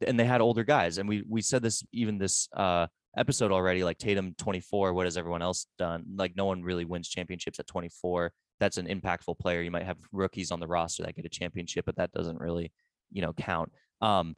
and 0.05 0.19
they 0.19 0.25
had 0.25 0.41
older 0.41 0.63
guys. 0.63 0.97
And 0.97 1.07
we 1.07 1.23
we 1.27 1.41
said 1.41 1.61
this 1.61 1.83
even 1.93 2.17
this 2.17 2.49
uh, 2.55 2.87
episode 3.15 3.51
already, 3.51 3.83
like 3.83 3.97
Tatum 3.99 4.33
24. 4.37 4.93
What 4.93 5.05
has 5.05 5.17
everyone 5.17 5.41
else 5.41 5.67
done? 5.77 6.03
Like 6.15 6.35
no 6.35 6.45
one 6.45 6.63
really 6.63 6.85
wins 6.85 7.09
championships 7.09 7.59
at 7.59 7.67
24. 7.67 8.33
That's 8.59 8.77
an 8.77 8.87
impactful 8.87 9.39
player. 9.39 9.61
You 9.61 9.71
might 9.71 9.85
have 9.85 9.97
rookies 10.11 10.51
on 10.51 10.59
the 10.59 10.67
roster 10.67 11.03
that 11.03 11.15
get 11.15 11.25
a 11.25 11.29
championship, 11.29 11.85
but 11.85 11.97
that 11.97 12.11
doesn't 12.11 12.39
really, 12.39 12.71
you 13.11 13.21
know, 13.21 13.33
count. 13.33 13.71
Um, 14.01 14.35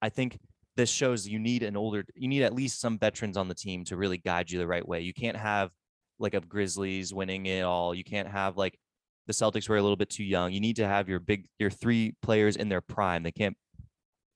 I 0.00 0.10
think 0.10 0.38
this 0.76 0.90
shows 0.90 1.26
you 1.26 1.40
need 1.40 1.64
an 1.64 1.76
older, 1.76 2.04
you 2.14 2.28
need 2.28 2.44
at 2.44 2.54
least 2.54 2.80
some 2.80 2.98
veterans 2.98 3.36
on 3.36 3.48
the 3.48 3.54
team 3.54 3.84
to 3.86 3.96
really 3.96 4.16
guide 4.16 4.50
you 4.50 4.58
the 4.58 4.66
right 4.66 4.86
way. 4.86 5.00
You 5.00 5.12
can't 5.12 5.36
have 5.36 5.70
like 6.18 6.34
of 6.34 6.48
Grizzlies 6.48 7.12
winning 7.14 7.46
it 7.46 7.62
all. 7.62 7.94
You 7.94 8.04
can't 8.04 8.28
have 8.28 8.56
like 8.56 8.78
the 9.26 9.32
Celtics 9.32 9.68
were 9.68 9.76
a 9.76 9.82
little 9.82 9.96
bit 9.96 10.10
too 10.10 10.24
young. 10.24 10.52
You 10.52 10.60
need 10.60 10.76
to 10.76 10.86
have 10.86 11.08
your 11.08 11.20
big, 11.20 11.46
your 11.58 11.70
three 11.70 12.14
players 12.22 12.56
in 12.56 12.68
their 12.68 12.80
prime. 12.80 13.22
They 13.22 13.32
can't, 13.32 13.56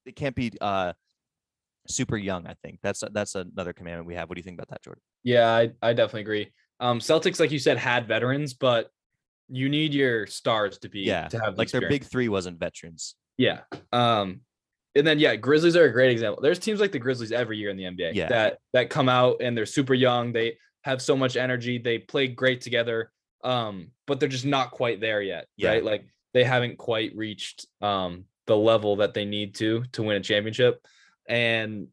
they 0.04 0.12
can't 0.12 0.34
be 0.34 0.52
uh 0.60 0.92
super 1.88 2.16
young. 2.16 2.46
I 2.46 2.54
think 2.62 2.78
that's 2.82 3.02
that's 3.12 3.34
another 3.34 3.72
commandment 3.72 4.06
we 4.06 4.14
have. 4.14 4.28
What 4.28 4.36
do 4.36 4.40
you 4.40 4.44
think 4.44 4.58
about 4.58 4.68
that, 4.68 4.82
Jordan? 4.82 5.02
Yeah, 5.24 5.48
I, 5.48 5.70
I 5.82 5.92
definitely 5.92 6.22
agree. 6.22 6.52
Um, 6.80 6.98
Celtics, 6.98 7.38
like 7.40 7.50
you 7.50 7.58
said, 7.58 7.78
had 7.78 8.08
veterans, 8.08 8.54
but 8.54 8.90
you 9.48 9.68
need 9.68 9.94
your 9.94 10.26
stars 10.26 10.78
to 10.78 10.88
be 10.88 11.00
Yeah, 11.00 11.28
to 11.28 11.38
have 11.38 11.54
the 11.54 11.58
Like 11.60 11.70
their 11.70 11.88
big 11.88 12.04
three 12.04 12.28
wasn't 12.28 12.58
veterans. 12.58 13.14
Yeah. 13.36 13.60
Um, 13.92 14.40
and 14.94 15.06
then 15.06 15.18
yeah, 15.18 15.36
Grizzlies 15.36 15.76
are 15.76 15.84
a 15.84 15.92
great 15.92 16.10
example. 16.10 16.42
There's 16.42 16.58
teams 16.58 16.80
like 16.80 16.92
the 16.92 16.98
Grizzlies 16.98 17.32
every 17.32 17.56
year 17.58 17.70
in 17.70 17.76
the 17.76 17.84
NBA 17.84 18.14
Yeah. 18.14 18.28
that 18.28 18.58
that 18.72 18.90
come 18.90 19.08
out 19.08 19.36
and 19.40 19.56
they're 19.56 19.66
super 19.66 19.94
young. 19.94 20.32
They 20.32 20.58
have 20.82 21.00
so 21.02 21.16
much 21.16 21.36
energy. 21.36 21.78
They 21.78 21.98
play 21.98 22.28
great 22.28 22.60
together. 22.60 23.10
Um, 23.44 23.88
but 24.06 24.20
they're 24.20 24.28
just 24.28 24.44
not 24.44 24.70
quite 24.70 25.00
there 25.00 25.20
yet. 25.20 25.46
Yeah. 25.56 25.70
Right. 25.70 25.84
Like 25.84 26.04
they 26.32 26.44
haven't 26.44 26.78
quite 26.78 27.14
reached 27.16 27.66
um 27.80 28.24
the 28.46 28.56
level 28.56 28.96
that 28.96 29.14
they 29.14 29.24
need 29.24 29.54
to 29.56 29.84
to 29.92 30.02
win 30.02 30.16
a 30.16 30.20
championship. 30.20 30.84
And 31.28 31.88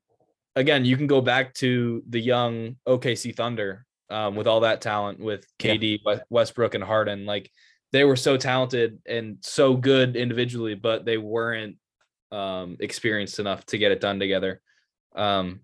again, 0.55 0.85
you 0.85 0.97
can 0.97 1.07
go 1.07 1.21
back 1.21 1.53
to 1.55 2.03
the 2.09 2.19
young 2.19 2.75
OKC 2.87 3.35
Thunder 3.35 3.85
um, 4.09 4.35
with 4.35 4.47
all 4.47 4.61
that 4.61 4.81
talent 4.81 5.19
with 5.19 5.45
KD, 5.59 5.99
Wes- 6.05 6.21
Westbrook, 6.29 6.73
and 6.73 6.83
Harden. 6.83 7.25
Like 7.25 7.51
they 7.91 8.03
were 8.03 8.15
so 8.15 8.37
talented 8.37 8.99
and 9.05 9.37
so 9.41 9.75
good 9.75 10.15
individually, 10.15 10.75
but 10.75 11.05
they 11.05 11.17
weren't 11.17 11.77
um, 12.31 12.77
experienced 12.79 13.39
enough 13.39 13.65
to 13.67 13.77
get 13.77 13.91
it 13.91 14.01
done 14.01 14.19
together. 14.19 14.61
Um, 15.15 15.61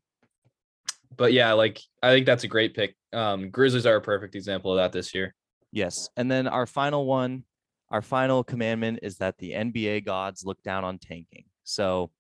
but 1.18 1.34
yeah, 1.34 1.54
like 1.54 1.80
I 2.02 2.12
think 2.12 2.26
that's 2.26 2.44
a 2.44 2.48
great 2.48 2.76
pick. 2.76 2.96
Um, 3.14 3.50
Grizzlies 3.50 3.86
are 3.86 3.96
a 3.96 4.02
perfect 4.02 4.36
example 4.36 4.72
of 4.72 4.78
that 4.78 4.92
this 4.92 5.14
year. 5.14 5.34
Yes. 5.72 6.10
And 6.16 6.30
then 6.30 6.48
our 6.48 6.66
final 6.66 7.06
one, 7.06 7.44
our 7.90 8.02
final 8.02 8.44
commandment 8.44 9.00
is 9.04 9.18
that 9.18 9.38
the 9.38 9.52
NBA 9.52 10.06
gods 10.06 10.44
look 10.46 10.62
down 10.64 10.84
on 10.84 11.00
tanking. 11.00 11.46
So 11.64 12.12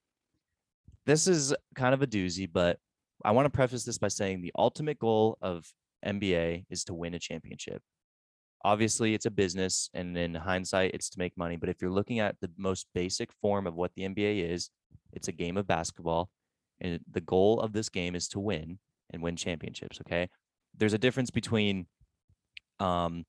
this 1.06 1.28
is 1.28 1.54
kind 1.76 1.94
of 1.94 2.02
a 2.02 2.08
doozy, 2.08 2.50
but 2.52 2.78
I 3.24 3.32
want 3.32 3.46
to 3.46 3.50
preface 3.50 3.84
this 3.86 3.98
by 3.98 4.10
saying 4.10 4.42
the 4.42 4.52
ultimate 4.58 5.00
goal 5.00 5.38
of 5.42 5.66
NBA 6.06 6.66
is 6.70 6.84
to 6.86 6.94
win 6.94 7.14
a 7.14 7.20
championship. 7.20 7.82
Obviously, 8.64 9.14
it's 9.14 9.28
a 9.28 9.32
business, 9.32 9.90
and 9.94 10.18
in 10.18 10.34
hindsight, 10.34 10.92
it's 10.94 11.10
to 11.12 11.20
make 11.20 11.38
money. 11.38 11.56
But 11.56 11.70
if 11.70 11.82
you're 11.82 11.92
looking 11.92 12.20
at 12.20 12.36
the 12.42 12.50
most 12.58 12.88
basic 12.96 13.32
form 13.32 13.68
of 13.68 13.76
what 13.76 13.92
the 13.96 14.04
NBA 14.04 14.52
is, 14.52 14.70
it's 15.14 15.28
a 15.28 15.32
game 15.32 15.56
of 15.58 15.68
basketball. 15.68 16.30
And 16.82 17.00
the 17.12 17.22
goal 17.22 17.60
of 17.60 17.74
this 17.74 17.90
game 17.90 18.16
is 18.16 18.28
to 18.30 18.40
win 18.40 18.80
and 19.12 19.22
win 19.22 19.36
championships. 19.36 20.00
Okay. 20.02 20.30
There's 20.78 20.94
a 20.94 20.98
difference 20.98 21.32
between 21.32 21.88
um, 22.80 23.26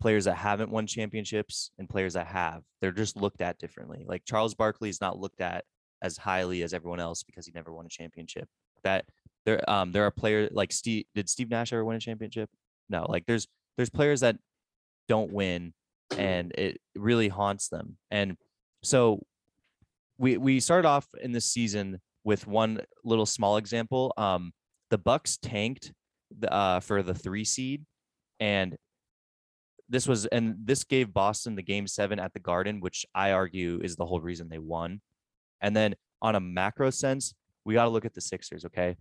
players 0.00 0.24
that 0.24 0.34
haven't 0.34 0.70
won 0.70 0.86
championships 0.86 1.70
and 1.78 1.88
players 1.88 2.14
that 2.14 2.26
have. 2.26 2.62
They're 2.80 2.90
just 2.90 3.16
looked 3.16 3.40
at 3.40 3.58
differently. 3.58 4.04
Like 4.06 4.24
Charles 4.24 4.54
Barkley 4.54 4.88
is 4.88 5.00
not 5.00 5.18
looked 5.18 5.40
at 5.40 5.64
as 6.02 6.16
highly 6.16 6.62
as 6.62 6.72
everyone 6.72 7.00
else 7.00 7.22
because 7.22 7.46
he 7.46 7.52
never 7.54 7.72
won 7.72 7.86
a 7.86 7.90
championship. 7.90 8.48
That 8.82 9.04
there 9.44 9.68
um 9.68 9.92
there 9.92 10.04
are 10.04 10.10
players 10.10 10.50
like 10.52 10.72
Steve 10.72 11.04
did 11.14 11.28
Steve 11.28 11.50
Nash 11.50 11.72
ever 11.72 11.84
win 11.84 11.96
a 11.96 12.00
championship? 12.00 12.48
No, 12.88 13.06
like 13.08 13.26
there's 13.26 13.46
there's 13.76 13.90
players 13.90 14.20
that 14.20 14.36
don't 15.08 15.32
win 15.32 15.74
and 16.16 16.52
it 16.52 16.80
really 16.96 17.28
haunts 17.28 17.68
them. 17.68 17.98
And 18.10 18.36
so 18.82 19.22
we 20.18 20.38
we 20.38 20.60
started 20.60 20.88
off 20.88 21.06
in 21.20 21.32
this 21.32 21.46
season 21.46 22.00
with 22.24 22.46
one 22.46 22.80
little 23.04 23.26
small 23.26 23.56
example. 23.56 24.12
Um 24.16 24.52
the 24.90 24.98
Bucks 24.98 25.38
tanked 25.38 25.92
the, 26.38 26.52
uh 26.52 26.80
for 26.80 27.02
the 27.02 27.14
3 27.14 27.44
seed 27.44 27.84
and 28.38 28.76
this 29.88 30.06
was 30.06 30.26
and 30.26 30.54
this 30.64 30.84
gave 30.84 31.12
Boston 31.12 31.56
the 31.56 31.62
game 31.62 31.86
7 31.86 32.18
at 32.20 32.32
the 32.32 32.38
Garden, 32.38 32.80
which 32.80 33.04
I 33.14 33.32
argue 33.32 33.80
is 33.82 33.96
the 33.96 34.06
whole 34.06 34.20
reason 34.20 34.48
they 34.48 34.58
won. 34.58 35.00
And 35.60 35.74
then 35.74 35.96
on 36.22 36.36
a 36.36 36.40
macro 36.40 36.90
sense, 36.90 37.34
we 37.64 37.74
got 37.74 37.84
to 37.84 37.90
look 37.90 38.04
at 38.04 38.14
the 38.14 38.20
Sixers, 38.20 38.64
okay? 38.64 38.96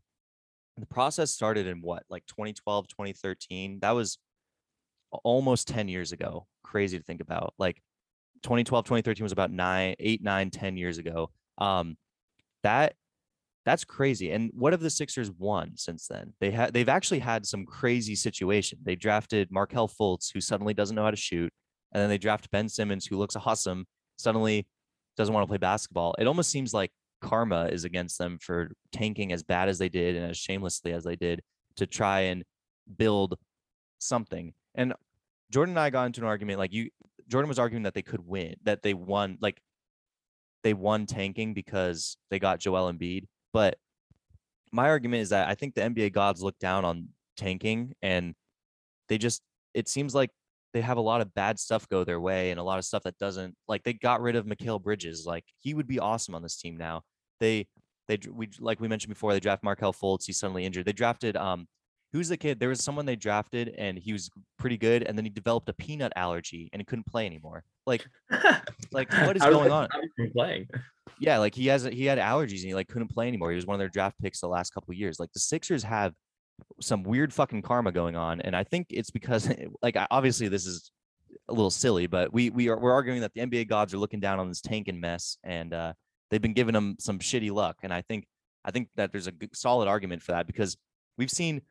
The 0.78 0.86
process 0.88 1.32
started 1.32 1.68
in 1.68 1.82
what, 1.82 2.04
like 2.10 2.26
2012, 2.26 2.88
2013. 2.88 3.80
That 3.82 3.92
was 3.92 4.18
almost 5.24 5.68
10 5.68 5.88
years 5.88 6.12
ago. 6.12 6.48
Crazy 6.64 6.98
to 6.98 7.04
think 7.04 7.22
about. 7.22 7.54
Like 7.58 7.82
2012, 8.44 8.86
2013 8.86 9.24
was 9.24 9.32
about 9.32 9.52
nine, 9.52 9.96
eight, 10.00 10.24
nine, 10.24 10.50
10 10.50 10.78
years 10.78 10.98
ago. 10.98 11.30
Um, 11.58 11.98
that 12.64 12.94
that's 13.66 13.84
crazy. 13.84 14.32
And 14.32 14.52
what 14.54 14.74
have 14.74 14.82
the 14.82 14.90
Sixers 14.90 15.32
won 15.32 15.74
since 15.76 16.08
then? 16.08 16.34
They 16.40 16.52
had 16.52 16.74
they've 16.74 16.90
actually 16.90 17.20
had 17.20 17.46
some 17.46 17.66
crazy 17.66 18.16
situation. 18.16 18.80
They 18.84 18.96
drafted 18.96 19.52
Markelle 19.52 19.90
Fultz, 19.90 20.32
who 20.34 20.42
suddenly 20.42 20.74
doesn't 20.74 20.96
know 20.96 21.04
how 21.04 21.12
to 21.12 21.18
shoot, 21.18 21.52
and 21.92 22.02
then 22.02 22.10
they 22.10 22.18
draft 22.18 22.50
Ben 22.52 22.70
Simmons, 22.70 23.06
who 23.06 23.18
looks 23.18 23.36
awesome, 23.36 23.86
suddenly 24.18 24.68
doesn't 25.18 25.34
want 25.34 25.44
to 25.44 25.50
play 25.50 25.58
basketball. 25.58 26.16
It 26.18 26.28
almost 26.28 26.50
seems 26.50 26.74
like 26.74 26.92
karma 27.22 27.66
is 27.66 27.84
against 27.84 28.18
them 28.18 28.38
for 28.42 28.72
tanking 28.92 29.34
as 29.34 29.44
bad 29.44 29.68
as 29.70 29.78
they 29.78 29.90
did 29.90 30.16
and 30.16 30.32
as 30.32 30.38
shamelessly 30.38 30.94
as 30.94 31.04
they 31.04 31.16
did 31.16 31.42
to 31.76 31.86
try 31.86 32.22
and 32.22 32.44
build 32.98 33.38
something. 34.00 34.54
And 34.76 34.94
Jordan 35.52 35.74
and 35.74 35.80
I 35.80 35.90
got 35.90 36.06
into 36.06 36.22
an 36.22 36.28
argument 36.28 36.60
like 36.60 36.74
you 36.74 36.90
Jordan 37.28 37.50
was 37.50 37.60
arguing 37.60 37.84
that 37.84 37.94
they 37.94 38.02
could 38.02 38.26
win, 38.26 38.56
that 38.64 38.82
they 38.82 38.94
won 38.94 39.38
like 39.42 39.62
they 40.64 40.74
won 40.74 41.06
tanking 41.06 41.54
because 41.54 42.18
they 42.30 42.40
got 42.40 42.60
Joel 42.60 42.92
Embiid. 42.92 43.26
But 43.54 43.78
my 44.72 44.90
argument 44.90 45.22
is 45.22 45.30
that 45.30 45.48
I 45.48 45.56
think 45.56 45.76
the 45.76 45.82
NBA 45.82 46.14
gods 46.14 46.42
look 46.42 46.58
down 46.60 46.86
on 46.86 47.10
tanking 47.38 47.94
and 48.02 48.36
they 49.08 49.18
just 49.18 49.42
it 49.74 49.88
seems 49.88 50.14
like 50.14 50.30
they 50.74 50.82
have 50.82 50.98
a 50.98 51.02
lot 51.02 51.22
of 51.22 51.34
bad 51.34 51.60
stuff 51.60 51.88
go 51.90 52.04
their 52.04 52.20
way 52.20 52.52
and 52.52 52.60
a 52.60 52.64
lot 52.64 52.78
of 52.78 52.86
stuff 52.86 53.04
that 53.04 53.18
doesn't 53.18 53.56
like 53.68 53.84
they 53.84 53.94
got 53.94 54.22
rid 54.22 54.36
of 54.36 54.46
Mikal 54.46 54.82
Bridges. 54.82 55.26
Like 55.26 55.46
he 55.60 55.74
would 55.74 55.88
be 55.88 56.00
awesome 56.00 56.36
on 56.36 56.44
this 56.44 56.58
team 56.58 56.78
now. 56.78 57.02
They 57.40 57.68
they 58.08 58.20
we 58.32 58.50
like 58.60 58.80
we 58.80 58.88
mentioned 58.88 59.14
before, 59.14 59.34
they 59.34 59.40
draft 59.40 59.64
Markelle 59.64 59.94
Fultz, 59.94 60.26
he's 60.26 60.38
suddenly 60.38 60.66
injured. 60.66 60.86
They 60.86 60.94
drafted 60.94 61.36
um 61.36 61.68
who's 62.14 62.30
the 62.30 62.38
kid? 62.38 62.60
There 62.60 62.70
was 62.70 62.84
someone 62.84 63.06
they 63.06 63.16
drafted 63.16 63.76
and 63.78 63.98
he 63.98 64.14
was 64.14 64.30
pretty 64.58 64.78
good, 64.78 65.04
and 65.04 65.18
then 65.18 65.26
he 65.26 65.30
developed 65.30 65.70
a 65.70 65.74
peanut 65.74 66.12
allergy 66.16 66.70
and 66.74 66.80
he 66.82 66.86
couldn't 66.86 67.06
play 67.06 67.26
anymore. 67.26 67.64
Like 67.86 68.06
Like, 68.92 69.12
what 69.14 69.36
is 69.36 69.42
going 69.44 69.72
on? 69.72 69.88
stop 69.90 70.02
him 70.02 70.10
from 70.16 70.32
Playing. 70.32 70.68
yeah, 71.20 71.38
like 71.38 71.54
he 71.56 71.68
has 71.68 71.84
he 71.84 72.06
had 72.06 72.18
allergies 72.20 72.60
and 72.60 72.68
he 72.68 72.74
like 72.76 72.88
couldn't 72.88 73.10
play 73.10 73.28
anymore. 73.28 73.52
He 73.52 73.56
was 73.56 73.66
one 73.66 73.76
of 73.76 73.80
their 73.80 73.90
draft 73.90 74.16
picks 74.22 74.42
the 74.42 74.48
last 74.48 74.74
couple 74.74 74.92
of 74.92 74.98
years. 74.98 75.20
Like 75.20 75.32
the 75.34 75.40
Sixers 75.40 75.84
have 75.84 76.14
some 76.82 77.04
weird 77.04 77.34
fucking 77.34 77.62
karma 77.62 77.92
going 77.92 78.16
on, 78.16 78.42
and 78.42 78.56
I 78.56 78.64
think 78.64 78.88
it's 78.90 79.12
because 79.12 79.50
like 79.82 79.96
obviously 80.12 80.48
this 80.48 80.66
is 80.66 80.92
a 81.48 81.54
little 81.54 81.70
silly, 81.70 82.08
but 82.08 82.34
we 82.34 82.50
we 82.50 82.70
are 82.70 82.80
we're 82.80 82.92
arguing 82.92 83.22
that 83.22 83.34
the 83.34 83.42
NBA 83.42 83.68
gods 83.70 83.94
are 83.94 83.98
looking 83.98 84.20
down 84.20 84.40
on 84.40 84.50
this 84.50 84.62
tank 84.62 84.88
and 84.88 85.00
mess, 85.00 85.38
and 85.44 85.74
uh, 85.74 85.94
they've 86.32 86.42
been 86.42 86.54
giving 86.54 86.74
them 86.74 86.96
some 87.00 87.20
shitty 87.20 87.52
luck, 87.52 87.78
and 87.84 87.94
I 87.94 88.02
think 88.02 88.26
I 88.66 88.72
think 88.72 88.90
that 88.96 89.12
there's 89.12 89.28
a 89.28 89.32
good, 89.32 89.56
solid 89.56 89.88
argument 89.88 90.22
for 90.22 90.34
that 90.34 90.48
because 90.48 90.76
we've 91.18 91.32
seen 91.32 91.62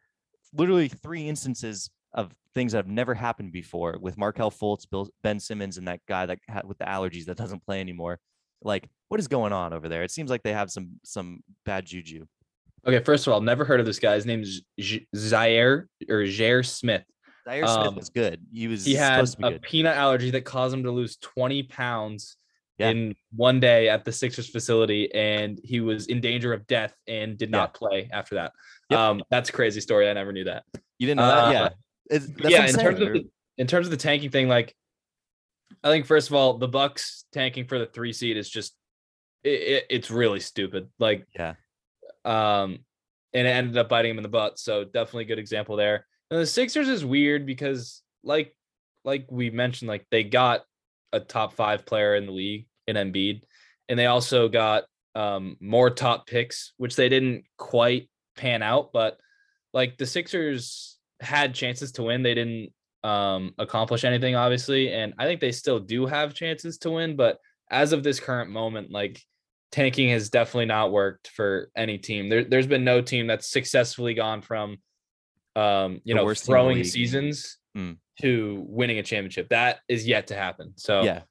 literally 0.53 0.89
three 0.89 1.29
instances 1.29 1.91
of 2.15 2.33
things 2.55 2.73
that 2.73 2.79
have 2.79 2.89
never 2.89 3.15
happened 3.15 3.53
before 3.53 3.99
with 4.01 4.17
Markelle 4.19 4.51
Fultz, 4.51 4.89
Bill, 4.91 5.09
Ben 5.23 5.39
Simmons, 5.39 5.79
and 5.79 5.87
that 5.89 6.01
guy 6.09 6.27
that 6.27 6.39
had 6.49 6.67
with 6.67 6.79
the 6.79 6.85
allergies 6.87 7.27
that 7.27 7.37
doesn't 7.37 7.65
play 7.65 7.81
anymore. 7.81 8.19
Like, 8.63 8.89
what 9.09 9.21
is 9.21 9.29
going 9.29 9.53
on 9.53 9.73
over 9.73 9.89
there? 9.89 10.03
It 10.03 10.11
seems 10.11 10.31
like 10.31 10.43
they 10.43 10.53
have 10.53 10.71
some 10.71 10.99
some 11.05 11.41
bad 11.65 11.87
juju. 11.87 12.27
Okay, 12.87 13.03
first 13.05 13.27
of 13.27 13.33
all, 13.33 13.41
never 13.41 13.65
heard 13.65 13.81
of 13.81 13.87
this 13.87 13.99
guy. 13.99 14.15
His 14.15 14.27
name 14.27 14.43
is 14.43 14.63
Zhaire 15.15 15.87
or 16.09 16.23
Jair 16.25 16.65
Smith. 16.67 17.05
Zhaire 17.47 17.67
Smith 17.69 17.87
Um, 17.89 17.95
was 17.97 18.09
good. 18.11 18.41
He 18.53 18.69
was 18.69 18.85
He 18.85 18.95
had 18.95 19.15
supposed 19.17 19.33
to 19.37 19.39
be 19.43 19.49
a 19.49 19.51
good. 19.53 19.63
peanut 19.63 19.97
allergy 19.97 20.31
that 20.31 20.45
caused 20.45 20.75
him 20.75 20.83
to 20.85 20.91
lose 20.91 21.17
20 21.19 21.63
pounds 21.65 22.37
Yeah. 22.79 22.91
in 22.91 23.17
one 23.35 23.59
day 23.61 23.89
at 23.89 24.05
the 24.05 24.13
Sixers 24.13 24.49
facility, 24.49 25.13
and 25.15 25.61
he 25.65 25.81
was 25.81 26.07
in 26.07 26.21
danger 26.21 26.53
of 26.53 26.67
death 26.67 26.95
and 27.09 27.37
did 27.37 27.51
Yeah. 27.51 27.59
not 27.59 27.75
play 27.75 28.09
after 28.13 28.37
that. 28.37 28.53
Yep. 28.91 28.99
Um, 28.99 29.23
that's 29.31 29.49
a 29.49 29.53
crazy 29.53 29.81
story. 29.81 30.09
I 30.09 30.13
never 30.13 30.33
knew 30.33 30.45
that. 30.45 30.65
You 30.99 31.07
didn't 31.07 31.19
know 31.19 31.27
that? 31.27 31.45
uh, 31.45 31.51
Yeah. 31.53 31.69
It's, 32.11 32.29
yeah, 32.39 32.67
in 32.67 32.75
terms 32.75 33.01
of 33.01 33.13
the, 33.13 33.29
in 33.59 33.67
terms 33.67 33.87
of 33.87 33.91
the 33.91 33.97
tanking 33.99 34.31
thing, 34.31 34.49
like 34.49 34.75
I 35.85 35.91
think 35.91 36.07
first 36.07 36.29
of 36.31 36.35
all, 36.35 36.57
the 36.59 36.69
Bucks 36.69 37.25
tanking 37.33 37.67
for 37.67 37.79
the 37.79 37.87
three 37.87 38.13
seed 38.13 38.37
is 38.37 38.49
just 38.49 38.75
it, 39.45 39.51
it, 39.51 39.85
it's 39.91 40.11
really 40.11 40.41
stupid. 40.41 40.89
Like 40.99 41.27
Yeah. 41.35 41.55
um, 42.25 42.79
and 43.35 43.47
it 43.47 43.51
ended 43.51 43.77
up 43.77 43.89
biting 43.89 44.13
him 44.13 44.17
in 44.19 44.23
the 44.23 44.29
butt. 44.31 44.59
So 44.59 44.85
definitely 44.85 45.25
a 45.25 45.27
good 45.29 45.39
example 45.39 45.77
there. 45.77 46.07
And 46.31 46.41
the 46.41 46.47
Sixers 46.47 46.89
is 46.89 47.05
weird 47.05 47.45
because 47.45 48.03
like 48.23 48.55
like 49.05 49.27
we 49.31 49.51
mentioned, 49.51 49.89
like 49.89 50.07
they 50.11 50.25
got 50.25 50.63
a 51.13 51.21
top 51.21 51.55
five 51.55 51.87
player 51.87 52.15
in 52.15 52.27
the 52.27 52.33
league 52.33 52.67
in 52.87 52.97
Embiid, 52.97 53.43
and 53.89 53.99
they 53.99 54.07
also 54.07 54.49
got 54.49 54.85
um 55.15 55.57
more 55.61 55.91
top 55.91 56.27
picks, 56.27 56.73
which 56.77 56.97
they 56.97 57.09
didn't 57.09 57.45
quite 57.57 58.09
pan 58.37 58.63
out, 58.63 58.93
but 58.93 59.19
like 59.73 59.99
the 59.99 60.07
Sixers 60.07 60.99
had 61.21 61.55
chances 61.55 61.93
to 61.93 62.03
win. 62.05 62.23
They 62.23 62.35
didn't 62.35 62.73
um 63.05 63.55
accomplish 63.59 64.05
anything, 64.05 64.35
obviously. 64.35 64.93
And 64.93 65.15
I 65.19 65.25
think 65.25 65.41
they 65.41 65.53
still 65.53 65.81
do 65.81 66.07
have 66.07 66.35
chances 66.35 66.79
to 66.79 66.91
win, 66.91 67.17
but 67.17 67.39
as 67.71 67.93
of 67.93 68.03
this 68.03 68.21
current 68.21 68.51
moment, 68.51 68.91
like 68.91 69.21
tanking 69.71 70.09
has 70.11 70.31
definitely 70.31 70.67
not 70.67 70.93
worked 70.93 71.29
for 71.29 71.71
any 71.77 71.99
team. 71.99 72.29
There, 72.29 72.45
there's 72.45 72.67
been 72.67 72.85
no 72.85 73.03
team 73.03 73.27
that's 73.27 73.51
successfully 73.51 74.15
gone 74.15 74.41
from, 74.41 74.79
um, 75.55 76.01
you 76.05 76.15
The 76.15 76.23
know, 76.23 76.35
throwing 76.35 76.85
seasons 76.85 77.59
Mm. 77.79 77.97
to 78.23 78.65
winning 78.67 78.99
a 78.99 79.03
championship. 79.03 79.49
That 79.51 79.81
is 79.89 80.07
yet 80.07 80.27
to 80.29 80.35
happen. 80.35 80.73
So 80.77 81.03
Yeah. 81.03 81.23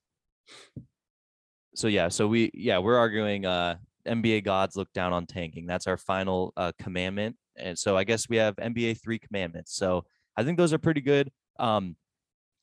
So 1.75 1.87
yeah, 1.87 2.07
so 2.07 2.27
we 2.27 2.49
yeah 2.53 2.79
we're 2.79 2.97
arguing 2.97 3.45
uh 3.45 3.75
NBA 4.07 4.43
gods 4.45 4.75
look 4.75 4.91
down 4.93 5.13
on 5.13 5.25
tanking. 5.25 5.67
That's 5.67 5.85
our 5.85 5.97
final 5.97 6.53
uh, 6.55 6.71
commandment, 6.79 7.35
and 7.55 7.77
so 7.77 7.97
I 7.97 8.03
guess 8.03 8.29
we 8.29 8.37
have 8.37 8.55
NBA 8.55 9.01
three 9.01 9.19
commandments. 9.19 9.75
So 9.75 10.05
I 10.35 10.43
think 10.43 10.57
those 10.57 10.73
are 10.73 10.77
pretty 10.77 11.01
good. 11.01 11.29
Um, 11.59 11.95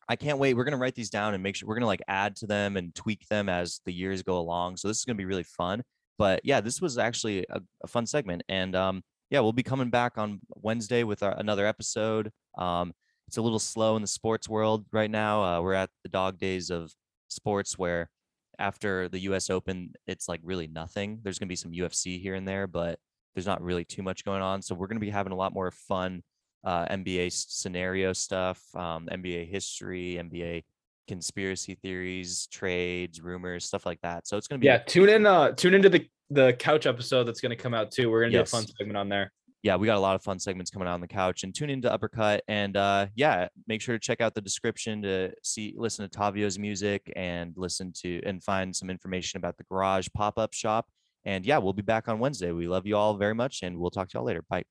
I 0.09 0.16
can't 0.16 0.39
wait. 0.39 0.55
We're 0.55 0.64
gonna 0.64 0.78
write 0.78 0.95
these 0.95 1.11
down 1.11 1.35
and 1.35 1.43
make 1.43 1.55
sure 1.55 1.68
we're 1.68 1.76
gonna 1.76 1.87
like 1.87 2.03
add 2.09 2.37
to 2.37 2.47
them 2.47 2.76
and 2.76 2.95
tweak 2.95 3.28
them 3.28 3.49
as 3.49 3.80
the 3.85 3.93
years 3.93 4.22
go 4.22 4.39
along. 4.39 4.78
So 4.78 4.89
this 4.89 4.99
is 4.99 5.05
gonna 5.05 5.16
be 5.16 5.26
really 5.26 5.45
fun. 5.45 5.82
But 6.18 6.41
yeah, 6.45 6.61
this 6.61 6.80
was 6.80 6.99
actually 6.99 7.47
a, 7.51 7.61
a 7.82 7.87
fun 7.87 8.07
segment, 8.07 8.43
and 8.49 8.74
um, 8.74 9.03
yeah, 9.30 9.41
we'll 9.41 9.53
be 9.53 9.62
coming 9.62 9.91
back 9.91 10.16
on 10.16 10.41
Wednesday 10.55 11.05
with 11.05 11.22
our, 11.22 11.39
another 11.39 11.66
episode. 11.66 12.30
Um, 12.57 12.95
it's 13.29 13.37
a 13.37 13.43
little 13.43 13.59
slow 13.59 13.97
in 13.97 14.03
the 14.03 14.09
sports 14.09 14.49
world 14.49 14.85
right 14.93 15.11
now. 15.11 15.43
Uh, 15.43 15.61
we're 15.61 15.75
at 15.75 15.91
the 16.03 16.09
dog 16.09 16.39
days 16.39 16.70
of 16.70 16.93
sports 17.29 17.79
where 17.79 18.11
after 18.59 19.09
the 19.09 19.20
US 19.20 19.51
Open, 19.51 19.93
it's 20.07 20.29
like 20.29 20.41
really 20.43 20.66
nothing. 20.66 21.20
There's 21.22 21.39
going 21.39 21.49
to 21.49 21.53
be 21.53 21.57
some 21.57 21.72
UFC 21.72 22.20
here 22.20 22.35
and 22.35 22.47
there, 22.47 22.66
but 22.66 22.99
there's 23.35 23.47
not 23.47 23.62
really 23.62 23.85
too 23.85 24.03
much 24.03 24.25
going 24.25 24.43
on. 24.43 24.62
So 24.62 24.75
we're 24.75 24.87
going 24.87 25.01
to 25.01 25.05
be 25.05 25.11
having 25.11 25.33
a 25.33 25.37
lot 25.37 25.53
more 25.53 25.70
fun 25.70 26.22
uh, 26.64 26.87
NBA 26.87 27.33
scenario 27.33 28.12
stuff, 28.12 28.62
um, 28.75 29.09
NBA 29.11 29.51
history, 29.51 30.18
NBA 30.20 30.62
conspiracy 31.09 31.75
theories, 31.75 32.47
trades, 32.51 33.20
rumors, 33.20 33.64
stuff 33.64 33.85
like 33.85 34.01
that. 34.03 34.27
So 34.27 34.37
it's 34.37 34.47
going 34.47 34.61
to 34.61 34.64
be 34.64 34.66
yeah, 34.66 34.79
tune 34.79 35.09
in. 35.09 35.27
Uh, 35.27 35.53
tune 35.53 35.75
into 35.75 35.89
the 35.89 36.09
the 36.31 36.55
couch 36.59 36.87
episode 36.87 37.25
that's 37.25 37.41
going 37.41 37.51
to 37.51 37.57
come 37.57 37.75
out 37.75 37.91
too. 37.91 38.11
We're 38.11 38.22
gonna 38.22 38.33
do 38.33 38.41
a 38.41 38.47
fun 38.47 38.66
segment 38.66 38.97
on 38.97 39.09
there. 39.09 39.31
Yeah, 39.65 39.77
we 39.77 39.87
got 39.87 39.97
a 39.97 40.01
lot 40.01 40.15
of 40.15 40.23
fun 40.23 40.39
segments 40.39 40.71
coming 40.71 40.87
out 40.87 40.93
on 40.93 41.01
the 41.01 41.09
couch 41.09 41.43
and 41.43 41.55
tune 41.55 41.71
into 41.71 41.91
Uppercut. 41.91 42.45
And 42.49 42.77
uh, 42.77 43.07
yeah, 43.17 43.49
make 43.67 43.81
sure 43.81 43.95
to 43.95 43.99
check 43.99 44.21
out 44.21 44.35
the 44.35 44.43
description 44.43 45.01
to 45.03 45.33
see, 45.43 45.75
listen 45.79 46.07
to 46.07 46.19
Tavio's 46.19 46.59
music 46.59 47.11
and 47.17 47.55
listen 47.57 47.91
to 48.03 48.21
and 48.27 48.45
find 48.45 48.77
some 48.77 48.91
information 48.91 49.39
about 49.39 49.57
the 49.57 49.65
garage 49.65 50.07
pop 50.15 50.39
up 50.39 50.53
shop. 50.53 50.87
And 51.25 51.47
yeah, 51.47 51.57
we'll 51.57 51.73
be 51.73 51.81
back 51.81 52.09
on 52.09 52.19
Wednesday. 52.19 52.53
We 52.53 52.69
love 52.69 52.87
you 52.87 52.99
all 52.99 53.17
very 53.17 53.35
much 53.35 53.62
and 53.62 53.79
we'll 53.79 53.91
talk 53.91 54.11
to 54.11 54.19
y'all 54.19 54.27
later. 54.27 54.45
Bye. 54.51 54.65